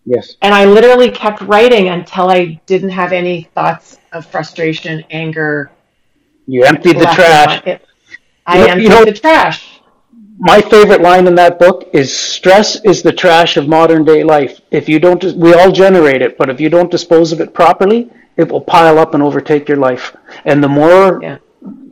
Yes. 0.08 0.36
And 0.42 0.54
I 0.54 0.64
literally 0.64 1.12
kept 1.12 1.42
writing 1.42 1.90
until 1.90 2.30
I 2.30 2.60
didn't 2.66 2.92
have 2.92 3.12
any 3.12 3.50
thoughts 3.54 3.98
of 4.14 4.26
frustration, 4.26 5.04
anger. 5.12 5.70
You 6.48 6.64
emptied 6.64 6.98
the 6.98 7.06
trash. 7.14 7.62
it- 7.66 7.82
I 8.46 8.60
You 8.60 8.62
know- 8.64 8.72
emptied 8.72 8.84
you 8.84 8.90
know- 8.90 9.06
the 9.06 9.12
trash. 9.12 9.82
My 10.40 10.62
favorite 10.62 11.02
line 11.02 11.28
in 11.28 11.36
that 11.36 11.60
book 11.60 11.90
is 11.94 12.16
stress 12.16 12.80
is 12.86 13.02
the 13.02 13.12
trash 13.12 13.58
of 13.58 13.68
modern 13.68 14.06
day 14.06 14.24
life. 14.24 14.62
If 14.72 14.88
you 14.88 14.98
don't, 15.00 15.22
we 15.36 15.54
all 15.54 15.72
generate 15.72 16.22
it, 16.22 16.38
but 16.38 16.50
if 16.50 16.62
you 16.62 16.70
don't 16.70 16.90
dispose 16.92 17.34
of 17.34 17.42
it 17.42 17.54
properly, 17.54 18.10
it 18.38 18.50
will 18.50 18.62
pile 18.62 19.00
up 19.00 19.14
and 19.14 19.22
overtake 19.22 19.68
your 19.68 19.78
life. 19.80 20.16
And 20.46 20.64
the 20.64 20.70
more 20.70 21.20
Yeah. 21.22 21.38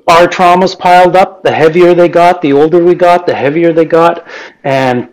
our 0.08 0.28
traumas 0.28 0.78
piled 0.78 1.16
up, 1.18 1.44
the 1.44 1.52
heavier 1.52 1.94
they 1.96 2.08
got, 2.08 2.42
the 2.42 2.54
older 2.54 2.82
we 2.82 2.94
got, 2.94 3.26
the 3.26 3.34
heavier 3.36 3.74
they 3.74 3.86
got, 3.86 4.24
and 4.64 5.10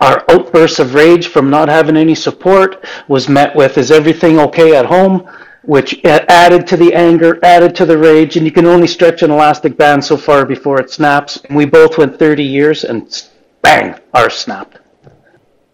our 0.00 0.24
outbursts 0.30 0.78
of 0.78 0.94
rage 0.94 1.28
from 1.28 1.50
not 1.50 1.68
having 1.68 1.96
any 1.96 2.14
support 2.14 2.84
was 3.08 3.28
met 3.28 3.54
with 3.54 3.78
is 3.78 3.90
everything 3.90 4.38
okay 4.40 4.76
at 4.76 4.86
home? 4.86 5.28
which 5.66 6.04
added 6.04 6.66
to 6.66 6.76
the 6.76 6.92
anger 6.92 7.38
added 7.42 7.74
to 7.74 7.86
the 7.86 7.96
rage 7.96 8.36
and 8.36 8.44
you 8.44 8.52
can 8.52 8.66
only 8.66 8.86
stretch 8.86 9.22
an 9.22 9.30
elastic 9.30 9.78
band 9.78 10.04
so 10.04 10.14
far 10.14 10.44
before 10.44 10.78
it 10.78 10.90
snaps. 10.90 11.38
And 11.44 11.56
we 11.56 11.64
both 11.64 11.96
went 11.96 12.18
30 12.18 12.44
years 12.44 12.84
and 12.84 13.08
bang 13.62 13.94
ours 14.12 14.34
snapped 14.34 14.76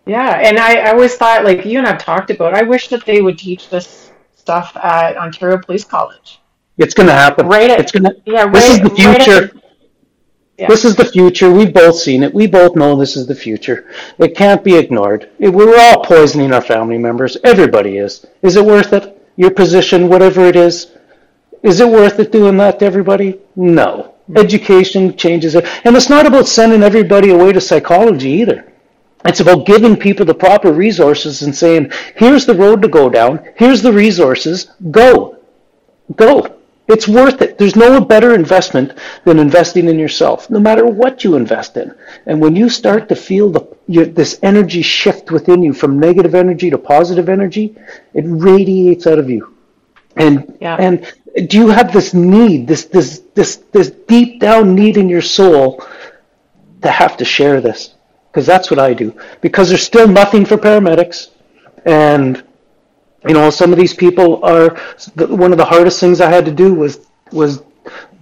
Yeah, 0.06 0.30
and 0.46 0.60
I, 0.60 0.76
I 0.76 0.90
always 0.92 1.16
thought, 1.16 1.42
like 1.44 1.64
you 1.64 1.78
and 1.78 1.88
I've 1.88 1.98
talked 1.98 2.30
about, 2.30 2.54
I 2.54 2.62
wish 2.62 2.86
that 2.88 3.04
they 3.04 3.20
would 3.20 3.36
teach 3.36 3.68
this 3.68 4.12
stuff 4.36 4.76
at 4.76 5.16
Ontario 5.16 5.58
Police 5.58 5.84
College. 5.84 6.38
it's 6.78 6.94
going 6.94 7.08
to 7.08 7.12
happen. 7.12 7.48
Right 7.48 7.68
at- 7.70 7.80
it's 7.80 7.90
going 7.90 8.04
to 8.04 8.14
Yeah, 8.24 8.46
this 8.46 8.68
is 8.68 8.80
right- 8.80 8.82
the 8.96 9.04
right 9.06 9.22
future. 9.24 9.46
the- 9.48 9.59
Yeah. 10.60 10.68
This 10.68 10.84
is 10.84 10.94
the 10.94 11.06
future. 11.06 11.50
We've 11.50 11.72
both 11.72 11.96
seen 11.96 12.22
it. 12.22 12.34
We 12.34 12.46
both 12.46 12.76
know 12.76 12.94
this 12.94 13.16
is 13.16 13.26
the 13.26 13.34
future. 13.34 13.90
It 14.18 14.36
can't 14.36 14.62
be 14.62 14.76
ignored. 14.76 15.30
We're 15.38 15.78
all 15.78 16.04
poisoning 16.04 16.52
our 16.52 16.60
family 16.60 16.98
members. 16.98 17.38
Everybody 17.44 17.96
is. 17.96 18.26
Is 18.42 18.56
it 18.56 18.64
worth 18.64 18.92
it? 18.92 19.16
Your 19.36 19.52
position, 19.52 20.08
whatever 20.08 20.44
it 20.44 20.56
is, 20.56 20.92
is 21.62 21.80
it 21.80 21.88
worth 21.88 22.20
it 22.20 22.30
doing 22.30 22.58
that 22.58 22.78
to 22.80 22.84
everybody? 22.84 23.38
No. 23.56 24.14
Mm-hmm. 24.28 24.36
Education 24.36 25.16
changes 25.16 25.54
it. 25.54 25.66
And 25.84 25.96
it's 25.96 26.10
not 26.10 26.26
about 26.26 26.46
sending 26.46 26.82
everybody 26.82 27.30
away 27.30 27.52
to 27.52 27.60
psychology 27.60 28.28
either. 28.28 28.70
It's 29.24 29.40
about 29.40 29.64
giving 29.64 29.96
people 29.96 30.26
the 30.26 30.34
proper 30.34 30.72
resources 30.72 31.40
and 31.40 31.56
saying, 31.56 31.90
here's 32.16 32.44
the 32.44 32.54
road 32.54 32.82
to 32.82 32.88
go 32.88 33.08
down. 33.08 33.48
Here's 33.56 33.80
the 33.80 33.92
resources. 33.92 34.72
Go. 34.90 35.38
Go. 36.16 36.59
It's 36.90 37.08
worth 37.08 37.40
it. 37.42 37.56
There's 37.58 37.76
no 37.76 38.00
better 38.00 38.34
investment 38.34 38.92
than 39.24 39.38
investing 39.38 39.88
in 39.88 39.98
yourself, 39.98 40.50
no 40.50 40.58
matter 40.58 40.84
what 40.86 41.24
you 41.24 41.36
invest 41.36 41.76
in. 41.76 41.94
And 42.26 42.40
when 42.40 42.56
you 42.56 42.68
start 42.68 43.08
to 43.10 43.16
feel 43.16 43.50
the, 43.50 43.66
your, 43.86 44.06
this 44.06 44.38
energy 44.42 44.82
shift 44.82 45.30
within 45.30 45.62
you 45.62 45.72
from 45.72 45.98
negative 45.98 46.34
energy 46.34 46.68
to 46.70 46.78
positive 46.78 47.28
energy, 47.28 47.76
it 48.14 48.24
radiates 48.26 49.06
out 49.06 49.18
of 49.18 49.30
you. 49.30 49.54
And 50.16 50.56
Yeah. 50.60 50.76
and 50.78 50.94
do 51.48 51.56
you 51.58 51.68
have 51.68 51.92
this 51.92 52.12
need, 52.12 52.66
this 52.66 52.84
this 52.86 53.22
this 53.34 53.56
this 53.72 53.90
deep 54.08 54.40
down 54.40 54.74
need 54.74 54.96
in 54.96 55.08
your 55.08 55.22
soul 55.22 55.82
to 56.82 56.90
have 56.90 57.16
to 57.18 57.24
share 57.24 57.60
this? 57.60 57.94
Because 58.30 58.46
that's 58.46 58.70
what 58.70 58.80
I 58.80 58.94
do. 58.94 59.14
Because 59.40 59.68
there's 59.68 59.82
still 59.82 60.08
nothing 60.08 60.44
for 60.44 60.56
paramedics, 60.56 61.28
and 61.84 62.42
you 63.28 63.34
know 63.34 63.50
some 63.50 63.72
of 63.72 63.78
these 63.78 63.94
people 63.94 64.42
are 64.44 64.76
one 65.16 65.52
of 65.52 65.58
the 65.58 65.64
hardest 65.64 66.00
things 66.00 66.20
I 66.20 66.30
had 66.30 66.44
to 66.46 66.52
do 66.52 66.74
was 66.74 67.06
was 67.32 67.62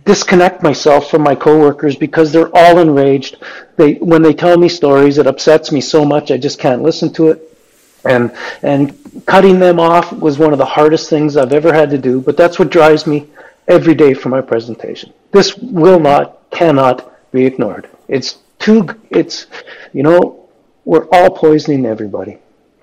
disconnect 0.04 0.62
myself 0.62 1.10
from 1.10 1.22
my 1.22 1.34
coworkers 1.34 1.94
because 1.94 2.32
they're 2.32 2.54
all 2.56 2.78
enraged. 2.78 3.36
They 3.76 3.94
when 3.94 4.22
they 4.22 4.32
tell 4.32 4.56
me 4.56 4.68
stories, 4.68 5.18
it 5.18 5.26
upsets 5.26 5.70
me 5.70 5.80
so 5.80 6.04
much 6.04 6.30
I 6.30 6.38
just 6.38 6.58
can't 6.58 6.82
listen 6.82 7.12
to 7.14 7.28
it. 7.28 7.58
And 8.04 8.32
and 8.62 8.96
cutting 9.26 9.58
them 9.58 9.78
off 9.78 10.12
was 10.12 10.38
one 10.38 10.52
of 10.52 10.58
the 10.58 10.64
hardest 10.64 11.10
things 11.10 11.36
I've 11.36 11.52
ever 11.52 11.72
had 11.72 11.90
to 11.90 11.98
do. 11.98 12.20
But 12.20 12.36
that's 12.36 12.58
what 12.58 12.70
drives 12.70 13.06
me 13.06 13.28
every 13.68 13.94
day 13.94 14.14
for 14.14 14.30
my 14.30 14.40
presentation. 14.40 15.12
This 15.30 15.56
will 15.56 16.00
not, 16.00 16.50
cannot 16.50 17.12
be 17.32 17.44
ignored. 17.44 17.90
It's 18.08 18.38
too. 18.58 18.88
It's 19.10 19.46
you 19.92 20.02
know 20.02 20.48
we're 20.86 21.06
all 21.12 21.30
poisoning 21.30 21.84
everybody. 21.84 22.38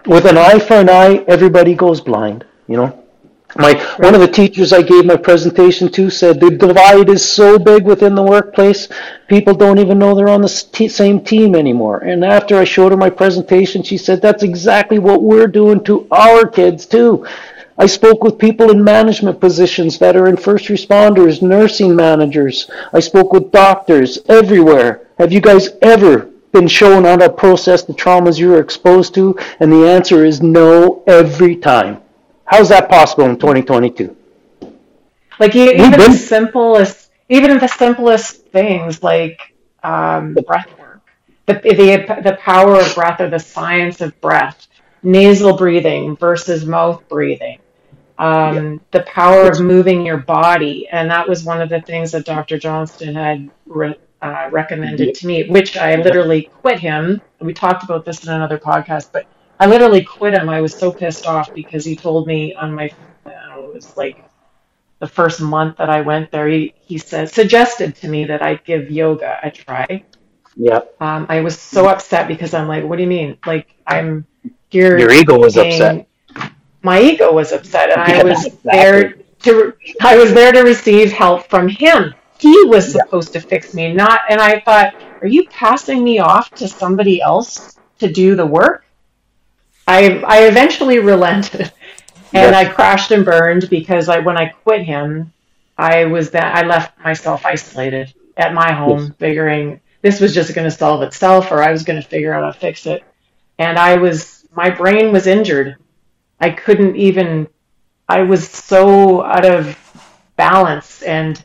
With 0.07 0.25
an 0.25 0.37
eye 0.37 0.59
for 0.59 0.75
an 0.75 0.89
eye, 0.89 1.23
everybody 1.27 1.73
goes 1.73 2.01
blind. 2.01 2.45
You 2.67 2.77
know. 2.77 3.05
My 3.57 3.73
one 3.99 4.13
of 4.13 4.19
the 4.19 4.27
teachers 4.27 4.73
I 4.73 4.81
gave 4.81 5.05
my 5.05 5.15
presentation 5.15 5.89
to 5.93 6.09
said 6.09 6.41
the 6.41 6.51
divide 6.51 7.07
is 7.07 7.27
so 7.27 7.57
big 7.57 7.85
within 7.85 8.13
the 8.13 8.21
workplace, 8.21 8.89
people 9.29 9.53
don't 9.53 9.79
even 9.79 9.97
know 9.97 10.13
they're 10.13 10.27
on 10.27 10.41
the 10.41 10.65
t- 10.73 10.89
same 10.89 11.21
team 11.21 11.55
anymore. 11.55 11.99
And 11.99 12.25
after 12.25 12.57
I 12.57 12.65
showed 12.65 12.91
her 12.91 12.97
my 12.97 13.09
presentation, 13.09 13.81
she 13.81 13.97
said 13.97 14.21
that's 14.21 14.43
exactly 14.43 14.99
what 14.99 15.23
we're 15.23 15.47
doing 15.47 15.81
to 15.85 16.05
our 16.11 16.45
kids 16.45 16.85
too. 16.85 17.25
I 17.77 17.85
spoke 17.85 18.23
with 18.23 18.37
people 18.37 18.71
in 18.71 18.83
management 18.83 19.39
positions 19.39 19.97
that 19.99 20.17
are 20.17 20.27
in 20.27 20.35
first 20.35 20.65
responders, 20.65 21.41
nursing 21.41 21.95
managers. 21.95 22.69
I 22.91 22.99
spoke 22.99 23.31
with 23.31 23.51
doctors 23.51 24.19
everywhere. 24.27 25.07
Have 25.17 25.31
you 25.31 25.39
guys 25.39 25.69
ever 25.81 26.29
been 26.55 26.67
shown 26.67 27.03
how 27.03 27.17
to 27.17 27.29
process 27.29 27.83
the 27.83 27.93
traumas 27.93 28.39
you 28.39 28.49
were 28.49 28.61
exposed 28.61 29.13
to? 29.15 29.37
And 29.59 29.71
the 29.71 29.87
answer 29.87 30.25
is 30.25 30.41
no 30.41 31.03
every 31.05 31.57
time. 31.57 32.01
How's 32.45 32.69
that 32.69 32.89
possible 32.89 33.25
in 33.25 33.37
2022? 33.37 34.15
Like 35.39 35.53
We've 35.53 35.79
even 35.79 35.91
the 35.91 36.13
simplest, 36.13 37.11
even 37.27 37.57
the 37.57 37.67
simplest 37.67 38.47
things 38.47 39.03
like 39.03 39.53
um, 39.83 40.33
breath 40.47 40.69
work, 40.79 41.01
the, 41.45 41.55
the 41.55 42.21
the 42.23 42.37
power 42.39 42.79
of 42.79 42.95
breath 42.95 43.19
or 43.19 43.29
the 43.29 43.39
science 43.39 43.99
of 43.99 44.19
breath, 44.21 44.67
nasal 45.03 45.57
breathing 45.57 46.15
versus 46.15 46.65
mouth 46.65 47.05
breathing, 47.09 47.59
um, 48.17 48.79
the 48.91 49.01
power 49.01 49.49
of 49.49 49.59
moving 49.59 50.05
your 50.05 50.17
body, 50.17 50.87
and 50.89 51.11
that 51.11 51.27
was 51.27 51.43
one 51.43 51.61
of 51.61 51.67
the 51.67 51.81
things 51.81 52.13
that 52.13 52.25
Dr. 52.25 52.57
Johnston 52.57 53.15
had 53.15 53.49
re- 53.65 53.99
uh, 54.25 54.49
recommended 54.51 55.13
to 55.13 55.27
me, 55.27 55.47
which 55.47 55.77
I 55.77 55.95
literally 55.95 56.49
quit 56.61 56.79
him. 56.79 57.21
We 57.39 57.53
talked 57.53 57.83
about 57.83 58.05
this 58.05 58.23
in 58.23 58.31
another 58.31 58.57
podcast, 58.57 59.11
but 59.11 59.27
I 59.59 59.67
literally 59.67 60.03
quit 60.03 60.33
him. 60.33 60.49
I 60.49 60.61
was 60.61 60.73
so 60.73 60.91
pissed 60.91 61.27
off 61.27 61.53
because 61.53 61.85
he 61.85 61.95
told 61.95 62.25
me 62.25 62.55
on 62.55 62.73
my, 62.73 62.89
uh, 63.25 63.59
it 63.59 63.73
was 63.73 63.95
like 63.95 64.25
the 64.99 65.07
first 65.07 65.41
month 65.41 65.77
that 65.77 65.91
I 65.91 66.01
went 66.01 66.31
there, 66.31 66.47
he, 66.47 66.73
he 66.81 66.97
said, 66.97 67.29
suggested 67.29 67.95
to 67.97 68.07
me 68.07 68.25
that 68.25 68.41
I 68.41 68.55
give 68.55 68.89
yoga 68.89 69.37
a 69.43 69.51
try. 69.51 70.03
Yeah. 70.55 70.81
Um, 70.99 71.27
I 71.29 71.41
was 71.41 71.59
so 71.59 71.87
upset 71.87 72.27
because 72.27 72.55
I'm 72.55 72.67
like, 72.67 72.83
what 72.83 72.95
do 72.95 73.03
you 73.03 73.09
mean? 73.09 73.37
Like, 73.45 73.75
I'm 73.85 74.25
here. 74.69 74.97
Your 74.97 75.11
ego 75.11 75.37
was 75.37 75.55
upset. 75.55 76.07
My 76.81 76.99
ego 77.01 77.31
was 77.31 77.51
upset, 77.51 77.91
and 77.91 78.01
I 78.01 78.23
was 78.23 78.45
exactly. 78.45 78.71
there 78.71 79.13
to. 79.43 79.73
I 80.01 80.17
was 80.17 80.33
there 80.33 80.51
to 80.51 80.61
receive 80.61 81.11
help 81.11 81.47
from 81.49 81.67
him. 81.67 82.13
He 82.39 82.65
was 82.65 82.91
supposed 82.91 83.33
to 83.33 83.39
fix 83.41 83.73
me, 83.73 83.93
not. 83.93 84.21
And 84.29 84.41
I 84.41 84.59
thought, 84.59 84.93
are 85.21 85.27
you 85.27 85.47
passing 85.49 86.03
me 86.03 86.19
off 86.19 86.53
to 86.55 86.67
somebody 86.67 87.21
else 87.21 87.79
to 87.99 88.11
do 88.11 88.35
the 88.35 88.45
work? 88.45 88.83
I 89.87 90.19
I 90.27 90.47
eventually 90.47 90.99
relented, 90.99 91.61
and 92.33 92.53
Yes. 92.53 92.55
I 92.55 92.65
crashed 92.65 93.11
and 93.11 93.23
burned 93.25 93.69
because 93.69 94.09
I 94.09 94.19
when 94.19 94.37
I 94.37 94.47
quit 94.49 94.81
him, 94.83 95.31
I 95.77 96.05
was 96.05 96.31
that 96.31 96.55
I 96.55 96.65
left 96.67 96.99
myself 97.03 97.45
isolated 97.45 98.13
at 98.37 98.53
my 98.53 98.71
home, 98.73 99.07
Yes. 99.07 99.17
figuring 99.19 99.81
this 100.01 100.19
was 100.19 100.33
just 100.33 100.53
going 100.53 100.69
to 100.69 100.75
solve 100.75 101.01
itself, 101.03 101.51
or 101.51 101.63
I 101.63 101.71
was 101.71 101.83
going 101.83 102.01
to 102.01 102.07
figure 102.07 102.33
out 102.33 102.43
how 102.43 102.51
to 102.51 102.59
fix 102.59 102.85
it. 102.85 103.03
And 103.57 103.77
I 103.79 103.97
was 103.97 104.45
my 104.55 104.69
brain 104.69 105.11
was 105.11 105.27
injured. 105.27 105.77
I 106.39 106.49
couldn't 106.51 106.95
even. 106.95 107.47
I 108.07 108.21
was 108.23 108.47
so 108.47 109.23
out 109.23 109.45
of 109.45 109.77
balance 110.35 111.01
and 111.01 111.43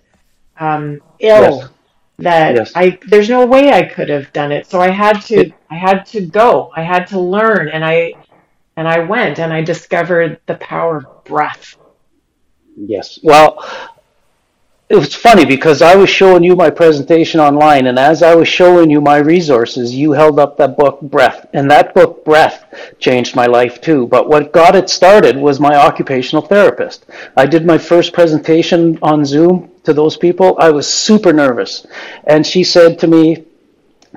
um, 0.60 1.00
ill 1.20 1.62
Yes. 1.62 1.70
that 2.18 2.56
Yes. 2.56 2.72
I 2.74 2.98
there's 3.08 3.30
no 3.30 3.46
way 3.46 3.70
I 3.72 3.84
could 3.84 4.08
have 4.10 4.32
done 4.32 4.52
it. 4.52 4.66
So 4.68 4.80
I 4.80 4.90
had 4.90 5.20
to 5.26 5.52
I 5.70 5.76
had 5.76 6.04
to 6.08 6.22
go. 6.26 6.72
I 6.76 6.82
had 6.82 7.06
to 7.08 7.20
learn 7.20 7.68
and 7.70 7.84
I 7.84 8.14
and 8.76 8.88
I 8.88 9.00
went 9.00 9.40
and 9.40 9.52
I 9.52 9.62
discovered 9.62 10.40
the 10.46 10.56
power 10.56 10.98
of 10.98 11.06
breath. 11.24 11.76
Yes. 12.76 13.18
Well, 13.22 13.64
it 14.88 14.96
was 14.96 15.14
funny 15.14 15.44
because 15.46 15.82
I 15.82 15.94
was 15.96 16.10
showing 16.10 16.42
you 16.44 16.56
my 16.56 16.70
presentation 16.70 17.40
online, 17.40 17.86
and 17.86 17.98
as 17.98 18.22
I 18.22 18.34
was 18.34 18.48
showing 18.48 18.90
you 18.90 19.00
my 19.00 19.18
resources, 19.18 19.94
you 19.94 20.12
held 20.12 20.38
up 20.40 20.56
that 20.58 20.76
book, 20.76 21.00
Breath. 21.00 21.46
And 21.54 21.70
that 21.70 21.94
book, 21.94 22.24
Breath, 22.24 22.64
changed 22.98 23.36
my 23.36 23.46
life 23.46 23.80
too. 23.80 24.06
But 24.08 24.28
what 24.28 24.52
got 24.52 24.74
it 24.76 24.90
started 24.90 25.36
was 25.36 25.60
my 25.60 25.76
occupational 25.76 26.42
therapist. 26.44 27.06
I 27.36 27.46
did 27.46 27.64
my 27.66 27.78
first 27.78 28.12
presentation 28.12 28.98
on 29.02 29.24
Zoom 29.24 29.69
to 29.84 29.92
those 29.92 30.16
people. 30.16 30.56
I 30.58 30.70
was 30.70 30.86
super 30.86 31.32
nervous. 31.32 31.86
And 32.24 32.46
she 32.46 32.64
said 32.64 32.98
to 33.00 33.06
me, 33.06 33.46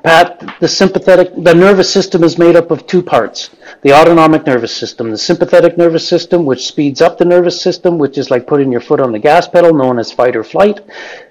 Pat, 0.02 0.58
the 0.60 0.68
sympathetic, 0.68 1.32
the 1.38 1.54
nervous 1.54 1.92
system 1.92 2.24
is 2.24 2.38
made 2.38 2.56
up 2.56 2.72
of 2.72 2.88
two 2.88 3.02
parts. 3.04 3.52
The 3.84 3.94
autonomic 3.94 4.46
nervous 4.46 4.76
system, 4.76 5.12
the 5.12 5.18
sympathetic 5.18 5.78
nervous 5.78 6.08
system, 6.08 6.46
which 6.46 6.66
speeds 6.66 7.00
up 7.00 7.18
the 7.18 7.26
nervous 7.26 7.62
system, 7.62 8.00
which 8.00 8.18
is 8.18 8.32
like 8.32 8.48
putting 8.48 8.72
your 8.72 8.82
foot 8.82 9.00
on 9.00 9.12
the 9.12 9.20
gas 9.20 9.48
pedal, 9.48 9.74
known 9.74 10.00
as 10.00 10.12
fight 10.12 10.36
or 10.36 10.44
flight. 10.44 10.82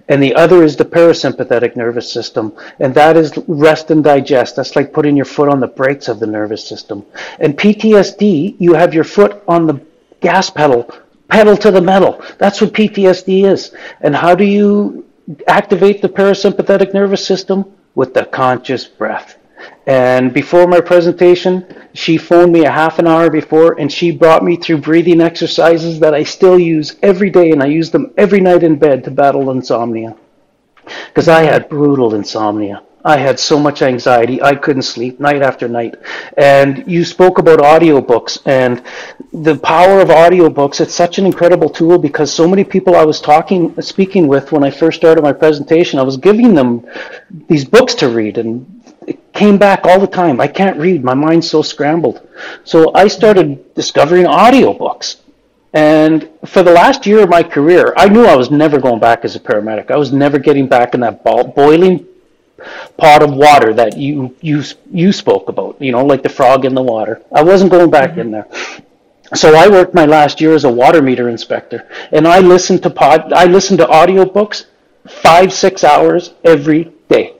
and 0.08 0.22
the 0.22 0.34
other 0.34 0.62
is 0.62 0.76
the 0.76 0.84
parasympathetic 0.84 1.74
nervous 1.76 2.10
system, 2.12 2.52
and 2.80 2.94
that 2.94 3.16
is 3.16 3.36
rest 3.46 3.90
and 3.90 4.04
digest. 4.04 4.56
That's 4.56 4.76
like 4.76 4.92
putting 4.92 5.16
your 5.16 5.24
foot 5.24 5.48
on 5.48 5.60
the 5.60 5.66
brakes 5.66 6.08
of 6.08 6.20
the 6.20 6.26
nervous 6.26 6.66
system. 6.66 7.04
And 7.40 7.56
PTSD, 7.56 8.56
you 8.58 8.74
have 8.74 8.94
your 8.94 9.04
foot 9.04 9.42
on 9.48 9.66
the 9.66 9.80
gas 10.20 10.50
pedal, 10.50 10.90
pedal 11.32 11.56
to 11.56 11.70
the 11.70 11.80
metal. 11.80 12.22
That's 12.38 12.60
what 12.60 12.72
PTSD 12.74 13.50
is. 13.50 13.74
And 14.02 14.14
how 14.14 14.34
do 14.34 14.44
you 14.44 15.06
activate 15.46 16.02
the 16.02 16.08
parasympathetic 16.08 16.92
nervous 16.92 17.26
system? 17.26 17.64
With 17.94 18.14
the 18.14 18.24
conscious 18.24 18.84
breath. 18.86 19.38
And 19.86 20.32
before 20.32 20.66
my 20.66 20.80
presentation, 20.80 21.52
she 21.94 22.16
phoned 22.16 22.52
me 22.52 22.64
a 22.64 22.70
half 22.70 22.98
an 22.98 23.06
hour 23.06 23.30
before 23.30 23.78
and 23.78 23.90
she 23.92 24.10
brought 24.10 24.44
me 24.44 24.56
through 24.56 24.78
breathing 24.78 25.20
exercises 25.20 26.00
that 26.00 26.14
I 26.14 26.22
still 26.22 26.58
use 26.58 26.96
every 27.02 27.30
day 27.30 27.50
and 27.50 27.62
I 27.62 27.66
use 27.66 27.90
them 27.90 28.12
every 28.16 28.40
night 28.40 28.62
in 28.62 28.76
bed 28.78 29.04
to 29.04 29.10
battle 29.10 29.50
insomnia. 29.50 30.16
Because 31.08 31.28
I 31.28 31.42
had 31.42 31.68
brutal 31.68 32.14
insomnia. 32.14 32.82
I 33.04 33.16
had 33.16 33.40
so 33.40 33.58
much 33.58 33.82
anxiety. 33.82 34.40
I 34.40 34.54
couldn't 34.54 34.82
sleep 34.82 35.18
night 35.18 35.42
after 35.42 35.68
night. 35.68 35.96
And 36.36 36.84
you 36.86 37.04
spoke 37.04 37.38
about 37.38 37.58
audiobooks 37.58 38.38
and 38.46 38.82
the 39.32 39.56
power 39.56 40.00
of 40.00 40.08
audiobooks. 40.08 40.80
It's 40.80 40.94
such 40.94 41.18
an 41.18 41.24
incredible 41.24 41.70
tool 41.70 41.98
because 41.98 42.32
so 42.32 42.46
many 42.46 42.64
people 42.64 42.96
I 42.96 43.04
was 43.04 43.20
talking, 43.20 43.80
speaking 43.80 44.28
with 44.28 44.52
when 44.52 44.62
I 44.62 44.70
first 44.70 44.98
started 44.98 45.22
my 45.22 45.32
presentation, 45.32 45.98
I 45.98 46.02
was 46.02 46.16
giving 46.16 46.54
them 46.54 46.86
these 47.48 47.64
books 47.64 47.94
to 47.96 48.08
read 48.08 48.36
and 48.38 48.82
it 49.06 49.32
came 49.32 49.58
back 49.58 49.84
all 49.84 49.98
the 49.98 50.06
time. 50.06 50.40
I 50.40 50.48
can't 50.48 50.78
read. 50.78 51.02
My 51.02 51.14
mind's 51.14 51.50
so 51.50 51.62
scrambled. 51.62 52.28
So 52.64 52.94
I 52.94 53.08
started 53.08 53.74
discovering 53.74 54.26
audiobooks. 54.26 55.16
And 55.72 56.28
for 56.44 56.62
the 56.62 56.70
last 56.70 57.06
year 57.06 57.22
of 57.22 57.30
my 57.30 57.42
career, 57.42 57.94
I 57.96 58.08
knew 58.08 58.26
I 58.26 58.36
was 58.36 58.50
never 58.50 58.78
going 58.78 59.00
back 59.00 59.24
as 59.24 59.34
a 59.34 59.40
paramedic. 59.40 59.90
I 59.90 59.96
was 59.96 60.12
never 60.12 60.38
getting 60.38 60.68
back 60.68 60.92
in 60.92 61.00
that 61.00 61.24
boiling 61.24 62.06
pot 62.98 63.22
of 63.22 63.34
water 63.34 63.72
that 63.74 63.96
you 63.96 64.36
you 64.40 64.62
you 64.92 65.12
spoke 65.12 65.48
about, 65.48 65.80
you 65.80 65.90
know, 65.90 66.04
like 66.04 66.22
the 66.22 66.28
frog 66.28 66.66
in 66.66 66.74
the 66.74 66.82
water. 66.82 67.22
I 67.34 67.42
wasn't 67.42 67.70
going 67.70 67.90
back 67.90 68.10
mm-hmm. 68.10 68.20
in 68.20 68.30
there. 68.32 68.46
So 69.34 69.54
I 69.54 69.68
worked 69.68 69.94
my 69.94 70.04
last 70.04 70.40
year 70.40 70.54
as 70.54 70.64
a 70.64 70.72
water 70.72 71.00
meter 71.00 71.28
inspector, 71.28 71.88
and 72.12 72.28
I 72.28 72.40
listened 72.40 72.82
to 72.82 72.90
pod, 72.90 73.32
I 73.32 73.46
listened 73.46 73.78
to 73.78 73.86
audiobooks 73.86 74.66
five 75.08 75.52
six 75.52 75.84
hours 75.84 76.34
every 76.44 76.92
day. 77.08 77.34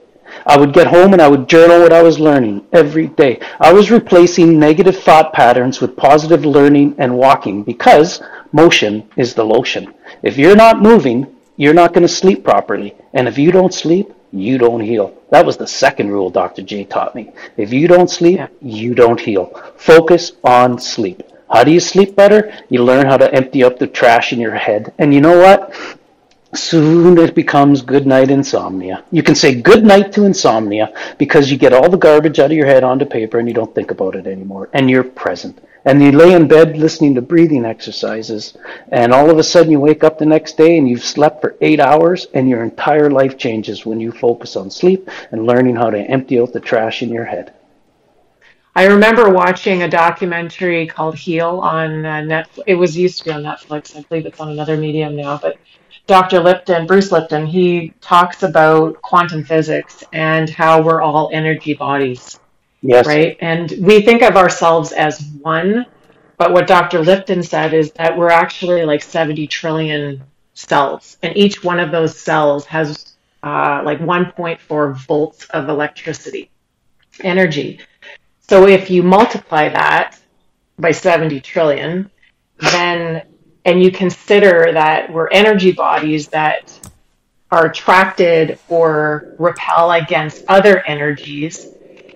I 0.45 0.57
would 0.57 0.73
get 0.73 0.87
home 0.87 1.13
and 1.13 1.21
I 1.21 1.27
would 1.27 1.47
journal 1.47 1.81
what 1.81 1.93
I 1.93 2.01
was 2.01 2.19
learning 2.19 2.65
every 2.73 3.07
day. 3.07 3.39
I 3.59 3.71
was 3.71 3.91
replacing 3.91 4.59
negative 4.59 4.97
thought 4.97 5.33
patterns 5.33 5.79
with 5.79 5.95
positive 5.95 6.45
learning 6.45 6.95
and 6.97 7.17
walking 7.17 7.63
because 7.63 8.21
motion 8.51 9.07
is 9.15 9.33
the 9.33 9.45
lotion. 9.45 9.93
If 10.21 10.37
you're 10.37 10.55
not 10.55 10.81
moving, 10.81 11.27
you're 11.57 11.73
not 11.73 11.93
going 11.93 12.01
to 12.01 12.13
sleep 12.13 12.43
properly. 12.43 12.95
And 13.13 13.27
if 13.27 13.37
you 13.37 13.51
don't 13.51 13.73
sleep, 13.73 14.11
you 14.31 14.57
don't 14.57 14.81
heal. 14.81 15.15
That 15.29 15.45
was 15.45 15.57
the 15.57 15.67
second 15.67 16.09
rule 16.09 16.29
Dr. 16.29 16.63
J 16.63 16.85
taught 16.85 17.13
me. 17.13 17.31
If 17.55 17.71
you 17.71 17.87
don't 17.87 18.09
sleep, 18.09 18.41
you 18.61 18.95
don't 18.95 19.19
heal. 19.19 19.45
Focus 19.77 20.33
on 20.43 20.79
sleep. 20.79 21.21
How 21.53 21.63
do 21.63 21.71
you 21.71 21.79
sleep 21.79 22.15
better? 22.15 22.51
You 22.69 22.83
learn 22.83 23.05
how 23.05 23.17
to 23.17 23.31
empty 23.31 23.63
up 23.63 23.77
the 23.77 23.85
trash 23.85 24.33
in 24.33 24.39
your 24.39 24.55
head. 24.55 24.91
And 24.97 25.13
you 25.13 25.21
know 25.21 25.37
what? 25.37 25.73
soon 26.55 27.17
it 27.17 27.33
becomes 27.33 27.81
good 27.81 28.05
night 28.05 28.29
insomnia. 28.29 29.03
You 29.11 29.23
can 29.23 29.33
say 29.33 29.59
good 29.59 29.83
night 29.83 30.11
to 30.13 30.23
insomnia 30.23 30.93
because 31.17 31.49
you 31.49 31.57
get 31.57 31.73
all 31.73 31.89
the 31.89 31.97
garbage 31.97 32.37
out 32.39 32.51
of 32.51 32.57
your 32.57 32.67
head 32.67 32.83
onto 32.83 33.05
paper 33.05 33.39
and 33.39 33.47
you 33.47 33.55
don't 33.55 33.73
think 33.73 33.89
about 33.89 34.15
it 34.15 34.27
anymore 34.27 34.69
and 34.73 34.89
you're 34.89 35.03
present. 35.03 35.59
And 35.85 36.01
you 36.01 36.11
lay 36.11 36.33
in 36.33 36.47
bed 36.47 36.77
listening 36.77 37.15
to 37.15 37.21
breathing 37.21 37.65
exercises 37.65 38.55
and 38.91 39.13
all 39.13 39.31
of 39.31 39.39
a 39.39 39.43
sudden 39.43 39.71
you 39.71 39.79
wake 39.79 40.03
up 40.03 40.17
the 40.17 40.25
next 40.25 40.57
day 40.57 40.77
and 40.77 40.87
you've 40.87 41.03
slept 41.03 41.41
for 41.41 41.55
eight 41.61 41.79
hours 41.79 42.27
and 42.33 42.47
your 42.47 42.63
entire 42.63 43.09
life 43.09 43.37
changes 43.37 43.85
when 43.85 43.99
you 43.99 44.11
focus 44.11 44.55
on 44.55 44.69
sleep 44.69 45.09
and 45.31 45.47
learning 45.47 45.75
how 45.75 45.89
to 45.89 45.99
empty 45.99 46.39
out 46.39 46.53
the 46.53 46.59
trash 46.59 47.01
in 47.01 47.09
your 47.09 47.25
head. 47.25 47.53
I 48.75 48.85
remember 48.85 49.29
watching 49.29 49.83
a 49.83 49.87
documentary 49.87 50.87
called 50.87 51.15
Heal 51.15 51.59
on 51.59 52.05
uh, 52.05 52.21
Netflix. 52.21 52.63
It 52.65 52.75
was 52.75 52.97
used 52.97 53.19
to 53.19 53.25
be 53.25 53.31
on 53.31 53.43
Netflix. 53.43 53.95
I 53.95 54.01
believe 54.01 54.25
it's 54.25 54.39
on 54.39 54.49
another 54.49 54.77
medium 54.77 55.15
now, 55.15 55.37
but 55.37 55.57
Dr. 56.07 56.39
Lipton, 56.39 56.87
Bruce 56.87 57.11
Lipton, 57.11 57.45
he 57.45 57.93
talks 58.01 58.41
about 58.41 59.01
quantum 59.01 59.43
physics 59.43 60.03
and 60.11 60.49
how 60.49 60.81
we're 60.81 61.01
all 61.01 61.29
energy 61.31 61.75
bodies. 61.75 62.39
Yes. 62.81 63.05
Right? 63.05 63.37
And 63.39 63.71
we 63.79 64.01
think 64.01 64.23
of 64.23 64.35
ourselves 64.35 64.91
as 64.91 65.21
one, 65.41 65.85
but 66.37 66.51
what 66.51 66.67
Dr. 66.67 66.99
Lipton 66.99 67.43
said 67.43 67.73
is 67.73 67.91
that 67.93 68.17
we're 68.17 68.29
actually 68.31 68.83
like 68.85 69.03
70 69.03 69.47
trillion 69.47 70.23
cells, 70.55 71.17
and 71.21 71.37
each 71.37 71.63
one 71.63 71.79
of 71.79 71.91
those 71.91 72.19
cells 72.19 72.65
has 72.65 73.15
uh, 73.43 73.81
like 73.85 73.99
1.4 73.99 74.95
volts 75.05 75.45
of 75.45 75.69
electricity 75.69 76.49
energy. 77.21 77.79
So 78.49 78.67
if 78.67 78.89
you 78.89 79.03
multiply 79.03 79.69
that 79.69 80.19
by 80.77 80.91
70 80.91 81.41
trillion, 81.41 82.09
then 82.59 83.23
and 83.65 83.81
you 83.81 83.91
consider 83.91 84.71
that 84.73 85.11
we're 85.11 85.29
energy 85.29 85.71
bodies 85.71 86.27
that 86.29 86.77
are 87.49 87.67
attracted 87.67 88.59
or 88.67 89.35
repel 89.39 89.91
against 89.91 90.43
other 90.47 90.85
energies, 90.85 91.67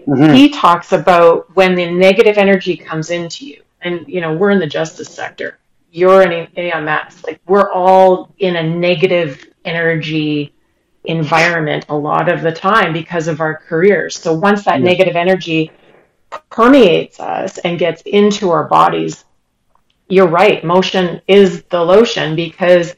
mm-hmm. 0.07 0.33
he 0.33 0.49
talks 0.49 0.91
about 0.91 1.55
when 1.55 1.75
the 1.75 1.89
negative 1.89 2.37
energy 2.37 2.75
comes 2.75 3.11
into 3.11 3.45
you. 3.45 3.61
And, 3.81 4.07
you 4.07 4.19
know, 4.19 4.33
we're 4.33 4.51
in 4.51 4.59
the 4.59 4.67
justice 4.67 5.09
sector. 5.09 5.59
You're 5.91 6.23
in 6.23 6.47
EMS. 6.57 7.23
Like, 7.23 7.39
we're 7.47 7.71
all 7.71 8.33
in 8.39 8.55
a 8.55 8.63
negative 8.63 9.45
energy 9.63 10.53
environment 11.05 11.85
a 11.87 11.95
lot 11.95 12.27
of 12.29 12.41
the 12.41 12.51
time 12.51 12.91
because 12.91 13.27
of 13.27 13.39
our 13.39 13.55
careers. 13.55 14.19
So 14.19 14.33
once 14.33 14.65
that 14.65 14.81
negative 14.81 15.15
energy 15.15 15.71
permeates 16.49 17.19
us 17.19 17.57
and 17.59 17.79
gets 17.79 18.01
into 18.03 18.49
our 18.49 18.65
bodies, 18.65 19.23
you're 20.07 20.27
right. 20.27 20.63
Motion 20.63 21.21
is 21.27 21.63
the 21.63 21.83
lotion 21.83 22.35
because 22.35 22.95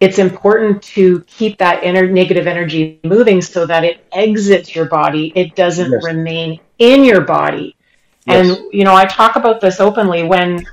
it's 0.00 0.18
important 0.18 0.82
to 0.82 1.20
keep 1.26 1.58
that 1.58 1.82
inner 1.82 2.06
negative 2.06 2.46
energy 2.46 3.00
moving 3.04 3.40
so 3.40 3.66
that 3.66 3.84
it 3.84 4.04
exits 4.12 4.74
your 4.74 4.86
body. 4.86 5.32
It 5.34 5.54
doesn't 5.54 5.90
yes. 5.90 6.04
remain 6.04 6.60
in 6.78 7.04
your 7.04 7.22
body. 7.22 7.76
Yes. 8.26 8.58
And, 8.58 8.72
you 8.72 8.84
know, 8.84 8.94
I 8.94 9.04
talk 9.04 9.36
about 9.36 9.60
this 9.60 9.80
openly 9.80 10.22
when 10.22 10.66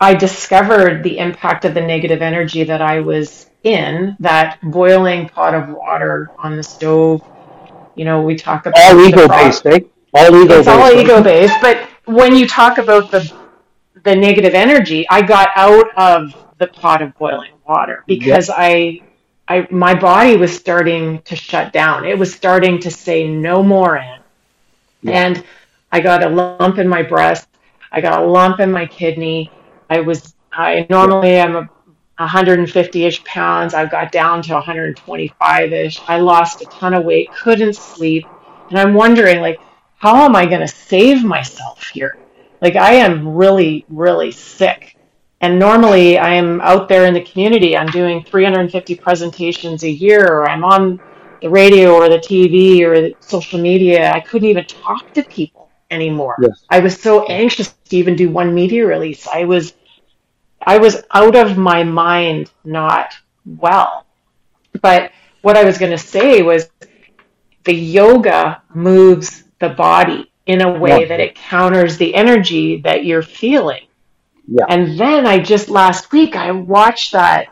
I 0.00 0.14
discovered 0.14 1.02
the 1.02 1.18
impact 1.18 1.64
of 1.64 1.74
the 1.74 1.80
negative 1.80 2.22
energy 2.22 2.64
that 2.64 2.82
I 2.82 3.00
was 3.00 3.46
in, 3.62 4.16
that 4.20 4.58
boiling 4.62 5.28
pot 5.28 5.54
of 5.54 5.68
water 5.68 6.30
on 6.38 6.56
the 6.56 6.62
stove. 6.62 7.22
You 7.94 8.04
know, 8.04 8.22
we 8.22 8.36
talk 8.36 8.66
about 8.66 8.80
all 8.80 9.00
ego 9.00 9.28
based, 9.28 9.66
eh? 9.66 9.80
All 10.14 10.26
ego 10.26 10.46
based. 10.48 10.58
It's 10.60 10.68
all 10.68 10.92
ego 10.92 11.22
based. 11.22 11.54
But 11.60 11.88
when 12.04 12.36
you 12.36 12.46
talk 12.46 12.78
about 12.78 13.10
the 13.10 13.32
the 14.04 14.16
negative 14.16 14.54
energy, 14.54 15.08
I 15.08 15.22
got 15.22 15.50
out 15.54 15.96
of 15.96 16.34
the 16.58 16.66
pot 16.66 17.02
of 17.02 17.16
boiling 17.18 17.52
water 17.66 18.04
because 18.06 18.48
yep. 18.48 18.56
I, 18.58 19.02
I, 19.48 19.68
my 19.70 19.94
body 19.94 20.36
was 20.36 20.54
starting 20.54 21.22
to 21.22 21.36
shut 21.36 21.72
down. 21.72 22.04
It 22.04 22.18
was 22.18 22.34
starting 22.34 22.80
to 22.80 22.90
say 22.90 23.28
no 23.28 23.62
more 23.62 23.96
in, 23.96 24.20
yep. 25.02 25.14
and 25.14 25.44
I 25.90 26.00
got 26.00 26.22
a 26.22 26.28
lump 26.28 26.78
in 26.78 26.88
my 26.88 27.02
breast. 27.02 27.48
I 27.90 28.00
got 28.00 28.22
a 28.22 28.26
lump 28.26 28.60
in 28.60 28.72
my 28.72 28.86
kidney. 28.86 29.50
I 29.90 30.00
was, 30.00 30.34
I 30.50 30.86
normally 30.88 31.34
am 31.34 31.56
a 31.56 31.68
150-ish 32.18 33.22
pounds. 33.24 33.74
I 33.74 33.86
got 33.86 34.10
down 34.10 34.42
to 34.42 34.60
125-ish. 34.60 36.00
I 36.08 36.18
lost 36.18 36.62
a 36.62 36.64
ton 36.66 36.94
of 36.94 37.04
weight, 37.04 37.30
couldn't 37.32 37.74
sleep, 37.74 38.24
and 38.70 38.78
I'm 38.78 38.94
wondering 38.94 39.40
like, 39.40 39.60
how 40.02 40.24
am 40.24 40.34
I 40.34 40.46
going 40.46 40.60
to 40.60 40.66
save 40.68 41.22
myself 41.22 41.88
here? 41.94 42.18
Like 42.60 42.74
I 42.74 42.94
am 42.94 43.36
really, 43.36 43.84
really 43.88 44.32
sick. 44.32 44.96
And 45.40 45.60
normally 45.60 46.18
I 46.18 46.34
am 46.34 46.60
out 46.60 46.88
there 46.88 47.06
in 47.06 47.14
the 47.14 47.22
community. 47.22 47.76
I'm 47.76 47.86
doing 47.86 48.24
350 48.24 48.96
presentations 48.96 49.84
a 49.84 49.90
year, 49.90 50.26
or 50.26 50.48
I'm 50.48 50.64
on 50.64 51.00
the 51.40 51.48
radio 51.48 51.94
or 51.94 52.08
the 52.08 52.18
TV 52.18 52.80
or 52.82 53.00
the 53.00 53.14
social 53.20 53.60
media. 53.60 54.10
I 54.12 54.18
couldn't 54.18 54.48
even 54.48 54.64
talk 54.64 55.12
to 55.14 55.22
people 55.22 55.70
anymore. 55.90 56.36
Yes. 56.42 56.64
I 56.68 56.80
was 56.80 57.00
so 57.00 57.24
anxious 57.26 57.72
to 57.72 57.96
even 57.96 58.16
do 58.16 58.28
one 58.28 58.52
media 58.52 58.84
release. 58.84 59.28
I 59.28 59.44
was 59.44 59.72
I 60.66 60.78
was 60.78 61.02
out 61.12 61.36
of 61.36 61.56
my 61.56 61.84
mind, 61.84 62.50
not 62.64 63.14
well. 63.46 64.04
But 64.80 65.12
what 65.42 65.56
I 65.56 65.64
was 65.64 65.78
going 65.78 65.92
to 65.92 65.98
say 65.98 66.42
was 66.42 66.68
the 67.64 67.74
yoga 67.74 68.62
moves 68.74 69.41
the 69.62 69.70
body 69.70 70.30
in 70.44 70.60
a 70.60 70.78
way 70.78 71.02
yeah. 71.02 71.08
that 71.08 71.20
it 71.20 71.34
counters 71.34 71.96
the 71.96 72.14
energy 72.14 72.82
that 72.82 73.04
you're 73.06 73.22
feeling. 73.22 73.86
Yeah. 74.46 74.66
And 74.68 74.98
then 74.98 75.26
I 75.26 75.38
just 75.38 75.68
last 75.68 76.12
week 76.12 76.36
I 76.36 76.50
watched 76.50 77.12
that 77.12 77.46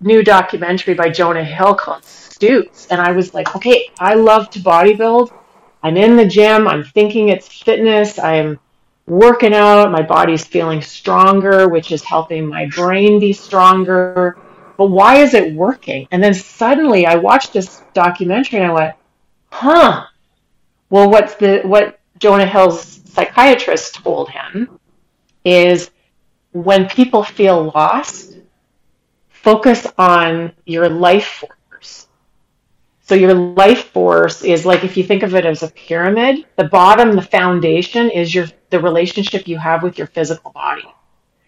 new 0.00 0.22
documentary 0.22 0.94
by 0.94 1.10
Jonah 1.10 1.44
Hill 1.44 1.74
called 1.74 2.04
Stutz, 2.04 2.86
and 2.90 3.00
I 3.00 3.12
was 3.12 3.34
like, 3.34 3.56
okay, 3.56 3.90
I 3.98 4.14
love 4.14 4.48
to 4.50 4.60
bodybuild. 4.60 5.36
I'm 5.82 5.96
in 5.96 6.16
the 6.16 6.26
gym. 6.26 6.68
I'm 6.68 6.84
thinking 6.84 7.28
it's 7.28 7.48
fitness. 7.48 8.18
I'm 8.18 8.58
working 9.06 9.54
out. 9.54 9.90
My 9.90 10.02
body's 10.02 10.44
feeling 10.44 10.82
stronger, 10.82 11.68
which 11.68 11.92
is 11.92 12.02
helping 12.02 12.46
my 12.46 12.66
brain 12.66 13.20
be 13.20 13.32
stronger. 13.32 14.38
but 14.76 14.86
why 14.86 15.16
is 15.16 15.34
it 15.34 15.54
working? 15.54 16.06
And 16.10 16.22
then 16.22 16.34
suddenly 16.34 17.06
I 17.06 17.16
watched 17.16 17.52
this 17.52 17.82
documentary 17.94 18.60
and 18.60 18.70
I 18.70 18.74
went, 18.74 18.94
huh. 19.50 20.06
Well, 20.90 21.10
what's 21.10 21.34
the 21.36 21.60
what 21.64 21.98
Jonah 22.18 22.46
Hill's 22.46 23.00
psychiatrist 23.06 23.94
told 23.94 24.30
him 24.30 24.78
is 25.44 25.90
when 26.52 26.88
people 26.88 27.22
feel 27.22 27.72
lost, 27.74 28.36
focus 29.28 29.86
on 29.98 30.52
your 30.64 30.88
life 30.88 31.26
force. 31.26 32.06
So 33.02 33.14
your 33.14 33.34
life 33.34 33.90
force 33.90 34.42
is 34.42 34.66
like 34.66 34.82
if 34.82 34.96
you 34.96 35.04
think 35.04 35.22
of 35.22 35.34
it 35.34 35.46
as 35.46 35.62
a 35.62 35.68
pyramid, 35.68 36.44
the 36.56 36.64
bottom, 36.64 37.14
the 37.14 37.22
foundation 37.22 38.10
is 38.10 38.34
your 38.34 38.46
the 38.70 38.80
relationship 38.80 39.46
you 39.46 39.58
have 39.58 39.82
with 39.82 39.98
your 39.98 40.08
physical 40.08 40.50
body. 40.50 40.86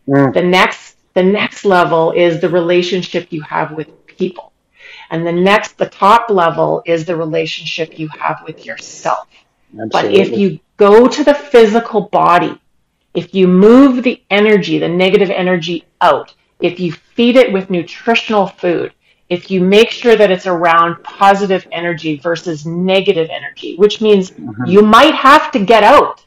Mm. 0.07 0.33
The 0.33 0.43
next 0.43 0.97
the 1.15 1.23
next 1.23 1.65
level 1.65 2.13
is 2.13 2.41
the 2.41 2.49
relationship 2.49 3.29
you 3.31 3.43
have 3.43 3.73
with 3.73 4.07
people. 4.07 4.53
And 5.11 5.27
the 5.27 5.33
next 5.33 5.79
the 5.79 5.89
top 5.89 6.31
level 6.31 6.83
is 6.85 7.05
the 7.05 7.17
relationship 7.17 7.99
you 7.99 8.09
have 8.09 8.43
with 8.47 8.67
yourself. 8.67 9.29
Absolutely. 9.73 9.91
But 9.91 10.13
if 10.13 10.39
you 10.39 10.61
go 10.77 11.09
to 11.09 11.25
the 11.25 11.35
physical 11.35 12.03
body, 12.03 12.61
if 13.15 13.35
you 13.35 13.49
move 13.49 14.03
the 14.03 14.23
energy, 14.31 14.79
the 14.79 14.89
negative 14.89 15.31
energy 15.31 15.85
out, 16.01 16.35
if 16.61 16.79
you 16.79 16.93
feed 16.93 17.37
it 17.37 17.53
with 17.53 17.71
nutritional 17.71 18.47
food, 18.47 18.93
if 19.29 19.51
you 19.51 19.61
make 19.61 19.91
sure 19.91 20.17
that 20.17 20.31
it's 20.31 20.47
around 20.47 21.03
positive 21.03 21.67
energy 21.71 22.17
versus 22.17 22.65
negative 22.65 23.29
energy, 23.31 23.77
which 23.77 24.01
means 24.01 24.31
mm-hmm. 24.31 24.65
you 24.65 24.83
might 24.83 25.15
have 25.15 25.51
to 25.53 25.59
get 25.65 25.83
out 25.83 26.25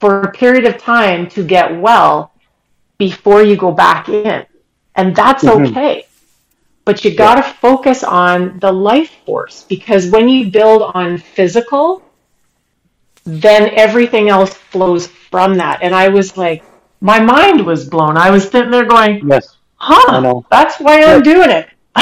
for 0.00 0.22
a 0.22 0.32
period 0.32 0.66
of 0.66 0.78
time 0.78 1.28
to 1.30 1.42
get 1.42 1.80
well 1.80 2.32
before 2.98 3.42
you 3.42 3.56
go 3.56 3.72
back 3.72 4.08
in. 4.08 4.44
And 4.94 5.14
that's 5.14 5.44
mm-hmm. 5.44 5.66
okay. 5.66 6.04
But 6.88 7.04
you 7.04 7.14
got 7.14 7.34
to 7.34 7.42
yeah. 7.42 7.52
focus 7.52 8.02
on 8.02 8.60
the 8.60 8.72
life 8.72 9.10
force 9.26 9.66
because 9.68 10.08
when 10.08 10.26
you 10.26 10.50
build 10.50 10.90
on 10.94 11.18
physical, 11.18 12.02
then 13.24 13.68
everything 13.74 14.30
else 14.30 14.54
flows 14.54 15.06
from 15.06 15.58
that. 15.58 15.82
And 15.82 15.94
I 15.94 16.08
was 16.08 16.38
like, 16.38 16.64
my 17.02 17.20
mind 17.20 17.66
was 17.66 17.86
blown. 17.86 18.16
I 18.16 18.30
was 18.30 18.48
sitting 18.48 18.70
there 18.70 18.86
going, 18.86 19.28
yes, 19.28 19.58
huh, 19.74 20.40
that's 20.50 20.80
why 20.80 21.02
I'm 21.02 21.20
doing 21.20 21.50
it. 21.50 21.68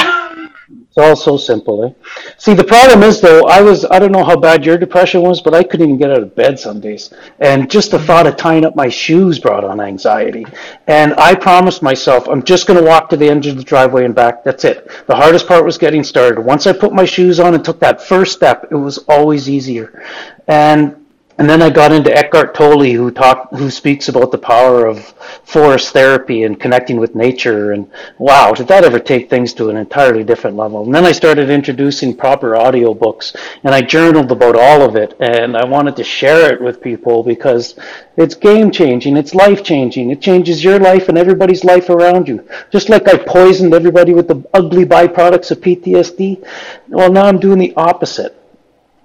it's 0.97 1.07
all 1.07 1.15
so 1.15 1.37
simple, 1.37 1.85
eh? 1.85 2.09
See, 2.37 2.55
the 2.55 2.63
problem 2.63 3.03
is 3.03 3.21
though, 3.21 3.41
I 3.47 3.61
was, 3.61 3.85
I 3.85 3.99
don't 3.99 4.11
know 4.11 4.23
how 4.23 4.35
bad 4.35 4.65
your 4.65 4.79
depression 4.79 5.21
was, 5.21 5.41
but 5.41 5.53
I 5.53 5.61
couldn't 5.61 5.85
even 5.87 5.99
get 5.99 6.09
out 6.09 6.23
of 6.23 6.35
bed 6.35 6.59
some 6.59 6.79
days. 6.79 7.13
And 7.39 7.69
just 7.69 7.91
the 7.91 7.99
thought 7.99 8.25
of 8.25 8.35
tying 8.35 8.65
up 8.65 8.75
my 8.75 8.89
shoes 8.89 9.37
brought 9.37 9.63
on 9.63 9.79
anxiety. 9.79 10.47
And 10.87 11.13
I 11.19 11.35
promised 11.35 11.83
myself, 11.83 12.27
I'm 12.27 12.41
just 12.41 12.65
going 12.65 12.79
to 12.79 12.85
walk 12.85 13.09
to 13.09 13.17
the 13.17 13.29
end 13.29 13.45
of 13.45 13.57
the 13.57 13.63
driveway 13.63 14.05
and 14.05 14.15
back. 14.15 14.43
That's 14.43 14.65
it. 14.65 14.89
The 15.05 15.15
hardest 15.15 15.47
part 15.47 15.63
was 15.63 15.77
getting 15.77 16.03
started. 16.03 16.41
Once 16.41 16.65
I 16.65 16.73
put 16.73 16.93
my 16.93 17.05
shoes 17.05 17.39
on 17.39 17.53
and 17.53 17.63
took 17.63 17.79
that 17.81 18.01
first 18.01 18.33
step, 18.33 18.65
it 18.71 18.75
was 18.75 18.97
always 19.07 19.47
easier. 19.47 20.03
And 20.47 21.06
and 21.39 21.47
then 21.47 21.61
I 21.61 21.69
got 21.69 21.91
into 21.91 22.15
Eckhart 22.15 22.55
Tolle, 22.55 22.93
who 22.93 23.11
talk, 23.11 23.51
who 23.51 23.69
speaks 23.69 24.09
about 24.09 24.31
the 24.31 24.39
power 24.39 24.87
of 24.87 25.13
forest 25.43 25.93
therapy 25.93 26.43
and 26.43 26.59
connecting 26.59 26.97
with 26.97 27.13
nature. 27.13 27.73
And 27.73 27.91
wow, 28.17 28.53
did 28.53 28.67
that 28.69 28.83
ever 28.83 28.99
take 28.99 29.29
things 29.29 29.53
to 29.53 29.69
an 29.69 29.77
entirely 29.77 30.23
different 30.23 30.57
level? 30.57 30.83
And 30.83 30.95
then 30.95 31.05
I 31.05 31.11
started 31.11 31.51
introducing 31.51 32.17
proper 32.17 32.55
audio 32.55 32.95
books, 32.95 33.35
and 33.63 33.75
I 33.75 33.81
journaled 33.81 34.31
about 34.31 34.55
all 34.55 34.81
of 34.81 34.95
it. 34.95 35.15
And 35.19 35.55
I 35.55 35.63
wanted 35.63 35.95
to 35.97 36.03
share 36.03 36.51
it 36.51 36.59
with 36.59 36.81
people 36.81 37.21
because 37.21 37.75
it's 38.15 38.33
game 38.33 38.71
changing, 38.71 39.15
it's 39.15 39.35
life 39.35 39.63
changing. 39.63 40.09
It 40.09 40.21
changes 40.21 40.63
your 40.63 40.79
life 40.79 41.07
and 41.07 41.19
everybody's 41.19 41.63
life 41.63 41.91
around 41.91 42.27
you. 42.27 42.47
Just 42.71 42.89
like 42.89 43.07
I 43.07 43.15
poisoned 43.15 43.75
everybody 43.75 44.13
with 44.13 44.27
the 44.27 44.43
ugly 44.55 44.85
byproducts 44.85 45.51
of 45.51 45.61
PTSD. 45.61 46.43
Well, 46.87 47.11
now 47.11 47.25
I'm 47.25 47.39
doing 47.39 47.59
the 47.59 47.75
opposite. 47.75 48.35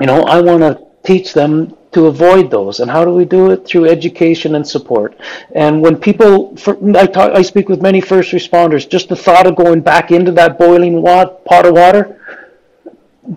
You 0.00 0.06
know, 0.06 0.22
I 0.22 0.40
want 0.40 0.62
to 0.62 0.91
teach 1.04 1.32
them 1.32 1.76
to 1.92 2.06
avoid 2.06 2.50
those. 2.50 2.80
And 2.80 2.90
how 2.90 3.04
do 3.04 3.12
we 3.12 3.24
do 3.24 3.50
it? 3.50 3.66
Through 3.66 3.86
education 3.88 4.54
and 4.54 4.66
support. 4.66 5.18
And 5.54 5.82
when 5.82 5.96
people, 5.96 6.56
for, 6.56 6.78
I, 6.96 7.06
talk, 7.06 7.32
I 7.32 7.42
speak 7.42 7.68
with 7.68 7.82
many 7.82 8.00
first 8.00 8.32
responders, 8.32 8.88
just 8.88 9.08
the 9.08 9.16
thought 9.16 9.46
of 9.46 9.56
going 9.56 9.80
back 9.80 10.10
into 10.10 10.32
that 10.32 10.58
boiling 10.58 11.02
pot 11.02 11.66
of 11.66 11.74
water 11.74 12.18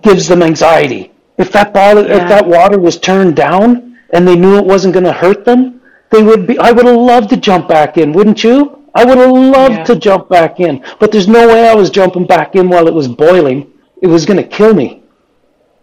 gives 0.00 0.26
them 0.26 0.42
anxiety. 0.42 1.12
If 1.38 1.52
that 1.52 1.74
bottle, 1.74 2.06
yeah. 2.06 2.22
if 2.22 2.28
that 2.28 2.46
water 2.46 2.78
was 2.78 2.98
turned 2.98 3.36
down 3.36 3.98
and 4.10 4.26
they 4.26 4.36
knew 4.36 4.56
it 4.56 4.64
wasn't 4.64 4.94
going 4.94 5.04
to 5.04 5.12
hurt 5.12 5.44
them, 5.44 5.80
they 6.10 6.22
would 6.22 6.46
be. 6.46 6.58
I 6.58 6.72
would 6.72 6.86
have 6.86 6.96
loved 6.96 7.30
to 7.30 7.36
jump 7.36 7.68
back 7.68 7.98
in, 7.98 8.12
wouldn't 8.12 8.42
you? 8.42 8.84
I 8.94 9.04
would 9.04 9.18
have 9.18 9.30
loved 9.30 9.74
yeah. 9.74 9.84
to 9.84 9.96
jump 9.96 10.30
back 10.30 10.60
in, 10.60 10.82
but 10.98 11.12
there's 11.12 11.28
no 11.28 11.46
way 11.46 11.68
I 11.68 11.74
was 11.74 11.90
jumping 11.90 12.26
back 12.26 12.56
in 12.56 12.70
while 12.70 12.88
it 12.88 12.94
was 12.94 13.08
boiling. 13.08 13.70
It 14.00 14.06
was 14.06 14.24
going 14.24 14.38
to 14.38 14.48
kill 14.48 14.72
me. 14.72 15.02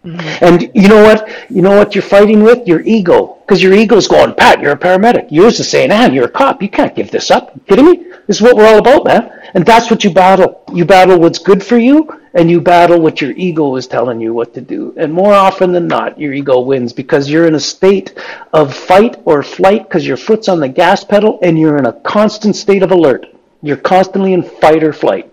Mm-hmm. 0.04 0.44
And 0.44 0.70
you 0.74 0.88
know 0.88 1.02
what? 1.02 1.28
You 1.50 1.62
know 1.62 1.76
what 1.76 1.94
you're 1.94 2.02
fighting 2.02 2.42
with? 2.42 2.66
Your 2.68 2.80
ego. 2.80 3.38
Because 3.40 3.62
your 3.62 3.72
ego's 3.72 4.06
going, 4.06 4.34
Pat, 4.34 4.60
you're 4.60 4.72
a 4.72 4.78
paramedic. 4.78 5.28
Yours 5.30 5.60
is 5.60 5.68
saying, 5.68 5.90
Ann, 5.90 6.14
you're 6.14 6.26
a 6.26 6.30
cop. 6.30 6.62
You 6.62 6.68
can't 6.68 6.94
give 6.94 7.10
this 7.10 7.30
up. 7.30 7.52
You 7.54 7.60
kidding 7.68 7.86
me? 7.86 7.96
This 8.26 8.36
is 8.36 8.42
what 8.42 8.56
we're 8.56 8.66
all 8.66 8.78
about, 8.78 9.04
man. 9.04 9.30
And 9.54 9.64
that's 9.64 9.90
what 9.90 10.02
you 10.02 10.10
battle. 10.10 10.62
You 10.72 10.84
battle 10.84 11.18
what's 11.18 11.38
good 11.38 11.62
for 11.62 11.78
you, 11.78 12.08
and 12.34 12.50
you 12.50 12.60
battle 12.60 13.00
what 13.00 13.20
your 13.20 13.32
ego 13.32 13.76
is 13.76 13.86
telling 13.86 14.20
you 14.20 14.34
what 14.34 14.54
to 14.54 14.60
do. 14.60 14.94
And 14.96 15.12
more 15.12 15.32
often 15.32 15.72
than 15.72 15.86
not, 15.86 16.18
your 16.18 16.32
ego 16.32 16.60
wins 16.60 16.92
because 16.92 17.30
you're 17.30 17.46
in 17.46 17.54
a 17.54 17.60
state 17.60 18.18
of 18.52 18.74
fight 18.74 19.20
or 19.24 19.42
flight 19.42 19.84
because 19.88 20.06
your 20.06 20.16
foot's 20.16 20.48
on 20.48 20.60
the 20.60 20.68
gas 20.68 21.04
pedal 21.04 21.38
and 21.42 21.58
you're 21.58 21.78
in 21.78 21.86
a 21.86 21.92
constant 22.00 22.56
state 22.56 22.82
of 22.82 22.90
alert. 22.90 23.26
You're 23.62 23.76
constantly 23.76 24.32
in 24.32 24.42
fight 24.42 24.82
or 24.82 24.92
flight, 24.92 25.32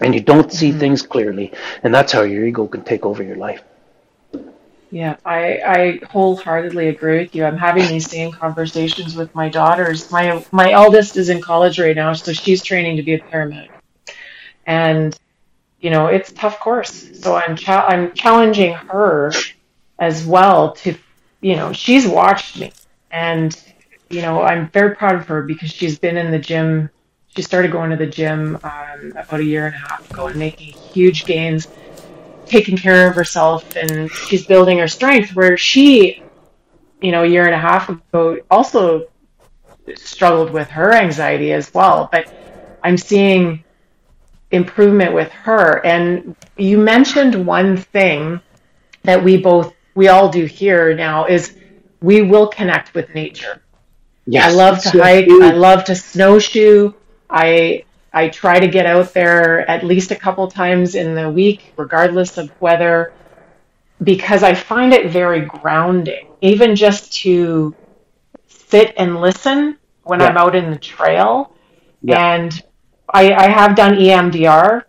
and 0.00 0.14
you 0.14 0.20
don't 0.20 0.52
see 0.52 0.70
mm-hmm. 0.70 0.80
things 0.80 1.02
clearly. 1.02 1.52
And 1.82 1.94
that's 1.94 2.12
how 2.12 2.22
your 2.22 2.46
ego 2.46 2.66
can 2.66 2.82
take 2.82 3.04
over 3.04 3.22
your 3.22 3.36
life. 3.36 3.62
Yeah, 4.90 5.16
I, 5.24 5.60
I 5.64 6.00
wholeheartedly 6.10 6.88
agree 6.88 7.18
with 7.18 7.34
you. 7.34 7.44
I'm 7.44 7.58
having 7.58 7.88
these 7.88 8.08
same 8.08 8.32
conversations 8.32 9.14
with 9.16 9.34
my 9.34 9.50
daughters. 9.50 10.10
My 10.10 10.44
my 10.50 10.70
eldest 10.72 11.16
is 11.18 11.28
in 11.28 11.42
college 11.42 11.78
right 11.78 11.94
now, 11.94 12.14
so 12.14 12.32
she's 12.32 12.62
training 12.62 12.96
to 12.96 13.02
be 13.02 13.12
a 13.14 13.18
paramedic, 13.20 13.68
and 14.66 15.16
you 15.80 15.90
know 15.90 16.06
it's 16.08 16.30
a 16.30 16.34
tough 16.34 16.60
course. 16.60 17.20
So 17.20 17.36
I'm 17.36 17.56
cha- 17.56 17.86
I'm 17.88 18.14
challenging 18.14 18.74
her 18.74 19.32
as 19.98 20.24
well 20.26 20.72
to, 20.74 20.96
you 21.40 21.56
know, 21.56 21.72
she's 21.72 22.06
watched 22.06 22.58
me, 22.58 22.72
and 23.10 23.56
you 24.10 24.22
know 24.22 24.42
I'm 24.42 24.70
very 24.70 24.96
proud 24.96 25.16
of 25.16 25.26
her 25.28 25.42
because 25.42 25.70
she's 25.70 25.98
been 25.98 26.16
in 26.16 26.30
the 26.30 26.38
gym. 26.38 26.90
She 27.28 27.42
started 27.42 27.72
going 27.72 27.90
to 27.90 27.96
the 27.96 28.06
gym 28.06 28.58
um, 28.64 29.12
about 29.16 29.40
a 29.40 29.44
year 29.44 29.66
and 29.66 29.74
a 29.74 29.78
half 29.78 30.10
ago 30.10 30.28
and 30.28 30.36
making 30.38 30.74
huge 30.92 31.26
gains 31.26 31.68
taking 32.48 32.76
care 32.76 33.08
of 33.08 33.14
herself 33.14 33.76
and 33.76 34.10
she's 34.10 34.46
building 34.46 34.78
her 34.78 34.88
strength 34.88 35.34
where 35.34 35.56
she 35.56 36.22
you 37.00 37.12
know 37.12 37.22
a 37.22 37.26
year 37.26 37.44
and 37.44 37.54
a 37.54 37.58
half 37.58 37.88
ago 37.88 38.38
also 38.50 39.06
struggled 39.96 40.50
with 40.50 40.68
her 40.68 40.92
anxiety 40.92 41.52
as 41.52 41.72
well. 41.72 42.08
But 42.10 42.32
i'm 42.82 42.96
seeing 42.96 43.64
improvement 44.50 45.14
with 45.14 45.30
her. 45.30 45.84
And 45.84 46.36
you 46.56 46.78
mentioned 46.78 47.46
one 47.46 47.76
thing 47.76 48.40
that 49.02 49.22
we 49.22 49.36
both 49.36 49.74
we 49.94 50.08
all 50.08 50.28
do 50.28 50.44
here 50.44 50.94
now 50.94 51.26
is 51.26 51.56
we 52.00 52.22
will 52.22 52.48
connect 52.48 52.94
with 52.94 53.14
nature. 53.14 53.62
Yes, 54.26 54.52
i 54.52 54.56
love 54.56 54.82
to 54.82 54.90
hike. 54.90 55.28
I 55.28 55.52
love 55.52 55.84
to 55.84 55.94
snowshoe. 55.94 56.92
I 57.28 57.84
I 58.12 58.28
try 58.28 58.58
to 58.58 58.68
get 58.68 58.86
out 58.86 59.12
there 59.12 59.68
at 59.70 59.84
least 59.84 60.10
a 60.10 60.16
couple 60.16 60.48
times 60.50 60.94
in 60.94 61.14
the 61.14 61.30
week, 61.30 61.72
regardless 61.76 62.38
of 62.38 62.50
weather, 62.60 63.12
because 64.02 64.42
I 64.42 64.54
find 64.54 64.92
it 64.92 65.10
very 65.10 65.42
grounding, 65.42 66.28
even 66.40 66.74
just 66.74 67.12
to 67.22 67.74
sit 68.46 68.94
and 68.96 69.20
listen 69.20 69.76
when 70.04 70.20
yeah. 70.20 70.26
I'm 70.26 70.38
out 70.38 70.54
in 70.54 70.70
the 70.70 70.78
trail. 70.78 71.54
Yeah. 72.02 72.34
And 72.34 72.62
I, 73.08 73.32
I, 73.32 73.48
have 73.48 73.74
done 73.74 73.94
EMDR 73.94 74.84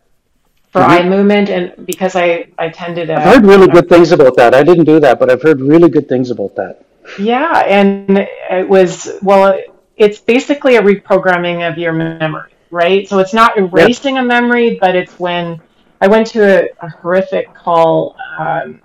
for 0.69 0.81
mm-hmm. 0.81 0.91
eye 0.91 1.03
movement, 1.03 1.49
and 1.49 1.85
because 1.85 2.15
I, 2.15 2.49
I 2.57 2.69
tended 2.69 3.07
to. 3.07 3.15
I've 3.15 3.35
heard 3.35 3.45
really 3.45 3.67
good 3.67 3.89
things 3.89 4.11
about 4.11 4.35
that. 4.37 4.53
I 4.53 4.63
didn't 4.63 4.85
do 4.85 4.99
that, 4.99 5.19
but 5.19 5.29
I've 5.29 5.41
heard 5.41 5.59
really 5.59 5.89
good 5.89 6.07
things 6.07 6.29
about 6.29 6.55
that. 6.55 6.85
Yeah, 7.19 7.63
and 7.65 8.19
it 8.19 8.69
was, 8.69 9.09
well, 9.23 9.59
it's 9.97 10.19
basically 10.19 10.75
a 10.75 10.81
reprogramming 10.81 11.67
of 11.69 11.77
your 11.79 11.93
memory 11.93 12.51
right? 12.71 13.07
So 13.07 13.19
it's 13.19 13.33
not 13.33 13.57
erasing 13.57 14.15
yep. 14.15 14.25
a 14.25 14.27
memory, 14.27 14.77
but 14.79 14.95
it's 14.95 15.19
when 15.19 15.61
I 16.01 16.07
went 16.07 16.27
to 16.27 16.41
a, 16.41 16.69
a 16.85 16.89
horrific 16.89 17.53
call. 17.53 18.15
Um, 18.37 18.81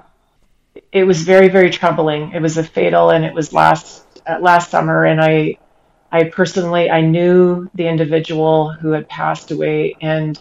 it 0.93 1.05
was 1.05 1.22
very, 1.22 1.49
very 1.49 1.70
troubling. 1.70 2.32
It 2.32 2.43
was 2.43 2.57
a 2.57 2.64
fatal, 2.64 3.11
and 3.11 3.24
it 3.24 3.35
was 3.35 3.53
last 3.53 4.05
uh, 4.26 4.39
last 4.41 4.70
summer. 4.70 5.05
And 5.05 5.20
I, 5.20 5.59
I 6.11 6.24
personally, 6.24 6.91
I 6.91 7.01
knew 7.01 7.68
the 7.74 7.87
individual 7.87 8.72
who 8.72 8.91
had 8.91 9.09
passed 9.09 9.51
away, 9.51 9.97
and 10.01 10.41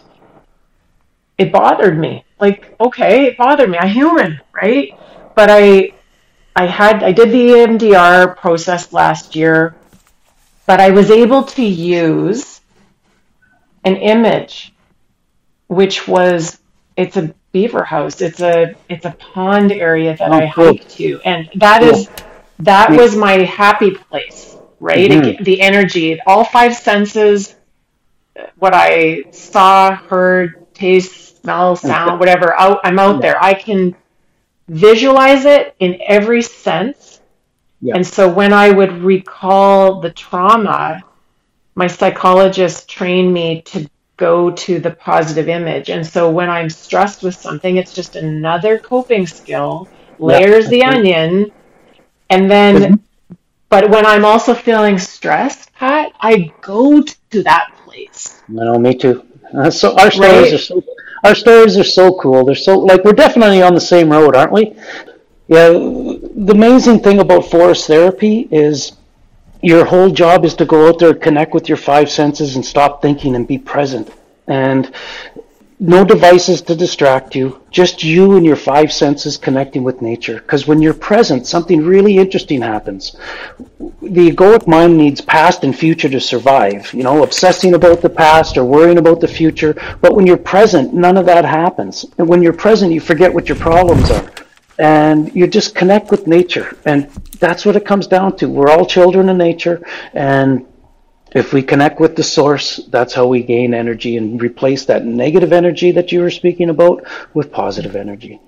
it 1.38 1.52
bothered 1.52 1.98
me. 1.98 2.24
Like, 2.40 2.74
okay, 2.80 3.26
it 3.26 3.36
bothered 3.36 3.70
me. 3.70 3.78
I'm 3.78 3.88
human, 3.88 4.40
right? 4.54 4.98
But 5.34 5.50
I, 5.50 5.94
I 6.54 6.66
had, 6.66 7.02
I 7.02 7.12
did 7.12 7.30
the 7.30 7.48
EMDR 7.48 8.36
process 8.36 8.92
last 8.92 9.34
year, 9.34 9.74
but 10.66 10.80
I 10.80 10.90
was 10.90 11.10
able 11.10 11.42
to 11.42 11.64
use 11.64 12.53
an 13.84 13.96
image 13.96 14.74
which 15.68 16.06
was 16.06 16.58
it's 16.96 17.16
a 17.16 17.34
beaver 17.52 17.84
house. 17.84 18.20
It's 18.20 18.40
a 18.40 18.74
it's 18.88 19.04
a 19.04 19.12
pond 19.12 19.72
area 19.72 20.16
that 20.16 20.30
Oh, 20.30 20.34
I 20.34 20.50
cool. 20.54 20.66
hike 20.66 20.88
to, 20.90 21.20
and 21.24 21.48
that 21.56 21.82
is 21.82 22.08
that 22.60 22.90
Yeah. 22.90 22.96
was 22.96 23.16
my 23.16 23.38
happy 23.44 23.92
place, 23.92 24.56
right? 24.80 25.10
Mhm. 25.10 25.26
It- 25.40 25.44
the 25.44 25.60
energy, 25.60 26.20
all 26.26 26.44
five 26.44 26.74
senses, 26.76 27.56
what 28.58 28.74
I 28.74 29.24
saw, 29.30 29.94
heard, 29.94 30.66
taste, 30.74 31.42
smell, 31.42 31.76
sound, 31.76 32.20
whatever. 32.20 32.58
Out, 32.58 32.80
I'm 32.84 32.98
out 32.98 33.16
Yeah. 33.16 33.20
there. 33.20 33.44
I 33.44 33.54
can 33.54 33.94
visualize 34.68 35.44
it 35.44 35.74
in 35.80 35.98
every 36.06 36.42
sense. 36.42 37.20
Yeah. 37.80 37.94
And 37.96 38.06
so 38.06 38.28
when 38.28 38.52
I 38.52 38.70
would 38.70 39.02
recall 39.02 40.00
the 40.00 40.10
trauma, 40.10 41.02
my 41.74 41.86
psychologist 41.86 42.88
trained 42.88 43.32
me 43.32 43.62
to 43.62 43.88
go 44.16 44.50
to 44.50 44.78
the 44.80 44.90
positive 44.92 45.48
image. 45.48 45.90
And 45.90 46.06
so 46.06 46.30
when 46.30 46.48
I'm 46.50 46.70
stressed 46.70 47.22
with 47.22 47.34
something, 47.34 47.76
it's 47.76 47.92
just 47.94 48.16
another 48.16 48.78
coping 48.78 49.26
skill, 49.26 49.88
layers 50.18 50.68
the 50.68 50.80
that's 50.80 50.94
right. 50.94 50.96
onion. 50.98 51.52
And 52.30 52.50
then, 52.50 53.00
but 53.68 53.90
when 53.90 54.06
I'm 54.06 54.24
also 54.24 54.54
feeling 54.54 54.98
stressed, 54.98 55.72
Pat, 55.74 56.12
I 56.20 56.52
go 56.60 57.02
to 57.02 57.42
that 57.44 57.70
place. 57.84 58.42
No, 58.48 58.78
me 58.78 58.94
too. 58.96 59.24
Uh, 59.52 59.70
so 59.70 59.96
our 59.98 60.10
stories 60.10 60.52
Right? 60.52 60.52
are 60.52 60.58
so 60.58 60.82
our 61.24 61.34
stories 61.34 61.76
are 61.78 61.84
so 61.84 62.18
cool. 62.20 62.44
They're 62.44 62.54
so 62.54 62.78
like 62.78 63.04
we're 63.04 63.12
definitely 63.12 63.62
on 63.62 63.74
the 63.74 63.80
same 63.80 64.10
road, 64.10 64.36
aren't 64.36 64.52
we? 64.52 64.74
Yeah. 65.48 65.68
The 65.70 66.52
amazing 66.54 67.00
thing 67.00 67.20
about 67.20 67.50
forest 67.50 67.86
therapy 67.86 68.48
is 68.50 68.92
your 69.64 69.84
whole 69.86 70.10
job 70.10 70.44
is 70.44 70.54
to 70.54 70.66
go 70.66 70.88
out 70.88 70.98
there, 70.98 71.14
connect 71.14 71.54
with 71.54 71.68
your 71.68 71.78
five 71.78 72.10
senses, 72.10 72.54
and 72.54 72.64
stop 72.64 73.00
thinking 73.00 73.34
and 73.34 73.48
be 73.48 73.56
present. 73.56 74.12
And 74.46 74.94
no 75.80 76.04
devices 76.04 76.60
to 76.62 76.76
distract 76.76 77.34
you, 77.34 77.60
just 77.70 78.04
you 78.04 78.36
and 78.36 78.44
your 78.44 78.56
five 78.56 78.92
senses 78.92 79.38
connecting 79.38 79.82
with 79.82 80.02
nature. 80.02 80.34
Because 80.34 80.66
when 80.66 80.82
you're 80.82 80.94
present, 80.94 81.46
something 81.46 81.84
really 81.84 82.18
interesting 82.18 82.60
happens. 82.60 83.16
The 84.02 84.30
egoic 84.30 84.66
mind 84.66 84.98
needs 84.98 85.22
past 85.22 85.64
and 85.64 85.76
future 85.76 86.10
to 86.10 86.20
survive, 86.20 86.92
you 86.92 87.02
know, 87.02 87.22
obsessing 87.22 87.72
about 87.72 88.02
the 88.02 88.10
past 88.10 88.58
or 88.58 88.64
worrying 88.64 88.98
about 88.98 89.20
the 89.20 89.28
future. 89.28 89.74
But 90.02 90.14
when 90.14 90.26
you're 90.26 90.36
present, 90.36 90.92
none 90.92 91.16
of 91.16 91.24
that 91.26 91.46
happens. 91.46 92.04
And 92.18 92.28
when 92.28 92.42
you're 92.42 92.52
present, 92.52 92.92
you 92.92 93.00
forget 93.00 93.32
what 93.32 93.48
your 93.48 93.58
problems 93.58 94.10
are. 94.10 94.30
And 94.78 95.34
you 95.34 95.46
just 95.46 95.74
connect 95.74 96.10
with 96.10 96.26
nature. 96.26 96.76
And 96.84 97.08
that's 97.38 97.64
what 97.64 97.76
it 97.76 97.84
comes 97.84 98.06
down 98.06 98.36
to. 98.38 98.48
We're 98.48 98.70
all 98.70 98.86
children 98.86 99.28
of 99.28 99.36
nature. 99.36 99.86
And 100.12 100.66
if 101.32 101.52
we 101.52 101.62
connect 101.62 102.00
with 102.00 102.16
the 102.16 102.22
source, 102.22 102.76
that's 102.88 103.12
how 103.12 103.26
we 103.26 103.42
gain 103.42 103.74
energy 103.74 104.16
and 104.16 104.40
replace 104.40 104.84
that 104.86 105.04
negative 105.04 105.52
energy 105.52 105.92
that 105.92 106.12
you 106.12 106.20
were 106.20 106.30
speaking 106.30 106.70
about 106.70 107.04
with 107.34 107.52
positive 107.52 107.96
energy. 107.96 108.40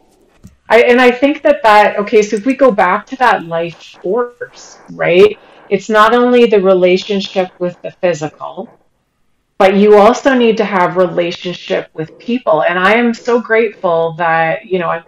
I, 0.68 0.82
and 0.82 1.00
I 1.00 1.10
think 1.10 1.42
that 1.42 1.62
that, 1.62 1.98
okay, 1.98 2.22
so 2.22 2.36
if 2.36 2.44
we 2.44 2.54
go 2.54 2.70
back 2.72 3.06
to 3.06 3.16
that 3.16 3.44
life 3.44 3.98
force, 4.02 4.78
right? 4.90 5.38
It's 5.68 5.88
not 5.88 6.14
only 6.14 6.46
the 6.46 6.60
relationship 6.60 7.50
with 7.58 7.80
the 7.82 7.90
physical, 7.90 8.68
but 9.58 9.74
you 9.76 9.96
also 9.96 10.34
need 10.34 10.56
to 10.58 10.64
have 10.64 10.96
relationship 10.96 11.88
with 11.94 12.18
people. 12.18 12.62
And 12.62 12.78
I 12.78 12.94
am 12.94 13.14
so 13.14 13.40
grateful 13.40 14.12
that, 14.14 14.66
you 14.66 14.78
know, 14.78 14.88
I'm 14.88 15.04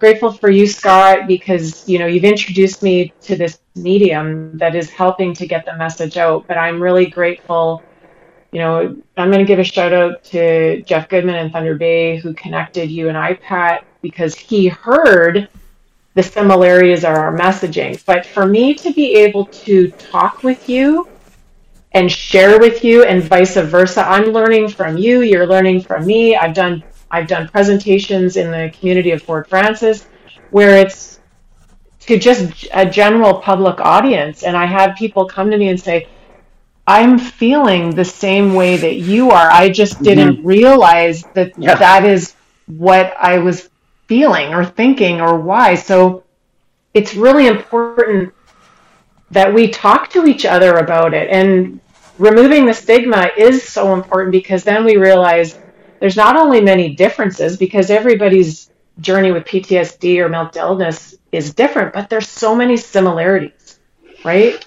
grateful 0.00 0.32
for 0.32 0.50
you, 0.50 0.66
Scott, 0.66 1.28
because, 1.28 1.88
you 1.88 1.98
know, 1.98 2.06
you've 2.06 2.24
introduced 2.24 2.82
me 2.82 3.12
to 3.22 3.36
this 3.36 3.60
medium 3.76 4.58
that 4.58 4.74
is 4.74 4.90
helping 4.90 5.34
to 5.34 5.46
get 5.46 5.64
the 5.64 5.76
message 5.76 6.16
out. 6.16 6.46
But 6.48 6.58
I'm 6.58 6.82
really 6.82 7.06
grateful 7.06 7.82
you 8.52 8.58
know, 8.58 8.96
I'm 9.16 9.30
going 9.30 9.44
to 9.44 9.44
give 9.44 9.58
a 9.58 9.64
shout 9.64 9.92
out 9.92 10.24
to 10.24 10.82
Jeff 10.82 11.08
Goodman 11.08 11.36
in 11.36 11.50
Thunder 11.50 11.76
Bay 11.76 12.16
who 12.16 12.34
connected 12.34 12.90
you 12.90 13.08
and 13.08 13.16
I, 13.16 13.34
Pat, 13.34 13.84
because 14.02 14.34
he 14.34 14.66
heard 14.66 15.48
the 16.14 16.22
similarities 16.22 17.04
of 17.04 17.10
our 17.10 17.36
messaging. 17.36 18.04
But 18.04 18.26
for 18.26 18.46
me 18.46 18.74
to 18.74 18.92
be 18.92 19.14
able 19.14 19.46
to 19.46 19.90
talk 19.92 20.42
with 20.42 20.68
you 20.68 21.08
and 21.92 22.10
share 22.10 22.58
with 22.58 22.82
you 22.82 23.04
and 23.04 23.22
vice 23.22 23.56
versa, 23.56 24.04
I'm 24.04 24.26
learning 24.26 24.70
from 24.70 24.96
you, 24.96 25.20
you're 25.20 25.46
learning 25.46 25.82
from 25.82 26.04
me. 26.04 26.34
I've 26.34 26.54
done 26.54 26.82
I've 27.10 27.26
done 27.26 27.48
presentations 27.48 28.36
in 28.36 28.50
the 28.50 28.72
community 28.78 29.10
of 29.10 29.22
Fort 29.22 29.48
Frances 29.48 30.06
where 30.50 30.76
it's 30.76 31.20
to 32.00 32.18
just 32.18 32.68
a 32.72 32.88
general 32.88 33.34
public 33.40 33.80
audience 33.80 34.42
and 34.42 34.56
I 34.56 34.66
have 34.66 34.96
people 34.96 35.26
come 35.26 35.50
to 35.50 35.56
me 35.56 35.68
and 35.68 35.80
say, 35.80 36.08
I'm 36.86 37.18
feeling 37.18 37.94
the 37.94 38.04
same 38.04 38.54
way 38.54 38.76
that 38.76 38.96
you 38.96 39.30
are. 39.30 39.50
I 39.50 39.68
just 39.70 39.94
mm-hmm. 39.94 40.04
didn't 40.04 40.44
realize 40.44 41.24
that 41.34 41.52
Yeah. 41.56 41.74
that 41.76 42.04
is 42.04 42.34
what 42.66 43.14
I 43.18 43.38
was 43.38 43.68
feeling 44.06 44.54
or 44.54 44.64
thinking 44.64 45.20
or 45.20 45.38
why. 45.38 45.74
So 45.74 46.24
it's 46.94 47.14
really 47.14 47.46
important 47.46 48.34
that 49.30 49.54
we 49.54 49.68
talk 49.68 50.10
to 50.10 50.26
each 50.26 50.44
other 50.44 50.78
about 50.78 51.14
it. 51.14 51.28
And 51.30 51.80
removing 52.18 52.66
the 52.66 52.74
stigma 52.74 53.30
is 53.36 53.62
so 53.62 53.94
important 53.94 54.32
because 54.32 54.64
then 54.64 54.84
we 54.84 54.96
realize 54.96 55.58
there's 56.00 56.16
not 56.16 56.36
only 56.36 56.60
many 56.60 56.94
differences 56.94 57.56
because 57.56 57.90
everybody's 57.90 58.70
journey 59.00 59.32
with 59.32 59.44
PTSD 59.44 60.18
or 60.18 60.28
mental 60.28 60.60
illness 60.62 61.14
is 61.30 61.54
different, 61.54 61.92
but 61.92 62.10
there's 62.10 62.28
so 62.28 62.54
many 62.54 62.76
similarities, 62.76 63.78
right? 64.24 64.64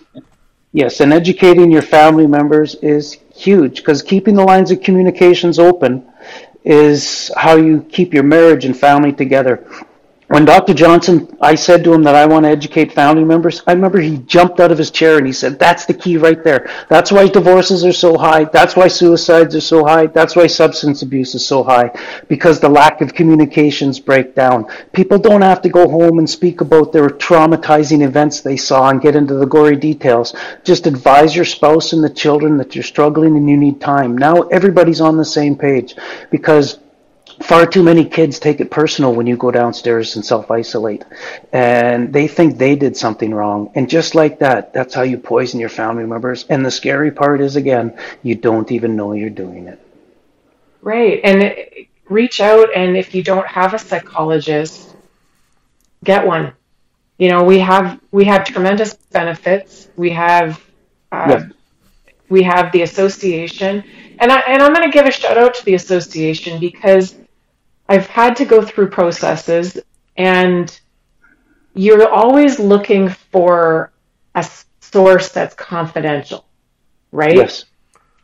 Yes, 0.72 1.02
and 1.02 1.14
educating 1.14 1.72
your 1.72 1.82
family 1.82 2.26
members 2.26 2.76
is 2.76 3.18
huge 3.36 3.78
because 3.78 4.02
keeping 4.02 4.36
the 4.36 4.44
lines 4.44 4.72
of 4.72 4.82
communications 4.82 5.60
open 5.60 6.08
is 6.64 7.32
how 7.36 7.58
you 7.58 7.86
keep 7.92 8.14
your 8.14 8.24
marriage 8.24 8.66
and 8.66 8.78
family 8.78 9.12
together. 9.12 9.68
When 10.34 10.46
Dr. 10.46 10.74
Johnston, 10.74 11.28
I 11.42 11.54
said 11.54 11.84
to 11.84 11.94
him 11.94 12.02
that 12.06 12.16
I 12.16 12.26
want 12.26 12.46
to 12.46 12.50
educate 12.50 12.92
founding 12.92 13.28
members, 13.28 13.62
I 13.68 13.74
remember 13.74 14.00
he 14.00 14.18
jumped 14.18 14.60
out 14.60 14.72
of 14.72 14.80
his 14.80 14.90
chair 14.90 15.20
and 15.20 15.28
he 15.28 15.32
said, 15.32 15.60
That's 15.60 15.86
the 15.86 15.94
key 15.94 16.18
right 16.18 16.44
there. 16.44 16.72
That's 16.90 17.12
why 17.12 17.28
divorces 17.28 17.86
are 17.86 17.94
so 17.94 18.18
high. 18.18 18.46
That's 18.46 18.76
why 18.76 18.88
suicides 18.88 19.54
are 19.54 19.62
so 19.62 19.86
high. 19.86 20.08
That's 20.08 20.36
why 20.36 20.48
substance 20.48 21.04
abuse 21.04 21.36
is 21.36 21.46
so 21.46 21.62
high. 21.62 21.92
Because 22.30 22.60
the 22.60 22.68
lack 22.68 23.02
of 23.02 23.14
communications 23.14 24.00
break 24.00 24.34
down. 24.34 24.66
People 24.92 25.20
don't 25.20 25.44
have 25.44 25.62
to 25.62 25.70
go 25.70 25.88
home 25.88 26.18
and 26.18 26.28
speak 26.28 26.62
about 26.62 26.92
their 26.92 27.10
traumatizing 27.10 28.04
events 28.04 28.42
they 28.42 28.58
saw 28.58 28.90
and 28.90 29.04
get 29.04 29.16
into 29.16 29.36
the 29.36 29.46
gory 29.46 29.76
details. 29.76 30.34
Just 30.64 30.88
advise 30.88 31.36
your 31.36 31.46
spouse 31.46 31.94
and 31.94 32.04
the 32.04 32.10
children 32.10 32.58
that 32.58 32.74
you're 32.74 32.84
struggling 32.84 33.38
and 33.38 33.48
you 33.48 33.56
need 33.56 33.80
time. 33.80 34.18
Now 34.18 34.42
everybody's 34.48 35.00
on 35.00 35.16
the 35.16 35.26
same 35.26 35.56
page 35.56 35.94
because 36.32 36.80
far 37.42 37.66
too 37.66 37.84
many 37.84 38.06
kids 38.06 38.40
take 38.40 38.60
it 38.60 38.70
personal 38.70 39.14
when 39.14 39.28
you 39.28 39.38
go 39.38 39.52
downstairs 39.52 40.16
and 40.16 40.26
self 40.26 40.52
isolate 40.52 41.04
and 41.52 42.14
they 42.14 42.28
think 42.28 42.58
they 42.58 42.76
did 42.76 42.96
something 42.96 43.34
wrong 43.34 43.72
and 43.76 43.90
just 43.90 44.16
like 44.16 44.40
that 44.40 44.74
that's 44.74 44.94
how 44.94 45.02
you 45.02 45.18
poison 45.18 45.60
your 45.60 45.70
family 45.70 46.06
members 46.06 46.46
and 46.50 46.66
the 46.66 46.72
scary 46.72 47.12
part 47.12 47.42
is 47.42 47.56
again 47.56 47.98
you 48.24 48.36
don't 48.36 48.72
even 48.72 48.96
know 48.96 49.14
you're 49.14 49.30
doing 49.30 49.68
it 49.68 49.80
Right. 50.84 51.22
And 51.24 51.56
reach 52.10 52.42
out, 52.42 52.68
and 52.76 52.98
if 52.98 53.16
you 53.16 53.24
don't 53.24 53.48
have 53.48 53.74
a 53.74 53.80
psychologist, 53.80 54.96
get 56.04 56.28
one. 56.28 56.54
You 57.18 57.30
know, 57.30 57.44
we 57.44 57.60
have 57.60 58.02
we 58.12 58.26
have 58.26 58.44
tremendous 58.44 58.94
benefits. 58.94 59.88
We 59.96 60.10
have 60.10 60.62
uh, 61.14 61.46
we 62.28 62.44
have 62.44 62.74
the 62.74 62.82
association, 62.82 63.82
and 64.20 64.32
I 64.32 64.40
and 64.42 64.62
I'm 64.62 64.74
going 64.74 64.90
to 64.90 64.94
give 64.94 65.06
a 65.06 65.12
shout 65.12 65.38
out 65.38 65.54
to 65.56 65.66
the 65.66 65.76
association 65.76 66.60
because 66.60 67.16
I've 67.88 68.08
had 68.08 68.36
to 68.38 68.46
go 68.46 68.62
through 68.62 68.90
processes, 68.90 69.78
and 70.18 70.80
you're 71.74 72.08
always 72.10 72.60
looking 72.60 73.10
for 73.10 73.92
a 74.36 74.48
source 74.80 75.30
that's 75.30 75.56
confidential, 75.56 76.46
right? 77.12 77.36
yes 77.36 77.66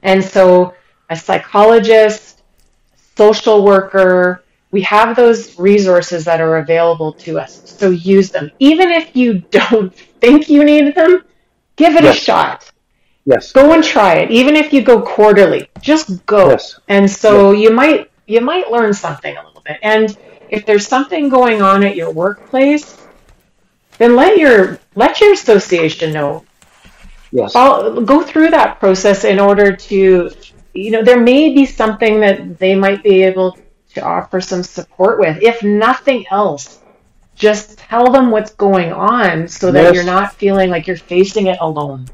And 0.04 0.24
so 0.24 0.74
a 1.10 1.16
psychologist, 1.16 2.44
social 3.18 3.64
worker, 3.66 4.44
we 4.72 4.82
have 4.84 5.16
those 5.16 5.58
resources 5.58 6.26
that 6.26 6.40
are 6.40 6.58
available 6.58 7.12
to 7.14 7.40
us. 7.40 7.76
So 7.78 7.90
use 7.90 8.30
them. 8.30 8.52
Even 8.60 8.92
if 8.92 9.16
you 9.16 9.40
don't 9.50 9.94
think 10.22 10.48
you 10.50 10.64
need 10.64 10.94
them, 10.96 11.24
give 11.76 11.96
it 11.96 12.06
a 12.06 12.14
shot. 12.14 12.72
yes 13.26 13.52
Go 13.52 13.74
and 13.74 13.84
try 13.84 14.16
it. 14.16 14.32
Even 14.32 14.56
if 14.56 14.72
you 14.72 14.82
go 14.84 15.02
quarterly, 15.02 15.68
just 15.82 16.26
go. 16.26 16.52
Yes. 16.52 16.80
And 16.88 17.10
so 17.10 17.52
you 17.52 17.72
might 17.72 18.12
you 18.30 18.42
might 18.42 18.72
learn 18.72 18.94
something 18.94 19.36
a 19.36 19.44
little 19.46 19.62
bit. 19.62 19.78
And 19.82 20.16
if 20.50 20.66
there's 20.66 20.88
something 20.88 21.30
going 21.30 21.62
on 21.62 21.84
at 21.84 21.96
your 21.96 22.12
workplace, 22.12 22.98
then 23.98 24.16
let 24.16 24.38
your 24.38 24.80
let 24.96 25.20
your 25.20 25.34
association 25.34 26.14
know 26.14 26.46
yes 27.32 27.54
go 27.54 28.24
through 28.24 28.50
that 28.52 28.80
process 28.80 29.24
in 29.24 29.40
order 29.40 29.76
to, 29.76 30.32
you 30.74 30.92
know, 30.92 31.04
there 31.04 31.20
may 31.20 31.54
be 31.54 31.66
something 31.66 32.20
that 32.22 32.58
they 32.60 32.76
might 32.76 33.04
be 33.04 33.24
able 33.24 33.58
to 33.96 34.02
offer 34.02 34.40
some 34.40 34.64
support 34.64 35.20
with. 35.20 35.42
If 35.42 35.64
nothing 35.64 36.26
else, 36.32 36.80
just 37.36 37.78
tell 37.80 38.12
them 38.12 38.32
what's 38.32 38.54
going 38.54 38.92
on 38.94 39.48
so 39.48 39.72
that 39.72 39.86
Yes. 39.86 39.96
you're 39.96 40.04
not 40.04 40.34
feeling 40.34 40.70
like 40.70 40.88
you're 40.88 40.98
facing 40.98 41.48
it 41.48 41.58
alone. 41.62 42.06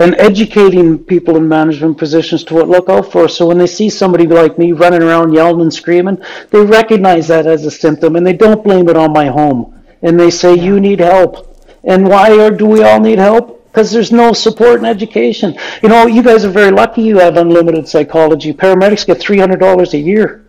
And 0.00 0.14
educating 0.16 0.98
people 0.98 1.36
in 1.36 1.48
management 1.48 1.98
positions 1.98 2.42
to 2.44 2.54
what 2.54 2.68
look 2.68 2.88
out 2.88 3.12
for. 3.12 3.28
So 3.28 3.46
when 3.46 3.58
they 3.58 3.66
see 3.66 3.88
somebody 3.88 4.26
like 4.26 4.58
me 4.58 4.72
running 4.72 5.02
around 5.02 5.32
yelling 5.32 5.60
and 5.60 5.72
screaming, 5.72 6.22
they 6.50 6.60
recognize 6.60 7.28
that 7.28 7.46
as 7.46 7.64
a 7.64 7.70
symptom 7.70 8.16
and 8.16 8.26
they 8.26 8.32
don't 8.32 8.64
blame 8.64 8.88
it 8.88 8.96
on 8.96 9.12
my 9.12 9.26
home. 9.26 9.82
And 10.02 10.18
they 10.18 10.30
say, 10.30 10.54
you 10.54 10.80
need 10.80 11.00
help. 11.00 11.58
And 11.84 12.08
why 12.08 12.38
are, 12.38 12.50
do 12.50 12.66
we 12.66 12.82
all 12.82 13.00
need 13.00 13.18
help? 13.18 13.64
Because 13.66 13.90
there's 13.90 14.12
no 14.12 14.32
support 14.32 14.78
and 14.78 14.86
education. 14.86 15.56
You 15.82 15.88
know, 15.88 16.06
you 16.06 16.22
guys 16.22 16.44
are 16.44 16.50
very 16.50 16.70
lucky 16.70 17.02
you 17.02 17.18
have 17.18 17.36
unlimited 17.36 17.88
psychology. 17.88 18.52
Paramedics 18.52 19.06
get 19.06 19.18
$300 19.18 19.92
a 19.94 19.98
year 19.98 20.43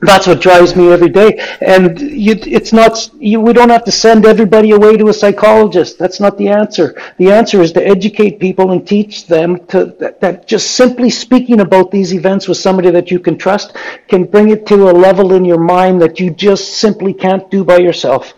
that's 0.00 0.26
what 0.26 0.40
drives 0.40 0.76
me 0.76 0.92
every 0.92 1.08
day. 1.08 1.38
And 1.60 2.00
you, 2.00 2.36
it's 2.46 2.72
not, 2.72 3.10
you, 3.18 3.40
we 3.40 3.52
don't 3.52 3.70
have 3.70 3.84
to 3.84 3.92
send 3.92 4.26
everybody 4.26 4.70
away 4.70 4.96
to 4.96 5.08
a 5.08 5.12
psychologist. 5.12 5.98
That's 5.98 6.20
not 6.20 6.38
the 6.38 6.48
answer. 6.48 7.00
The 7.18 7.32
answer 7.32 7.60
is 7.60 7.72
to 7.72 7.84
educate 7.84 8.38
people 8.38 8.70
and 8.70 8.86
teach 8.86 9.26
them 9.26 9.66
to, 9.66 9.86
that, 9.98 10.20
that 10.20 10.46
just 10.46 10.72
simply 10.72 11.10
speaking 11.10 11.60
about 11.60 11.90
these 11.90 12.14
events 12.14 12.46
with 12.46 12.58
somebody 12.58 12.90
that 12.90 13.10
you 13.10 13.18
can 13.18 13.36
trust 13.36 13.76
can 14.06 14.24
bring 14.24 14.50
it 14.50 14.66
to 14.66 14.88
a 14.88 14.92
level 14.92 15.32
in 15.32 15.44
your 15.44 15.58
mind 15.60 16.00
that 16.02 16.20
you 16.20 16.30
just 16.30 16.74
simply 16.74 17.12
can't 17.12 17.50
do 17.50 17.64
by 17.64 17.78
yourself. 17.78 18.34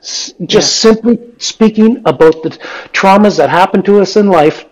Just 0.00 0.34
yeah. 0.50 0.60
simply 0.92 1.18
speaking 1.38 1.98
about 2.06 2.42
the 2.42 2.50
traumas 2.92 3.36
that 3.36 3.50
happen 3.50 3.82
to 3.84 4.00
us 4.00 4.16
in 4.16 4.28
life, 4.28 4.64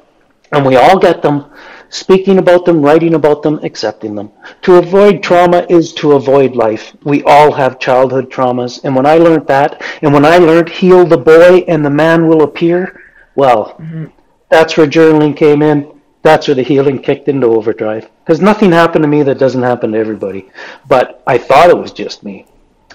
and 0.50 0.66
we 0.66 0.74
all 0.74 0.98
get 0.98 1.22
them 1.22 1.52
speaking 1.90 2.38
about 2.38 2.64
them, 2.64 2.80
writing 2.80 3.14
about 3.14 3.42
them, 3.42 3.60
accepting 3.62 4.14
them. 4.14 4.30
To 4.62 4.76
avoid 4.76 5.22
trauma 5.22 5.66
is 5.68 5.92
to 5.94 6.12
avoid 6.12 6.56
life. 6.56 6.96
We 7.04 7.22
all 7.24 7.52
have 7.52 7.78
childhood 7.78 8.30
traumas. 8.30 8.82
And 8.84 8.96
when 8.96 9.06
I 9.06 9.16
learned 9.16 9.46
that, 9.48 9.82
and 10.02 10.12
when 10.14 10.24
I 10.24 10.38
learned 10.38 10.68
heal 10.68 11.04
the 11.04 11.18
boy 11.18 11.64
and 11.68 11.84
the 11.84 11.90
man 11.90 12.26
will 12.26 12.42
appear, 12.42 13.02
well, 13.34 13.76
mm-hmm. 13.78 14.06
that's 14.48 14.76
where 14.76 14.86
journaling 14.86 15.36
came 15.36 15.62
in. 15.62 16.00
That's 16.22 16.48
where 16.48 16.54
the 16.54 16.62
healing 16.62 17.00
kicked 17.00 17.28
into 17.28 17.46
overdrive. 17.46 18.08
Because 18.24 18.40
nothing 18.40 18.72
happened 18.72 19.02
to 19.04 19.08
me 19.08 19.22
that 19.22 19.38
doesn't 19.38 19.62
happen 19.62 19.92
to 19.92 19.98
everybody. 19.98 20.50
But 20.86 21.22
I 21.26 21.38
thought 21.38 21.70
it 21.70 21.78
was 21.78 21.92
just 21.92 22.22
me. 22.22 22.46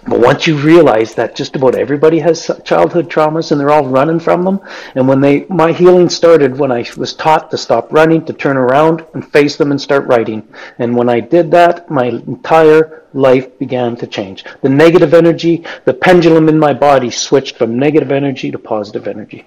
But 0.08 0.20
once 0.20 0.46
you 0.46 0.56
realize 0.56 1.16
that 1.16 1.36
just 1.36 1.56
about 1.56 1.74
everybody 1.74 2.20
has 2.20 2.52
childhood 2.64 3.10
traumas 3.10 3.52
and 3.52 3.60
they're 3.60 3.72
all 3.72 3.88
running 3.88 4.20
from 4.20 4.44
them, 4.44 4.60
and 4.94 5.08
when 5.08 5.20
they, 5.20 5.46
my 5.46 5.72
healing 5.72 6.10
started 6.10 6.60
when 6.60 6.72
I 6.72 6.86
was 6.96 7.16
taught 7.16 7.50
to 7.50 7.58
stop 7.58 7.92
running, 7.92 8.24
to 8.26 8.34
turn 8.34 8.56
around 8.56 9.04
and 9.16 9.28
face 9.28 9.56
them 9.56 9.72
and 9.72 9.82
start 9.82 10.06
writing. 10.06 10.48
And 10.78 10.96
when 10.96 11.10
I 11.10 11.20
did 11.22 11.50
that, 11.52 11.90
my 11.90 12.06
entire 12.06 13.04
life 13.14 13.58
began 13.58 13.96
to 13.96 14.06
change. 14.06 14.46
The 14.62 14.70
negative 14.70 15.16
energy, 15.16 15.66
the 15.86 15.94
pendulum 15.94 16.50
in 16.50 16.60
my 16.60 16.74
body 16.74 17.10
switched 17.10 17.58
from 17.58 17.80
negative 17.80 18.12
energy 18.12 18.52
to 18.52 18.60
positive 18.60 19.08
energy. 19.08 19.46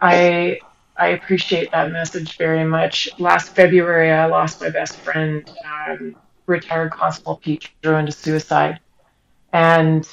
I 0.00 0.58
I 0.96 1.08
appreciate 1.08 1.70
that 1.70 1.92
message 1.92 2.36
very 2.36 2.64
much. 2.64 3.08
Last 3.18 3.54
February, 3.54 4.10
I 4.10 4.26
lost 4.26 4.60
my 4.60 4.70
best 4.70 4.96
friend, 4.96 5.48
um, 5.64 6.16
retired 6.46 6.90
Constable 6.90 7.36
Pete 7.36 7.70
Drew, 7.82 7.96
into 7.96 8.12
suicide. 8.12 8.80
And 9.52 10.08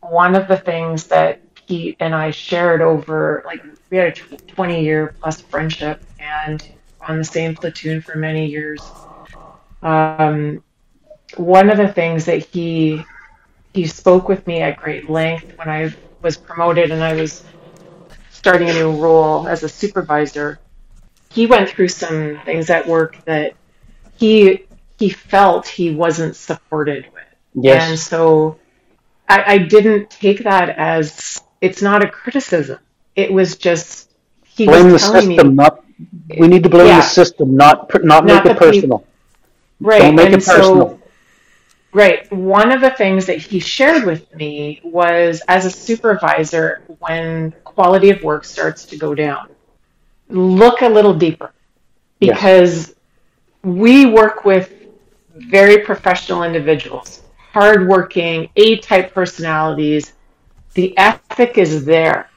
one 0.00 0.34
of 0.34 0.48
the 0.48 0.56
things 0.56 1.04
that 1.08 1.40
Pete 1.54 1.96
and 2.00 2.14
I 2.14 2.30
shared 2.30 2.80
over, 2.80 3.42
like, 3.44 3.62
we 3.90 3.96
had 3.96 4.08
a 4.08 4.36
20 4.36 4.82
year 4.82 5.14
plus 5.20 5.40
friendship 5.40 6.02
and 6.18 6.66
on 7.00 7.18
the 7.18 7.24
same 7.24 7.54
platoon 7.54 8.00
for 8.00 8.16
many 8.16 8.46
years. 8.46 8.82
Um, 9.82 10.62
one 11.36 11.70
of 11.70 11.78
the 11.78 11.88
things 11.88 12.24
that 12.26 12.44
he 12.46 13.04
he 13.72 13.86
spoke 13.86 14.28
with 14.28 14.46
me 14.46 14.60
at 14.62 14.76
great 14.78 15.08
length 15.08 15.56
when 15.56 15.68
I 15.68 15.94
was 16.22 16.36
promoted 16.36 16.90
and 16.90 17.02
I 17.02 17.14
was 17.14 17.44
starting 18.30 18.68
a 18.68 18.72
new 18.72 18.90
role 19.00 19.46
as 19.46 19.62
a 19.62 19.68
supervisor. 19.68 20.58
He 21.30 21.46
went 21.46 21.68
through 21.68 21.88
some 21.88 22.40
things 22.44 22.68
at 22.68 22.86
work 22.86 23.24
that 23.26 23.54
he 24.16 24.64
he 24.98 25.10
felt 25.10 25.68
he 25.68 25.94
wasn't 25.94 26.36
supported 26.36 27.06
with. 27.14 27.24
Yes. 27.54 27.88
And 27.88 27.98
so 27.98 28.58
I, 29.30 29.44
I 29.46 29.58
didn't 29.58 30.10
take 30.10 30.42
that 30.42 30.70
as 30.70 31.40
it's 31.60 31.80
not 31.80 32.04
a 32.04 32.08
criticism. 32.08 32.80
It 33.14 33.32
was 33.32 33.56
just 33.56 34.10
he 34.44 34.66
blame 34.66 34.90
was 34.90 35.02
the 35.02 35.20
system, 35.20 35.48
me, 35.48 35.54
not. 35.54 35.84
We 36.36 36.48
need 36.48 36.64
to 36.64 36.68
blame 36.68 36.88
yeah, 36.88 36.96
the 36.96 37.02
system, 37.02 37.56
not 37.56 37.92
not, 38.02 38.24
not 38.24 38.44
make 38.44 38.44
it 38.44 38.58
personal. 38.58 38.98
People. 38.98 39.06
Right. 39.80 40.00
Don't 40.00 40.16
make 40.16 40.26
and 40.26 40.34
it 40.34 40.44
personal. 40.44 40.88
So, 40.88 41.00
right. 41.92 42.30
One 42.32 42.72
of 42.72 42.80
the 42.80 42.90
things 42.90 43.26
that 43.26 43.38
he 43.38 43.60
shared 43.60 44.04
with 44.04 44.34
me 44.34 44.80
was 44.82 45.42
as 45.46 45.64
a 45.64 45.70
supervisor, 45.70 46.82
when 46.98 47.52
quality 47.62 48.10
of 48.10 48.22
work 48.24 48.44
starts 48.44 48.84
to 48.86 48.96
go 48.96 49.14
down, 49.14 49.48
look 50.28 50.80
a 50.82 50.88
little 50.88 51.14
deeper 51.14 51.52
because 52.18 52.88
yes. 52.88 52.94
we 53.62 54.06
work 54.06 54.44
with 54.44 54.72
very 55.34 55.78
professional 55.78 56.42
individuals 56.42 57.22
hardworking, 57.52 58.50
A 58.56 58.78
type 58.78 59.12
personalities. 59.12 60.12
The 60.74 60.96
ethic 60.96 61.58
is 61.58 61.84
there. 61.84 62.30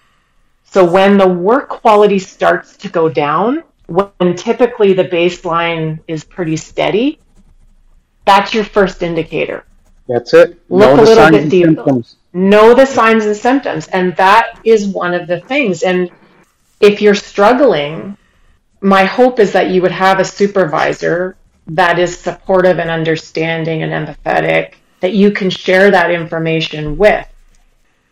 So 0.63 0.83
when 0.89 1.17
the 1.17 1.27
work 1.27 1.69
quality 1.69 2.19
starts 2.19 2.75
to 2.77 2.89
go 2.89 3.07
down, 3.09 3.63
when 3.87 4.35
typically 4.35 4.93
the 4.93 5.03
baseline 5.03 5.99
is 6.07 6.23
pretty 6.23 6.57
steady, 6.57 7.19
that's 8.25 8.53
your 8.53 8.63
first 8.63 9.03
indicator. 9.03 9.65
That's 10.07 10.33
it. 10.33 10.59
Look 10.69 10.97
know 10.97 11.03
a 11.03 11.05
little 11.05 11.29
bit 11.29 11.49
deeper. 11.49 12.01
Know 12.33 12.73
the 12.73 12.85
signs 12.85 13.25
and 13.25 13.35
symptoms. 13.35 13.87
And 13.89 14.15
that 14.15 14.59
is 14.63 14.87
one 14.87 15.13
of 15.13 15.27
the 15.27 15.41
things. 15.41 15.83
And 15.83 16.09
if 16.79 17.01
you're 17.01 17.15
struggling, 17.15 18.17
my 18.81 19.05
hope 19.05 19.39
is 19.39 19.51
that 19.53 19.69
you 19.69 19.81
would 19.81 19.91
have 19.91 20.19
a 20.19 20.25
supervisor 20.25 21.37
that 21.67 21.99
is 21.99 22.17
supportive 22.17 22.79
and 22.79 22.89
understanding 22.89 23.83
and 23.83 23.91
empathetic 23.91 24.73
that 25.03 25.11
you 25.11 25.31
can 25.31 25.49
share 25.49 25.91
that 25.91 26.11
information 26.11 26.97
with. 26.97 27.27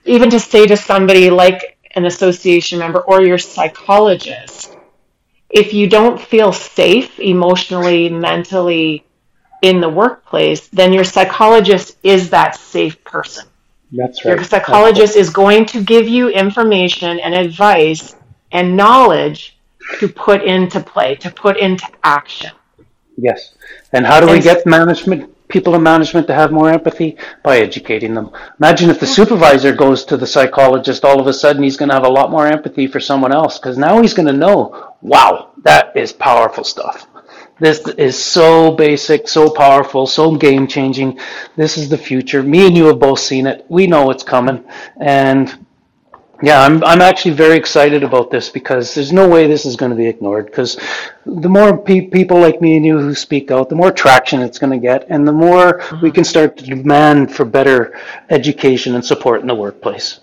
Even 0.03 0.29
to 0.29 0.41
say 0.41 0.67
to 0.67 0.75
somebody 0.75 1.29
like 1.29 1.77
an 1.95 2.03
association 2.03 2.79
member 2.79 2.99
or 2.99 3.21
your 3.21 3.37
psychologist, 3.37 4.75
if 5.49 5.73
you 5.73 5.87
don't 5.87 6.19
feel 6.19 6.51
safe 6.51 7.17
emotionally, 7.17 8.09
mentally 8.09 9.05
in 9.61 9.79
the 9.79 9.87
workplace, 9.87 10.67
then 10.67 10.91
your 10.91 11.05
psychologist 11.05 11.95
is 12.03 12.31
that 12.31 12.57
safe 12.57 13.01
person. 13.05 13.45
That's 13.93 14.25
right. 14.25 14.35
Your 14.35 14.43
psychologist 14.43 15.15
right. 15.15 15.21
is 15.21 15.29
going 15.29 15.67
to 15.67 15.81
give 15.81 16.09
you 16.09 16.27
information 16.27 17.21
and 17.21 17.33
advice 17.33 18.17
and 18.51 18.75
knowledge 18.75 19.57
to 20.01 20.09
put 20.09 20.43
into 20.43 20.81
play, 20.81 21.15
to 21.15 21.31
put 21.31 21.55
into 21.55 21.87
action. 22.03 22.51
Yes. 23.15 23.55
And 23.93 24.05
how 24.05 24.19
do 24.19 24.27
and 24.27 24.35
we 24.35 24.43
get 24.43 24.65
management 24.65 25.33
people 25.51 25.75
in 25.75 25.83
management 25.83 26.25
to 26.27 26.33
have 26.33 26.51
more 26.51 26.69
empathy 26.69 27.17
by 27.43 27.59
educating 27.59 28.13
them. 28.13 28.31
Imagine 28.59 28.89
if 28.89 28.99
the 28.99 29.05
supervisor 29.05 29.75
goes 29.75 30.03
to 30.05 30.17
the 30.17 30.25
psychologist, 30.25 31.05
all 31.05 31.19
of 31.19 31.27
a 31.27 31.33
sudden 31.33 31.61
he's 31.61 31.77
going 31.77 31.89
to 31.89 31.95
have 31.95 32.05
a 32.05 32.09
lot 32.09 32.31
more 32.31 32.47
empathy 32.47 32.87
for 32.87 32.99
someone 32.99 33.31
else 33.31 33.59
because 33.59 33.77
now 33.77 34.01
he's 34.01 34.13
going 34.13 34.27
to 34.27 34.33
know, 34.33 34.95
wow, 35.01 35.51
that 35.63 35.95
is 35.95 36.11
powerful 36.13 36.63
stuff. 36.63 37.07
This 37.59 37.87
is 37.89 38.17
so 38.17 38.71
basic, 38.71 39.27
so 39.27 39.47
powerful, 39.51 40.07
so 40.07 40.35
game 40.35 40.65
changing. 40.65 41.19
This 41.55 41.77
is 41.77 41.89
the 41.89 41.97
future. 41.97 42.41
Me 42.41 42.65
and 42.65 42.75
you 42.75 42.85
have 42.85 42.99
both 42.99 43.19
seen 43.19 43.45
it. 43.45 43.65
We 43.69 43.85
know 43.85 44.09
it's 44.09 44.23
coming. 44.23 44.63
And 44.99 45.63
yeah, 46.41 46.61
I'm 46.61 46.83
I'm 46.83 47.01
actually 47.01 47.31
very 47.31 47.55
excited 47.55 48.03
about 48.03 48.31
this 48.31 48.49
because 48.49 48.95
there's 48.95 49.11
no 49.11 49.29
way 49.29 49.47
this 49.47 49.65
is 49.65 49.75
going 49.75 49.91
to 49.91 49.95
be 49.95 50.07
ignored. 50.07 50.47
Because 50.47 50.79
the 51.25 51.49
more 51.49 51.77
pe- 51.77 52.07
people 52.07 52.39
like 52.39 52.61
me 52.61 52.77
and 52.77 52.85
you 52.85 52.99
who 52.99 53.13
speak 53.13 53.51
out, 53.51 53.69
the 53.69 53.75
more 53.75 53.91
traction 53.91 54.41
it's 54.41 54.57
going 54.57 54.71
to 54.71 54.79
get, 54.79 55.05
and 55.09 55.27
the 55.27 55.31
more 55.31 55.79
mm-hmm. 55.79 56.01
we 56.01 56.11
can 56.11 56.23
start 56.23 56.57
to 56.57 56.65
demand 56.65 57.33
for 57.33 57.45
better 57.45 57.99
education 58.29 58.95
and 58.95 59.05
support 59.05 59.41
in 59.41 59.47
the 59.47 59.55
workplace. 59.55 60.21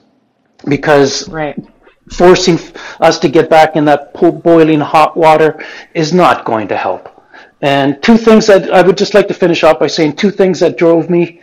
Because 0.66 1.28
right. 1.28 1.56
forcing 2.12 2.58
us 3.00 3.20
to 3.20 3.28
get 3.28 3.48
back 3.48 3.76
in 3.76 3.84
that 3.84 4.12
boiling 4.12 4.80
hot 4.80 5.16
water 5.16 5.64
is 5.94 6.12
not 6.12 6.44
going 6.44 6.66
to 6.68 6.76
help. 6.76 7.14
And 7.60 8.02
two 8.02 8.16
things 8.16 8.46
that 8.46 8.70
I 8.72 8.82
would 8.82 8.96
just 8.96 9.14
like 9.14 9.28
to 9.28 9.34
finish 9.34 9.62
off 9.64 9.78
by 9.78 9.88
saying 9.88 10.16
two 10.16 10.30
things 10.30 10.60
that 10.60 10.76
drove 10.76 11.10
me 11.10 11.42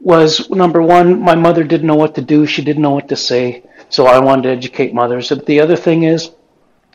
was 0.00 0.48
number 0.50 0.82
one, 0.82 1.20
my 1.20 1.34
mother 1.34 1.62
didn't 1.62 1.86
know 1.86 1.94
what 1.94 2.14
to 2.14 2.22
do. 2.22 2.46
She 2.46 2.64
didn't 2.64 2.82
know 2.82 2.92
what 2.92 3.08
to 3.08 3.16
say. 3.16 3.64
So 3.90 4.06
I 4.06 4.18
wanted 4.20 4.42
to 4.42 4.50
educate 4.50 4.94
mothers. 4.94 5.28
But 5.28 5.46
the 5.46 5.60
other 5.60 5.76
thing 5.76 6.04
is, 6.04 6.30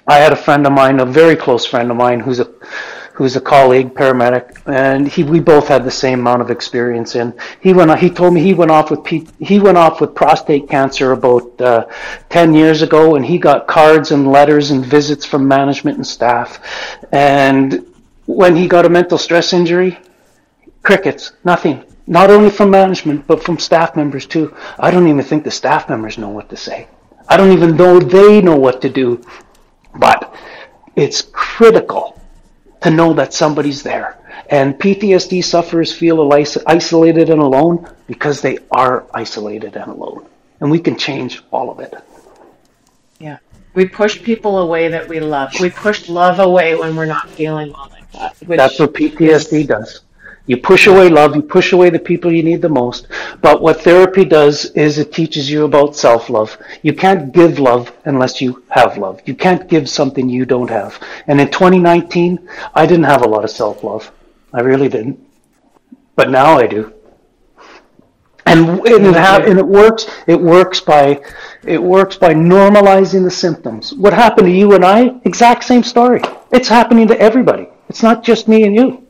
I 0.08 0.18
had 0.18 0.34
a 0.34 0.36
friend 0.36 0.66
of 0.66 0.74
mine, 0.74 1.00
a 1.00 1.06
very 1.06 1.36
close 1.36 1.66
friend 1.66 1.92
of 1.92 1.98
mine, 1.98 2.20
who's 2.20 2.40
a 2.40 2.50
who's 3.14 3.38
a 3.38 3.42
colleague 3.42 3.94
paramedic, 3.94 4.62
and 4.66 5.08
he 5.08 5.24
we 5.24 5.40
both 5.40 5.68
had 5.68 5.84
the 5.84 5.92
same 5.92 6.20
amount 6.20 6.42
of 6.42 6.52
experience 6.52 7.16
in. 7.16 7.34
He 7.60 7.74
went. 7.74 7.98
He 8.00 8.10
told 8.10 8.34
me 8.34 8.42
he 8.42 8.54
went 8.54 8.72
off 8.72 8.92
with 8.92 9.06
he 9.40 9.60
went 9.60 9.78
off 9.78 10.00
with 10.00 10.16
prostate 10.16 10.70
cancer 10.70 11.12
about 11.12 11.62
uh, 11.62 11.88
ten 12.30 12.54
years 12.54 12.82
ago, 12.82 13.16
and 13.16 13.26
he 13.26 13.38
got 13.40 13.68
cards 13.68 14.12
and 14.12 14.32
letters 14.32 14.72
and 14.72 14.86
visits 14.86 15.26
from 15.26 15.48
management 15.48 15.98
and 15.98 16.08
staff. 16.08 16.60
And 17.12 17.86
when 18.26 18.56
he 18.56 18.68
got 18.68 18.86
a 18.86 18.90
mental 18.90 19.18
stress 19.18 19.54
injury, 19.54 19.98
crickets, 20.84 21.34
nothing 21.44 21.84
not 22.08 22.30
only 22.30 22.50
from 22.50 22.70
management, 22.70 23.26
but 23.28 23.44
from 23.44 23.58
staff 23.58 23.96
members 23.96 24.26
too. 24.26 24.56
I 24.78 24.92
don't 24.92 25.08
even 25.08 25.24
think 25.24 25.44
the 25.44 25.52
staff 25.52 25.90
members 25.90 26.18
know 26.18 26.30
what 26.30 26.50
to 26.50 26.58
say. 26.58 26.88
I 27.28 27.38
don't 27.38 27.52
even 27.52 27.76
know 27.76 28.00
they 28.00 28.42
know 28.42 28.58
what 28.58 28.82
to 28.84 28.90
do. 28.90 29.24
But 29.98 30.36
it's 30.96 31.22
critical 31.22 32.22
to 32.82 32.90
know 32.90 33.14
that 33.14 33.34
somebody's 33.34 33.82
there. 33.82 34.18
And 34.50 34.76
PTSD 34.76 35.44
sufferers 35.44 35.92
feel 35.92 36.32
isolated 36.68 37.30
and 37.30 37.42
alone 37.42 37.90
because 38.06 38.42
they 38.42 38.60
are 38.72 39.08
isolated 39.14 39.76
and 39.76 39.90
alone. 39.92 40.28
And 40.60 40.70
we 40.70 40.80
can 40.80 40.98
change 40.98 41.42
all 41.52 41.72
of 41.72 41.80
it. 41.80 41.96
Yeah. 43.20 43.40
We 43.74 43.88
push 43.88 44.22
people 44.22 44.60
away 44.60 44.90
that 44.90 45.08
we 45.08 45.20
love. 45.20 45.54
We 45.60 45.70
push 45.70 46.08
love 46.08 46.40
away 46.40 46.76
when 46.76 46.96
we're 46.96 47.06
not 47.06 47.30
feeling 47.32 47.72
well 47.72 47.90
like 47.92 48.12
that. 48.12 48.36
That's 48.48 48.80
what 48.80 48.94
PTSD 48.94 49.62
is, 49.62 49.68
does. 49.68 50.02
You 50.48 50.58
push 50.58 50.86
away 50.86 51.10
love, 51.10 51.36
you 51.36 51.42
push 51.42 51.74
away 51.74 51.90
the 51.90 51.98
people 52.00 52.32
you 52.32 52.44
need 52.44 52.62
the 52.62 52.70
most. 52.70 53.08
But 53.42 53.62
what 53.62 53.82
therapy 53.82 54.26
does 54.26 54.66
is 54.72 55.00
it 55.00 55.12
teaches 55.12 55.50
you 55.50 55.66
about 55.66 55.96
self 55.96 56.30
love. 56.30 56.56
You 56.84 56.94
can't 56.94 57.32
give 57.32 57.58
love 57.58 57.92
unless 58.06 58.42
you 58.42 58.64
have 58.70 58.98
love. 58.98 59.22
You 59.26 59.34
can't 59.34 59.68
give 59.68 59.90
something 59.90 60.30
you 60.30 60.46
don't 60.46 60.70
have. 60.70 61.00
And 61.28 61.42
in 61.42 61.50
2019, 61.50 62.48
I 62.76 62.86
didn't 62.86 63.06
have 63.06 63.24
a 63.24 63.28
lot 63.28 63.44
of 63.44 63.50
self 63.50 63.84
love. 63.84 64.12
I 64.54 64.62
really 64.62 64.88
didn't. 64.88 65.20
But 66.16 66.30
now 66.30 66.58
I 66.58 66.68
do. 66.68 66.94
And, 68.48 68.80
and 68.82 69.06
it, 69.08 69.16
ha- 69.16 69.44
and 69.44 69.58
it 69.58 69.66
works. 69.66 70.06
It 70.28 70.40
works 70.40 70.80
by 70.80 71.20
it 71.64 71.82
works 71.82 72.16
by 72.16 72.36
normalizing 72.36 73.24
the 73.24 73.32
symptoms. 73.32 73.94
What 73.94 74.14
happened 74.14 74.46
to 74.46 74.52
you 74.54 74.74
and 74.74 74.86
I? 74.86 75.20
Exact 75.26 75.64
same 75.64 75.82
story. 75.82 76.22
It's 76.52 76.68
happening 76.68 77.08
to 77.08 77.20
everybody. 77.20 77.68
It's 77.90 78.04
not 78.04 78.24
just 78.24 78.48
me 78.48 78.64
and 78.64 78.76
you. 78.76 79.05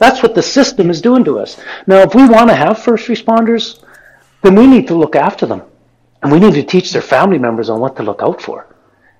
That's 0.00 0.22
what 0.22 0.34
the 0.34 0.42
system 0.42 0.88
is 0.88 1.02
doing 1.02 1.24
to 1.24 1.38
us. 1.38 1.60
Now, 1.86 1.98
if 1.98 2.14
we 2.14 2.26
want 2.26 2.48
to 2.48 2.56
have 2.56 2.82
first 2.82 3.06
responders, 3.06 3.84
then 4.42 4.54
we 4.54 4.66
need 4.66 4.88
to 4.88 4.94
look 4.94 5.14
after 5.14 5.44
them. 5.44 5.62
And 6.22 6.32
we 6.32 6.40
need 6.40 6.54
to 6.54 6.62
teach 6.62 6.90
their 6.90 7.02
family 7.02 7.38
members 7.38 7.68
on 7.68 7.80
what 7.80 7.96
to 7.96 8.02
look 8.02 8.22
out 8.22 8.40
for. 8.40 8.66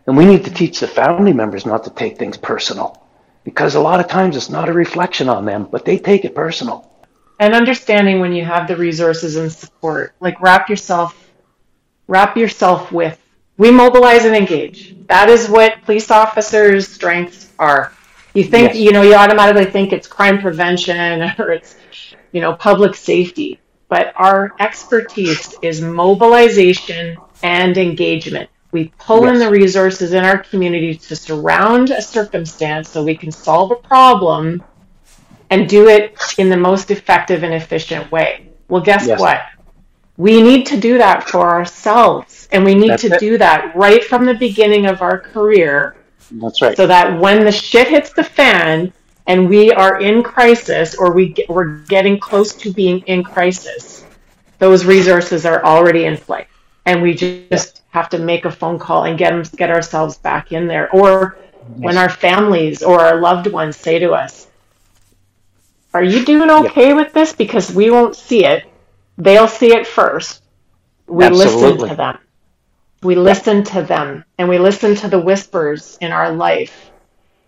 And 0.07 0.16
we 0.16 0.24
need 0.24 0.43
to 0.45 0.51
teach 0.51 0.81
the 0.81 0.89
family 0.89 1.35
members 1.35 1.66
not 1.66 1.85
to 1.85 1.91
take 1.91 2.18
things 2.18 2.39
personal. 2.39 3.07
Because 3.45 3.74
a 3.74 3.81
lot 3.81 4.01
of 4.01 4.09
times 4.09 4.37
it's 4.37 4.49
not 4.49 4.70
a 4.70 4.72
reflection 4.72 5.28
on 5.28 5.45
them, 5.45 5.68
but 5.70 5.85
they 5.85 5.99
take 5.99 6.24
it 6.24 6.35
personal. 6.35 6.91
And 7.39 7.55
understanding 7.55 8.20
when 8.20 8.33
you 8.33 8.45
have 8.47 8.66
the 8.66 8.76
resources 8.76 9.37
and 9.37 9.53
support, 9.53 10.14
like 10.18 10.41
wrap 10.41 10.70
yourself, 10.70 11.31
wrap 12.09 12.39
yourself 12.39 12.91
with, 12.91 13.18
we 13.59 13.70
mobilize 13.70 14.24
and 14.24 14.35
engage. 14.35 14.97
That 15.09 15.28
is 15.28 15.49
what 15.49 15.83
police 15.83 16.11
officers' 16.11 16.89
strengths 16.89 17.53
are. 17.59 17.93
You 18.35 18.45
think, 18.45 18.74
yes. 18.74 18.76
you 18.76 18.93
know, 18.93 19.03
you 19.03 19.14
automatically 19.14 19.70
think 19.70 19.93
it's 19.93 20.07
crime 20.07 20.41
prevention 20.41 21.22
or 21.39 21.53
it's, 21.53 21.74
you 22.33 22.41
know, 22.41 22.55
public 22.55 22.95
safety. 22.95 23.61
But 23.89 24.12
our 24.16 24.53
expertise 24.61 25.57
is 25.62 25.81
mobilization 25.81 27.16
and 27.43 27.76
engagement. 27.76 28.49
We 28.72 28.93
pull 28.99 29.24
yes. 29.24 29.33
in 29.33 29.39
the 29.41 29.51
resources 29.51 30.12
in 30.12 30.24
our 30.24 30.39
community 30.39 30.95
to 30.95 31.16
surround 31.16 31.91
a 31.91 32.01
circumstance 32.01 32.89
so 32.89 33.03
we 33.03 33.16
can 33.16 33.33
solve 33.33 33.72
a 33.72 33.76
problem 33.76 34.62
and 35.51 35.68
do 35.68 35.89
it 35.89 36.16
in 36.39 36.49
the 36.49 36.57
most 36.57 36.93
effective 36.93 37.43
and 37.43 37.53
efficient 37.53 38.12
way. 38.12 38.49
Well, 38.68 38.83
guess 38.83 39.09
yes. 39.09 39.18
what? 39.18 39.41
We 40.16 40.41
need 40.41 40.66
to 40.66 40.78
do 40.78 40.99
that 40.99 41.28
for 41.28 41.51
ourselves. 41.51 42.49
And 42.53 42.64
we 42.64 42.76
need 42.76 42.91
That's 42.91 43.03
to 43.03 43.14
it. 43.14 43.20
do 43.20 43.39
that 43.39 43.74
right 43.74 44.05
from 44.05 44.24
the 44.24 44.35
beginning 44.35 44.87
of 44.87 45.03
our 45.03 45.18
career 45.18 45.97
that's 46.33 46.62
right. 46.62 46.76
So 46.76 46.87
that 46.87 47.18
when 47.18 47.45
the 47.45 47.53
shit 47.53 47.89
hits 47.89 48.12
the 48.12 48.24
fan 48.24 48.93
and 49.26 49.49
we 49.49 49.72
are 49.72 50.01
in 50.01 50.22
crisis 50.22 50.95
or 50.95 51.12
we 51.12 51.31
get, 51.31 51.49
we're 51.49 51.78
getting 51.78 52.18
close 52.18 52.55
to 52.55 52.72
being 52.72 53.01
in 53.01 53.22
crisis, 53.22 54.05
those 54.59 54.85
resources 54.85 55.45
are 55.47 55.64
already 55.64 56.05
in 56.05 56.16
play. 56.16 56.47
And 56.87 57.03
we 57.03 57.14
just 57.14 57.83
have 57.91 58.09
to 58.11 58.18
make 58.18 58.45
a 58.45 58.51
phone 58.51 58.78
call 58.78 59.05
and 59.05 59.18
get 59.18 59.31
them, 59.31 59.43
get 59.57 59.70
ourselves 59.70 60.18
back 60.18 60.53
in 60.53 60.66
there. 60.66 60.91
Or 60.91 61.37
when 61.76 61.97
our 61.97 62.09
families 62.09 62.83
or 62.83 63.01
our 63.01 63.20
loved 63.20 63.47
ones 63.47 63.76
say 63.76 63.99
to 63.99 64.12
us, 64.12 64.47
are 65.93 66.05
you 66.05 66.24
doing 66.24 66.51
okay 66.51 66.89
yep. 66.89 66.97
with 66.97 67.12
this? 67.12 67.33
Because 67.33 67.72
we 67.74 67.91
won't 67.91 68.14
see 68.14 68.45
it. 68.45 68.64
They'll 69.18 69.49
see 69.49 69.74
it 69.74 69.87
first. 69.87 70.43
We 71.07 71.24
Absolutely. 71.24 71.72
listen 71.72 71.89
to 71.89 71.95
them 71.97 72.18
we 73.03 73.14
listen 73.14 73.64
to 73.64 73.82
them 73.82 74.24
and 74.38 74.48
we 74.48 74.59
listen 74.59 74.94
to 74.96 75.09
the 75.09 75.18
whispers 75.18 75.96
in 76.01 76.12
our 76.12 76.32
life. 76.32 76.90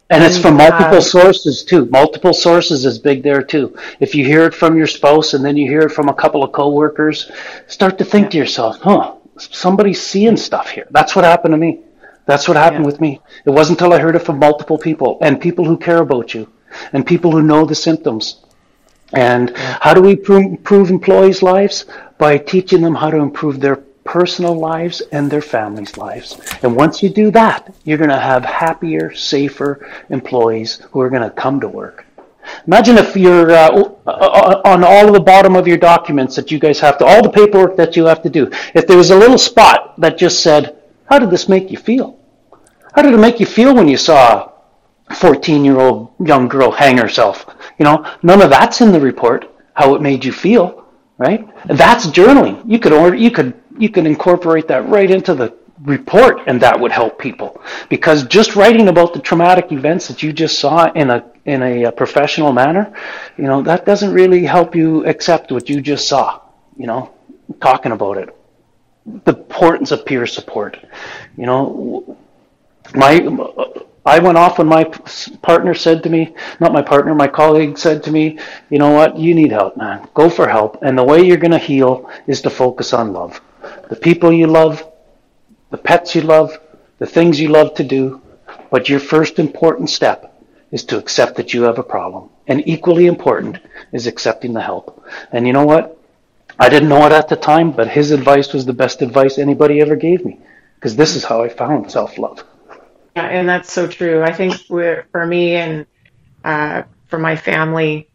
And, 0.08 0.22
and 0.22 0.30
it's 0.30 0.40
from 0.42 0.56
multiple 0.56 0.98
uh, 0.98 1.00
sources 1.00 1.64
too. 1.64 1.86
Multiple 1.86 2.34
sources 2.34 2.84
is 2.84 2.98
big 2.98 3.22
there 3.22 3.42
too. 3.42 3.76
If 4.00 4.14
you 4.14 4.24
hear 4.24 4.44
it 4.44 4.54
from 4.54 4.76
your 4.76 4.86
spouse 4.86 5.34
and 5.34 5.44
then 5.44 5.56
you 5.56 5.68
hear 5.68 5.82
it 5.82 5.92
from 5.92 6.08
a 6.08 6.14
couple 6.14 6.42
of 6.42 6.52
coworkers, 6.52 7.30
start 7.66 7.98
to 7.98 8.04
think 8.04 8.24
yeah. 8.24 8.30
to 8.30 8.38
yourself, 8.38 8.78
huh, 8.80 9.14
somebody's 9.38 10.02
seeing 10.02 10.36
stuff 10.36 10.70
here. 10.70 10.86
That's 10.90 11.16
what 11.16 11.24
happened 11.24 11.52
to 11.52 11.58
me. 11.58 11.80
That's 12.26 12.46
what 12.46 12.56
happened 12.56 12.84
yeah. 12.84 12.90
with 12.90 13.00
me. 13.00 13.20
It 13.44 13.50
wasn't 13.50 13.80
until 13.80 13.94
I 13.94 14.00
heard 14.00 14.16
it 14.16 14.20
from 14.20 14.38
multiple 14.38 14.78
people 14.78 15.18
and 15.22 15.40
people 15.40 15.64
who 15.64 15.76
care 15.76 15.98
about 15.98 16.34
you 16.34 16.50
and 16.92 17.06
people 17.06 17.32
who 17.32 17.42
know 17.42 17.64
the 17.64 17.74
symptoms. 17.74 18.44
And 19.14 19.50
yeah. 19.50 19.78
how 19.80 19.92
do 19.94 20.00
we 20.00 20.12
improve 20.12 20.90
employees' 20.90 21.42
lives? 21.42 21.84
By 22.18 22.38
teaching 22.38 22.82
them 22.82 22.94
how 22.94 23.10
to 23.10 23.16
improve 23.16 23.60
their 23.60 23.82
personal 24.04 24.54
lives 24.54 25.00
and 25.12 25.30
their 25.30 25.42
families' 25.42 25.96
lives. 25.96 26.38
And 26.62 26.74
once 26.74 27.02
you 27.02 27.08
do 27.08 27.30
that, 27.32 27.74
you're 27.84 27.98
going 27.98 28.10
to 28.10 28.18
have 28.18 28.44
happier, 28.44 29.14
safer 29.14 29.88
employees 30.10 30.82
who 30.90 31.00
are 31.00 31.10
going 31.10 31.22
to 31.22 31.30
come 31.30 31.60
to 31.60 31.68
work. 31.68 32.06
Imagine 32.66 32.98
if 32.98 33.16
you're 33.16 33.52
uh, 33.52 33.70
uh, 34.06 34.62
on 34.64 34.84
all 34.84 35.06
of 35.06 35.12
the 35.12 35.20
bottom 35.20 35.54
of 35.54 35.68
your 35.68 35.76
documents 35.76 36.34
that 36.36 36.50
you 36.50 36.58
guys 36.58 36.80
have 36.80 36.98
to, 36.98 37.04
all 37.04 37.22
the 37.22 37.30
paperwork 37.30 37.76
that 37.76 37.96
you 37.96 38.04
have 38.06 38.22
to 38.22 38.30
do, 38.30 38.50
if 38.74 38.86
there 38.86 38.96
was 38.96 39.10
a 39.10 39.16
little 39.16 39.38
spot 39.38 39.98
that 40.00 40.18
just 40.18 40.42
said, 40.42 40.82
How 41.06 41.18
did 41.18 41.30
this 41.30 41.48
make 41.48 41.70
you 41.70 41.78
feel? 41.78 42.18
How 42.94 43.02
did 43.02 43.14
it 43.14 43.18
make 43.18 43.40
you 43.40 43.46
feel 43.46 43.74
when 43.74 43.88
you 43.88 43.96
saw 43.96 44.50
a 45.08 45.14
14 45.14 45.64
year 45.64 45.78
old 45.78 46.12
young 46.24 46.48
girl 46.48 46.70
hang 46.70 46.98
herself? 46.98 47.46
You 47.78 47.84
know, 47.84 48.06
none 48.22 48.42
of 48.42 48.50
that's 48.50 48.80
in 48.80 48.92
the 48.92 49.00
report, 49.00 49.48
how 49.74 49.94
it 49.94 50.02
made 50.02 50.24
you 50.24 50.32
feel, 50.32 50.84
right? 51.18 51.48
That's 51.66 52.06
journaling. 52.08 52.62
You 52.66 52.78
could 52.78 52.92
order, 52.92 53.16
you 53.16 53.30
could 53.30 53.54
you 53.78 53.88
can 53.88 54.06
incorporate 54.06 54.68
that 54.68 54.88
right 54.88 55.10
into 55.10 55.34
the 55.34 55.54
report 55.84 56.40
and 56.46 56.60
that 56.60 56.78
would 56.78 56.92
help 56.92 57.18
people. 57.18 57.60
Because 57.88 58.24
just 58.24 58.56
writing 58.56 58.88
about 58.88 59.14
the 59.14 59.20
traumatic 59.20 59.72
events 59.72 60.08
that 60.08 60.22
you 60.22 60.32
just 60.32 60.58
saw 60.58 60.90
in 60.92 61.10
a 61.10 61.24
in 61.44 61.62
a, 61.62 61.84
a, 61.84 61.92
professional 61.92 62.52
manner 62.52 62.94
you 63.36 63.42
know 63.42 63.62
that 63.62 63.84
doesn't 63.84 64.12
really 64.12 64.44
help 64.44 64.76
you 64.76 65.04
accept 65.06 65.50
what 65.50 65.68
you 65.68 65.80
just 65.80 66.06
saw 66.06 66.40
you 66.76 66.86
know 66.86 67.12
talking 67.60 67.92
about 67.92 68.16
it. 68.18 68.36
The 69.24 69.34
importance 69.34 69.90
of 69.90 70.06
peer 70.06 70.26
support. 70.26 70.78
You 71.36 71.46
know 71.46 72.16
my 72.94 73.18
I 74.04 74.18
went 74.18 74.36
off 74.38 74.58
when 74.58 74.66
my 74.66 74.84
partner 75.42 75.74
said 75.74 76.02
to 76.02 76.10
me, 76.10 76.34
not 76.58 76.72
my 76.72 76.82
partner, 76.82 77.14
my 77.14 77.28
colleague 77.28 77.78
said 77.78 78.02
to 78.04 78.10
me, 78.10 78.36
you 78.68 78.78
know 78.78 78.90
what, 78.90 79.16
you 79.16 79.32
need 79.32 79.52
help, 79.52 79.76
man. 79.76 80.08
Go 80.12 80.28
for 80.28 80.48
help. 80.48 80.82
And 80.82 80.98
the 80.98 81.04
way 81.04 81.22
you're 81.22 81.36
going 81.36 81.52
to 81.52 81.58
heal 81.58 82.10
is 82.26 82.42
to 82.42 82.50
focus 82.50 82.92
on 82.92 83.12
love 83.12 83.40
the 83.92 84.00
people 84.00 84.32
you 84.32 84.46
love, 84.46 84.90
the 85.70 85.76
pets 85.76 86.14
you 86.14 86.22
love, 86.22 86.58
the 86.98 87.04
things 87.04 87.38
you 87.38 87.48
love 87.48 87.74
to 87.74 87.84
do, 87.84 88.22
but 88.70 88.88
your 88.88 88.98
first 88.98 89.38
important 89.38 89.90
step 89.90 90.42
is 90.70 90.82
to 90.84 90.96
accept 90.96 91.36
that 91.36 91.52
you 91.52 91.64
have 91.64 91.78
a 91.78 91.82
problem. 91.82 92.30
And 92.46 92.66
equally 92.66 93.04
important 93.06 93.58
is 93.92 94.06
accepting 94.06 94.54
the 94.54 94.62
help. 94.62 95.04
And 95.30 95.46
you 95.46 95.52
know 95.52 95.66
what? 95.66 95.98
I 96.58 96.70
didn't 96.70 96.88
know 96.88 97.04
it 97.04 97.12
at 97.12 97.28
the 97.28 97.36
time, 97.36 97.70
but 97.70 97.86
his 97.86 98.12
advice 98.12 98.54
was 98.54 98.64
the 98.64 98.72
best 98.72 99.02
advice 99.02 99.36
anybody 99.36 99.82
ever 99.82 99.94
gave 99.94 100.24
me 100.24 100.40
because 100.76 100.96
this 100.96 101.14
is 101.14 101.24
how 101.24 101.42
I 101.42 101.50
found 101.50 101.92
self 101.92 102.16
love. 102.16 102.42
Yeah, 103.14 103.26
and 103.26 103.46
that's 103.46 103.70
so 103.70 103.86
true. 103.86 104.22
I 104.22 104.32
think 104.32 104.54
for 104.54 105.26
me 105.26 105.56
and 105.56 105.84
uh, 106.44 106.84
for 107.08 107.18
my 107.18 107.36
family, 107.36 108.08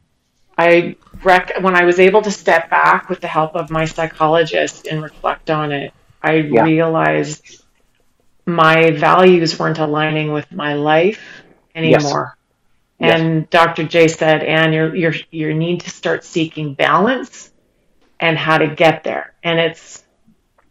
I 0.57 0.95
rec- 1.24 1.61
when 1.61 1.76
I 1.76 1.86
was 1.86 1.99
able 1.99 2.22
to 2.22 2.32
step 2.32 2.70
back 2.70 3.09
with 3.09 3.22
the 3.22 3.28
help 3.28 3.55
of 3.55 3.70
my 3.70 3.86
psychologist 3.86 4.88
and 4.88 5.01
reflect 5.01 5.49
on 5.49 5.72
it, 5.72 5.93
I 6.22 6.36
yeah. 6.36 6.63
realized 6.63 7.63
my 8.45 8.91
values 8.91 9.57
weren't 9.59 9.80
aligning 9.80 10.32
with 10.32 10.51
my 10.51 10.74
life 10.74 11.22
anymore. 11.76 12.38
Yes. 12.99 13.20
And 13.20 13.41
yes. 13.41 13.47
Dr. 13.49 13.84
J 13.84 14.07
said, 14.07 14.43
"Ann, 14.43 14.74
you 14.74 14.93
you 14.93 15.13
you 15.30 15.53
need 15.53 15.82
to 15.82 15.89
start 15.89 16.24
seeking 16.24 16.74
balance 16.74 17.51
and 18.20 18.38
how 18.38 18.57
to 18.57 18.68
get 18.68 19.03
there." 19.03 19.34
And 19.43 19.59
it's 19.59 20.03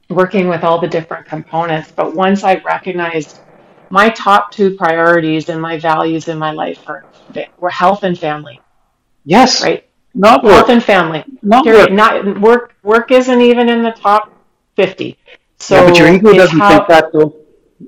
working 0.09 0.49
with 0.49 0.65
all 0.65 0.81
the 0.81 0.89
different 0.89 1.27
components. 1.27 1.93
But 1.93 2.15
once 2.15 2.43
I 2.43 2.57
recognized 2.57 3.39
my 3.91 4.09
top 4.09 4.51
two 4.51 4.77
priorities 4.77 5.49
and 5.49 5.61
my 5.61 5.79
values 5.79 6.29
in 6.29 6.39
my 6.39 6.51
life 6.51 6.85
were, 6.87 7.05
were 7.59 7.71
health 7.71 8.03
and 8.03 8.19
family. 8.19 8.61
Yes. 9.25 9.63
Right. 9.63 9.89
Not 10.17 10.43
work. 10.43 10.53
Health 10.55 10.71
and 10.71 10.83
family. 10.83 11.25
Not 11.43 11.65
Period. 11.65 11.91
work. 11.91 11.93
Not 11.93 12.41
work. 12.41 12.75
Work 12.83 13.11
isn't 13.11 13.41
even 13.41 13.69
in 13.69 13.83
the 13.83 13.93
top 13.93 14.33
fifty. 14.75 15.19
So 15.59 15.75
yeah, 15.77 15.89
but 15.89 15.99
your 15.99 16.09
ego 16.15 16.33
doesn't 16.33 16.59
how, 16.59 16.69
think 16.71 16.89
that 16.89 17.13
though. 17.13 17.37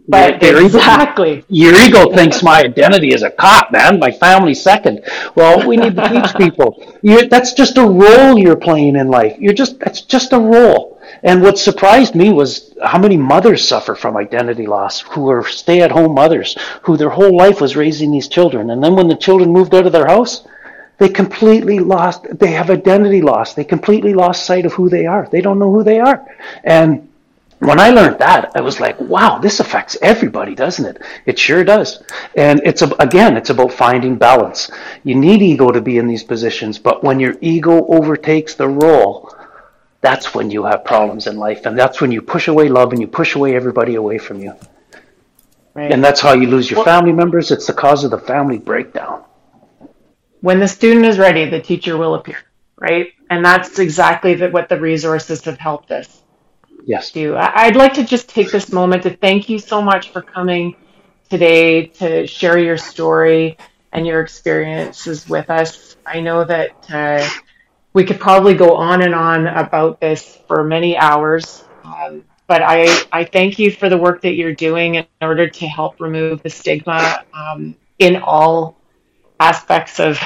But 0.06 0.42
your, 0.42 0.62
exactly. 0.62 1.38
Ego, 1.38 1.46
your 1.48 1.74
ego 1.74 2.12
thinks 2.12 2.42
my 2.42 2.60
identity 2.60 3.14
is 3.14 3.22
a 3.22 3.30
cop, 3.30 3.72
man. 3.72 3.98
My 3.98 4.10
family 4.10 4.52
second. 4.52 5.02
Well, 5.34 5.66
we 5.66 5.78
need 5.78 5.96
to 5.96 6.08
teach 6.08 6.34
people. 6.36 6.98
You, 7.02 7.26
that's 7.28 7.54
just 7.54 7.78
a 7.78 7.86
role 7.86 8.38
you're 8.38 8.56
playing 8.56 8.96
in 8.96 9.08
life. 9.08 9.36
You're 9.38 9.54
just 9.54 9.78
that's 9.80 10.02
just 10.02 10.34
a 10.34 10.38
role. 10.38 11.00
And 11.22 11.42
what 11.42 11.58
surprised 11.58 12.14
me 12.14 12.32
was 12.32 12.74
how 12.84 12.98
many 12.98 13.16
mothers 13.16 13.66
suffer 13.66 13.94
from 13.94 14.18
identity 14.18 14.66
loss 14.66 15.00
who 15.00 15.30
are 15.30 15.46
stay 15.46 15.80
at 15.80 15.90
home 15.90 16.14
mothers 16.14 16.56
who 16.82 16.98
their 16.98 17.08
whole 17.08 17.34
life 17.34 17.62
was 17.62 17.74
raising 17.76 18.10
these 18.12 18.28
children. 18.28 18.70
And 18.70 18.84
then 18.84 18.94
when 18.94 19.08
the 19.08 19.16
children 19.16 19.50
moved 19.50 19.74
out 19.74 19.86
of 19.86 19.92
their 19.92 20.06
house, 20.06 20.46
they 20.98 21.08
completely 21.08 21.78
lost, 21.78 22.26
they 22.38 22.50
have 22.50 22.70
identity 22.70 23.22
loss. 23.22 23.54
They 23.54 23.64
completely 23.64 24.14
lost 24.14 24.44
sight 24.44 24.66
of 24.66 24.72
who 24.72 24.88
they 24.88 25.06
are. 25.06 25.28
They 25.30 25.40
don't 25.40 25.58
know 25.58 25.72
who 25.72 25.84
they 25.84 26.00
are. 26.00 26.26
And 26.64 27.08
when 27.60 27.80
I 27.80 27.90
learned 27.90 28.18
that, 28.18 28.52
I 28.54 28.60
was 28.60 28.80
like, 28.80 29.00
wow, 29.00 29.38
this 29.38 29.60
affects 29.60 29.96
everybody, 30.02 30.54
doesn't 30.54 30.84
it? 30.84 31.02
It 31.26 31.38
sure 31.38 31.64
does. 31.64 32.02
And 32.36 32.60
it's, 32.64 32.82
a, 32.82 32.88
again, 32.98 33.36
it's 33.36 33.50
about 33.50 33.72
finding 33.72 34.16
balance. 34.16 34.70
You 35.04 35.14
need 35.14 35.40
ego 35.42 35.70
to 35.70 35.80
be 35.80 35.98
in 35.98 36.06
these 36.06 36.24
positions, 36.24 36.78
but 36.78 37.02
when 37.02 37.20
your 37.20 37.36
ego 37.40 37.86
overtakes 37.86 38.54
the 38.54 38.68
role, 38.68 39.34
that's 40.00 40.34
when 40.34 40.50
you 40.50 40.64
have 40.64 40.84
problems 40.84 41.26
in 41.26 41.36
life. 41.36 41.66
And 41.66 41.78
that's 41.78 42.00
when 42.00 42.12
you 42.12 42.22
push 42.22 42.48
away 42.48 42.68
love 42.68 42.92
and 42.92 43.00
you 43.00 43.08
push 43.08 43.34
away 43.34 43.56
everybody 43.56 43.96
away 43.96 44.18
from 44.18 44.40
you. 44.40 44.54
Right. 45.74 45.92
And 45.92 46.02
that's 46.02 46.20
how 46.20 46.34
you 46.34 46.48
lose 46.48 46.70
your 46.70 46.84
family 46.84 47.12
members. 47.12 47.50
It's 47.50 47.66
the 47.66 47.72
cause 47.72 48.04
of 48.04 48.10
the 48.10 48.18
family 48.18 48.58
breakdown. 48.58 49.24
When 50.40 50.60
the 50.60 50.68
student 50.68 51.06
is 51.06 51.18
ready, 51.18 51.48
the 51.48 51.60
teacher 51.60 51.96
will 51.96 52.14
appear, 52.14 52.38
right? 52.76 53.12
And 53.30 53.44
that's 53.44 53.78
exactly 53.78 54.34
the, 54.34 54.50
what 54.50 54.68
the 54.68 54.80
resources 54.80 55.44
have 55.44 55.58
helped 55.58 55.90
us 55.90 56.22
yes. 56.88 57.10
do. 57.10 57.36
I'd 57.36 57.76
like 57.76 57.94
to 57.94 58.04
just 58.04 58.28
take 58.28 58.50
this 58.50 58.72
moment 58.72 59.02
to 59.04 59.16
thank 59.16 59.48
you 59.48 59.58
so 59.58 59.82
much 59.82 60.10
for 60.10 60.22
coming 60.22 60.74
today 61.28 61.86
to 61.86 62.26
share 62.26 62.58
your 62.58 62.78
story 62.78 63.58
and 63.92 64.06
your 64.06 64.20
experiences 64.20 65.28
with 65.28 65.50
us. 65.50 65.96
I 66.06 66.20
know 66.20 66.44
that 66.44 66.90
uh, 66.90 67.28
we 67.92 68.04
could 68.04 68.18
probably 68.18 68.54
go 68.54 68.76
on 68.76 69.02
and 69.02 69.14
on 69.14 69.46
about 69.46 70.00
this 70.00 70.38
for 70.46 70.64
many 70.64 70.96
hours. 70.96 71.64
Um, 71.84 72.24
but 72.46 72.62
I, 72.62 73.04
I 73.12 73.24
thank 73.24 73.58
you 73.58 73.70
for 73.70 73.90
the 73.90 73.98
work 73.98 74.22
that 74.22 74.32
you're 74.32 74.54
doing 74.54 74.94
in 74.94 75.06
order 75.20 75.48
to 75.48 75.66
help 75.66 76.00
remove 76.00 76.42
the 76.42 76.48
stigma 76.48 77.24
um, 77.34 77.76
in 77.98 78.16
all 78.16 78.77
aspects 79.40 80.00
of, 80.00 80.20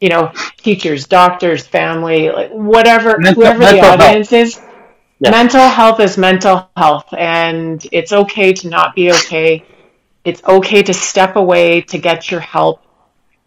you 0.00 0.08
know, 0.08 0.32
teachers, 0.58 1.06
doctors, 1.06 1.66
family, 1.66 2.30
like 2.30 2.50
whatever, 2.50 3.18
mental, 3.18 3.42
whoever 3.42 3.60
the 3.60 3.80
audience 3.80 4.30
health. 4.30 4.46
is. 4.46 4.60
Yeah. 5.20 5.30
Mental 5.30 5.68
health 5.68 6.00
is 6.00 6.18
mental 6.18 6.68
health, 6.76 7.14
and 7.16 7.86
it's 7.92 8.12
okay 8.12 8.52
to 8.54 8.68
not 8.68 8.96
be 8.96 9.12
okay. 9.12 9.64
It's 10.24 10.42
okay 10.44 10.82
to 10.82 10.92
step 10.92 11.36
away 11.36 11.82
to 11.82 11.98
get 11.98 12.30
your 12.30 12.40
help 12.40 12.82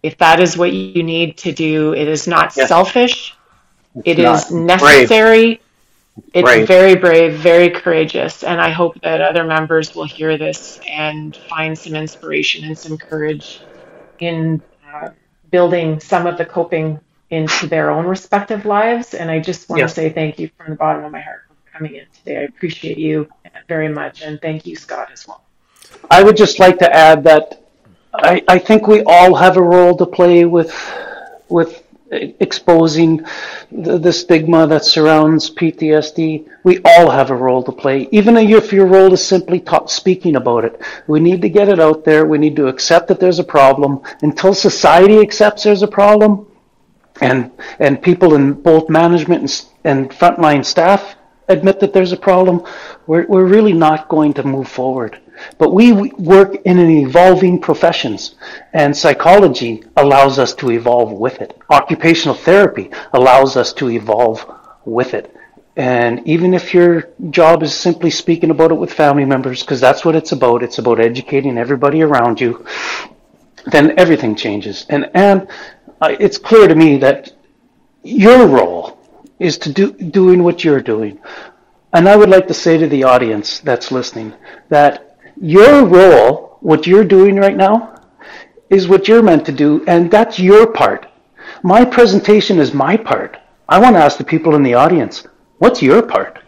if 0.01 0.18
that 0.20 0.39
is 0.39 0.56
what 0.56 0.72
you 0.72 1.03
need 1.03 1.38
to 1.39 1.51
do. 1.51 1.93
It 1.93 2.08
is 2.08 2.28
not 2.28 2.56
yeah. 2.56 2.68
selfish. 2.68 3.36
It's 3.95 4.08
it 4.08 4.20
is 4.20 4.51
necessary. 4.51 5.45
Brave. 5.45 5.60
It's 6.34 6.43
brave. 6.43 6.68
very 6.68 6.95
brave, 6.95 7.34
very 7.39 7.70
courageous, 7.70 8.43
and 8.43 8.62
I 8.62 8.70
hope 8.70 9.01
that 9.01 9.20
other 9.20 9.43
members 9.43 9.93
will 9.93 10.06
hear 10.06 10.38
this 10.38 10.80
and 10.89 11.36
find 11.36 11.78
some 11.78 11.93
inspiration 11.93 12.64
and 12.64 12.78
some 12.78 12.97
courage 12.97 13.62
in 14.20 14.62
uh, 14.96 15.10
building 15.52 16.00
some 16.00 16.28
of 16.28 16.38
the 16.38 16.46
coping 16.46 17.00
into 17.30 17.68
their 17.68 17.89
own 17.91 18.06
respective 18.06 18.66
lives. 18.66 19.14
And 19.14 19.30
I 19.30 19.39
just 19.39 19.70
want 19.70 19.80
yes. 19.80 19.91
to 19.91 19.96
say 19.96 20.10
thank 20.10 20.39
you 20.39 20.50
from 20.58 20.70
the 20.72 20.76
bottom 20.76 21.04
of 21.04 21.12
my 21.12 21.22
heart 21.22 21.43
for 21.48 21.78
coming 21.78 21.96
in 21.96 22.06
today. 22.18 22.38
I 22.38 22.43
appreciate 22.43 22.98
you 22.98 23.28
very 23.68 23.89
much, 23.89 24.22
and 24.22 24.39
thank 24.41 24.66
you, 24.66 24.76
Scott, 24.76 25.10
as 25.12 25.28
well. 25.28 25.43
I 26.10 26.24
would 26.24 26.38
just 26.38 26.60
like 26.60 26.78
to 26.80 26.96
add 26.96 27.24
that 27.24 27.66
I, 28.14 28.43
I 28.48 28.60
think 28.60 28.88
we 28.88 29.04
all 29.04 29.36
have 29.36 29.58
a 29.58 29.62
role 29.62 29.96
to 29.98 30.06
play 30.06 30.46
with 30.46 30.74
with 31.50 31.84
exposing 32.39 33.26
the, 33.72 33.97
the, 33.97 34.13
stigma 34.13 34.68
that 34.68 34.86
surrounds 34.86 35.49
PTSD. 35.49 36.47
We 36.63 36.80
all 36.84 37.09
have 37.09 37.30
a 37.30 37.36
role 37.36 37.63
to 37.63 37.72
play, 37.72 38.07
even 38.11 38.38
if 38.38 38.74
your 38.74 38.86
role 38.86 39.13
is 39.13 39.26
simply 39.26 39.59
talk, 39.59 39.89
speaking 39.89 40.36
about 40.36 40.66
it. 40.66 40.82
We 41.07 41.20
need 41.20 41.41
to 41.41 41.49
get 41.49 41.70
it 41.70 41.80
out 41.80 42.05
there. 42.05 42.26
We 42.26 42.38
need 42.38 42.55
to 42.55 42.68
accept 42.68 43.07
that 43.09 43.20
there's 43.20 43.39
a 43.39 43.43
problem. 43.43 44.01
Until 44.22 44.53
society 44.53 45.20
accepts 45.20 45.63
there's 45.63 45.84
a 45.84 45.88
problem, 45.88 46.47
and 47.22 47.51
and 47.80 48.01
people 48.01 48.36
in 48.36 48.53
both 48.53 48.89
management 48.89 49.41
and, 49.84 50.01
and 50.01 50.09
frontline 50.11 50.66
staff 50.66 51.16
admit 51.47 51.80
that 51.80 51.93
there's 51.93 52.11
a 52.11 52.18
problem, 52.18 52.63
we're, 53.07 53.26
we're 53.28 53.45
really 53.45 53.74
not 53.74 54.09
going 54.09 54.34
to 54.34 54.43
move 54.43 54.68
forward. 54.68 55.20
But 55.58 55.74
we 55.74 55.92
work 55.94 56.56
in 56.66 56.80
an 56.80 56.90
evolving 56.90 57.60
professions, 57.60 58.36
and 58.74 58.96
psychology 58.96 59.84
allows 59.98 60.40
us 60.40 60.54
to 60.56 60.72
evolve 60.72 61.12
with 61.12 61.42
it. 61.42 61.58
Occupational 61.70 62.36
therapy 62.36 62.92
allows 63.14 63.58
us 63.58 63.74
to 63.74 63.90
evolve 63.90 64.46
with 64.86 65.14
it. 65.14 65.36
And 65.78 66.26
even 66.26 66.54
if 66.54 66.74
your 66.74 67.10
job 67.32 67.62
is 67.62 67.74
simply 67.74 68.10
speaking 68.10 68.50
about 68.50 68.72
it 68.72 68.76
with 68.76 68.94
family 68.94 69.26
members, 69.26 69.62
because 69.62 69.82
that's 69.82 70.06
what 70.06 70.16
it's 70.16 70.32
about, 70.32 70.64
it's 70.64 70.78
about 70.78 71.00
educating 71.02 71.58
everybody 71.58 72.02
around 72.02 72.40
you, 72.40 72.66
then 73.66 73.98
everything 73.98 74.36
changes. 74.36 74.86
And, 74.90 75.10
and 75.14 75.48
uh, 76.00 76.16
it's 76.20 76.38
clear 76.38 76.68
to 76.68 76.76
me 76.76 76.98
that 76.98 77.34
your 78.04 78.48
role 78.48 79.00
is 79.40 79.58
to 79.58 79.74
do 79.74 79.92
doing 79.92 80.44
what 80.44 80.64
you're 80.64 80.82
doing. 80.82 81.20
And 81.92 82.08
I 82.08 82.16
would 82.16 82.30
like 82.30 82.48
to 82.48 82.54
say 82.54 82.78
to 82.78 82.88
the 82.88 83.04
audience 83.04 83.60
that's 83.60 83.92
listening 83.92 84.34
that 84.70 85.05
your 85.38 85.86
role, 85.86 86.58
what 86.62 86.88
you're 86.88 87.04
doing 87.04 87.36
right 87.36 87.56
now, 87.56 88.02
is 88.70 88.88
what 88.88 89.08
you're 89.08 89.22
meant 89.22 89.46
to 89.46 89.52
do, 89.52 89.84
and 89.88 90.10
that's 90.10 90.40
your 90.40 90.68
part. 90.68 91.08
My 91.64 91.86
presentation 91.86 92.60
is 92.60 92.74
my 92.74 92.98
part. 92.98 93.38
I 93.68 93.80
want 93.80 93.96
to 93.96 94.00
ask 94.00 94.18
the 94.18 94.24
people 94.24 94.56
in 94.56 94.64
the 94.64 94.74
audience, 94.74 95.28
what's 95.58 95.82
your 95.82 96.02
part? 96.02 96.40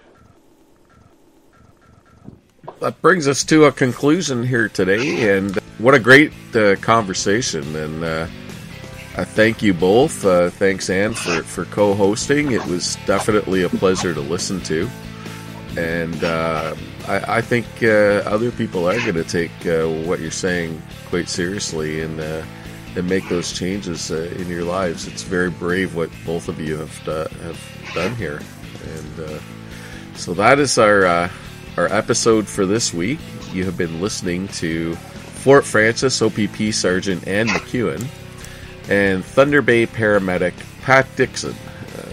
That 2.80 3.02
brings 3.02 3.28
us 3.28 3.44
to 3.46 3.66
a 3.66 3.72
conclusion 3.72 4.44
here 4.44 4.70
today, 4.70 5.36
and 5.36 5.56
what 5.80 5.96
a 5.96 6.00
great 6.00 6.32
uh, 6.56 6.76
conversation. 6.76 7.76
And 7.76 8.04
uh, 8.04 8.28
I 9.18 9.24
thank 9.24 9.64
you 9.64 9.74
both. 9.74 10.24
Uh, 10.24 10.52
thanks, 10.52 10.90
Ann, 10.92 11.14
for, 11.14 11.42
for 11.42 11.66
co 11.66 11.96
hosting. 11.96 12.52
It 12.52 12.64
was 12.68 12.98
definitely 13.08 13.64
a 13.64 13.70
pleasure 13.70 14.14
to 14.14 14.22
listen 14.22 14.62
to. 14.62 14.88
And 15.76 16.24
uh, 16.24 16.76
I, 17.08 17.38
I 17.38 17.42
think 17.42 17.66
uh, 17.82 18.24
other 18.26 18.52
people 18.52 18.88
are 18.88 19.00
going 19.00 19.16
to 19.16 19.24
take 19.24 19.52
uh, 19.66 19.88
what 20.06 20.20
you're 20.20 20.30
saying 20.30 20.82
quite 21.06 21.30
seriously 21.30 22.02
and 22.02 22.20
uh, 22.20 22.44
and 22.96 23.08
make 23.08 23.28
those 23.30 23.54
changes 23.54 24.12
uh, 24.12 24.34
in 24.38 24.48
your 24.48 24.64
lives. 24.64 25.08
It's 25.08 25.24
very 25.24 25.50
brave 25.50 25.96
what 25.96 26.10
both 26.26 26.50
of 26.50 26.60
you 26.60 26.78
have 26.78 27.08
uh, 27.08 27.28
have 27.44 27.92
done 27.94 28.16
here, 28.16 28.42
and 28.84 29.20
uh, 29.20 29.40
so 30.16 30.34
that 30.34 30.60
is 30.60 30.78
our 30.78 31.06
our 31.78 31.88
episode 31.94 32.48
for 32.48 32.66
this 32.66 32.94
week. 32.94 33.20
You 33.54 33.64
have 33.66 33.78
been 33.78 34.02
listening 34.02 34.50
to 34.50 34.96
Fort 34.96 35.64
Frances 35.64 36.22
OPP 36.22 36.74
Sergeant 36.74 37.26
Ann 37.28 37.48
McEwen 37.48 38.06
and 38.90 39.24
Thunder 39.24 39.62
Bay 39.62 39.86
paramedic 39.86 40.54
Pat 40.82 41.08
Dixon 41.16 41.54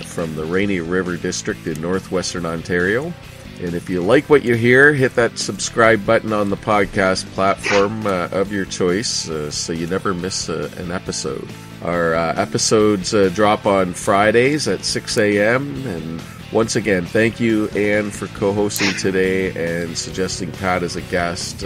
from 0.04 0.36
the 0.36 0.44
Rainy 0.44 0.78
River 0.78 1.16
District 1.16 1.66
in 1.66 1.80
northwestern 1.80 2.46
Ontario. 2.46 3.12
And 3.60 3.74
if 3.74 3.88
you 3.88 4.02
like 4.02 4.28
what 4.28 4.44
you 4.44 4.54
hear, 4.54 4.92
hit 4.92 5.14
that 5.14 5.38
subscribe 5.38 6.04
button 6.04 6.32
on 6.32 6.50
the 6.50 6.56
podcast 6.56 7.24
platform 7.34 8.06
uh, 8.06 8.28
of 8.32 8.52
your 8.52 8.64
choice 8.64 9.28
uh, 9.28 9.50
so 9.50 9.72
you 9.72 9.86
never 9.86 10.12
miss 10.12 10.48
uh, 10.48 10.70
an 10.76 10.90
episode. 10.90 11.48
Our 11.82 12.14
uh, 12.14 12.34
episodes 12.34 13.14
uh, 13.14 13.30
drop 13.32 13.66
on 13.66 13.92
Fridays 13.94 14.66
at 14.66 14.84
6 14.84 15.18
a.m. 15.18 15.86
And 15.86 16.22
once 16.52 16.76
again, 16.76 17.06
thank 17.06 17.38
you, 17.38 17.68
Ann, 17.70 18.10
for 18.10 18.26
co 18.28 18.52
hosting 18.52 18.92
today 18.94 19.50
and 19.82 19.96
suggesting 19.96 20.50
Pat 20.52 20.82
as 20.82 20.96
a 20.96 21.02
guest. 21.02 21.64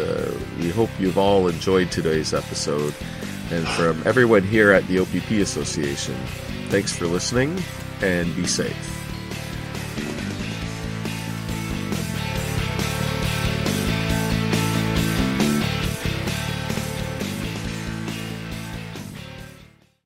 We 0.58 0.70
hope 0.70 0.90
you've 0.98 1.18
all 1.18 1.48
enjoyed 1.48 1.90
today's 1.90 2.34
episode. 2.34 2.94
And 3.50 3.66
from 3.68 4.02
everyone 4.06 4.42
here 4.42 4.72
at 4.72 4.86
the 4.88 4.98
OPP 4.98 5.30
Association, 5.40 6.14
thanks 6.68 6.94
for 6.94 7.06
listening 7.06 7.62
and 8.02 8.34
be 8.36 8.46
safe. 8.46 8.97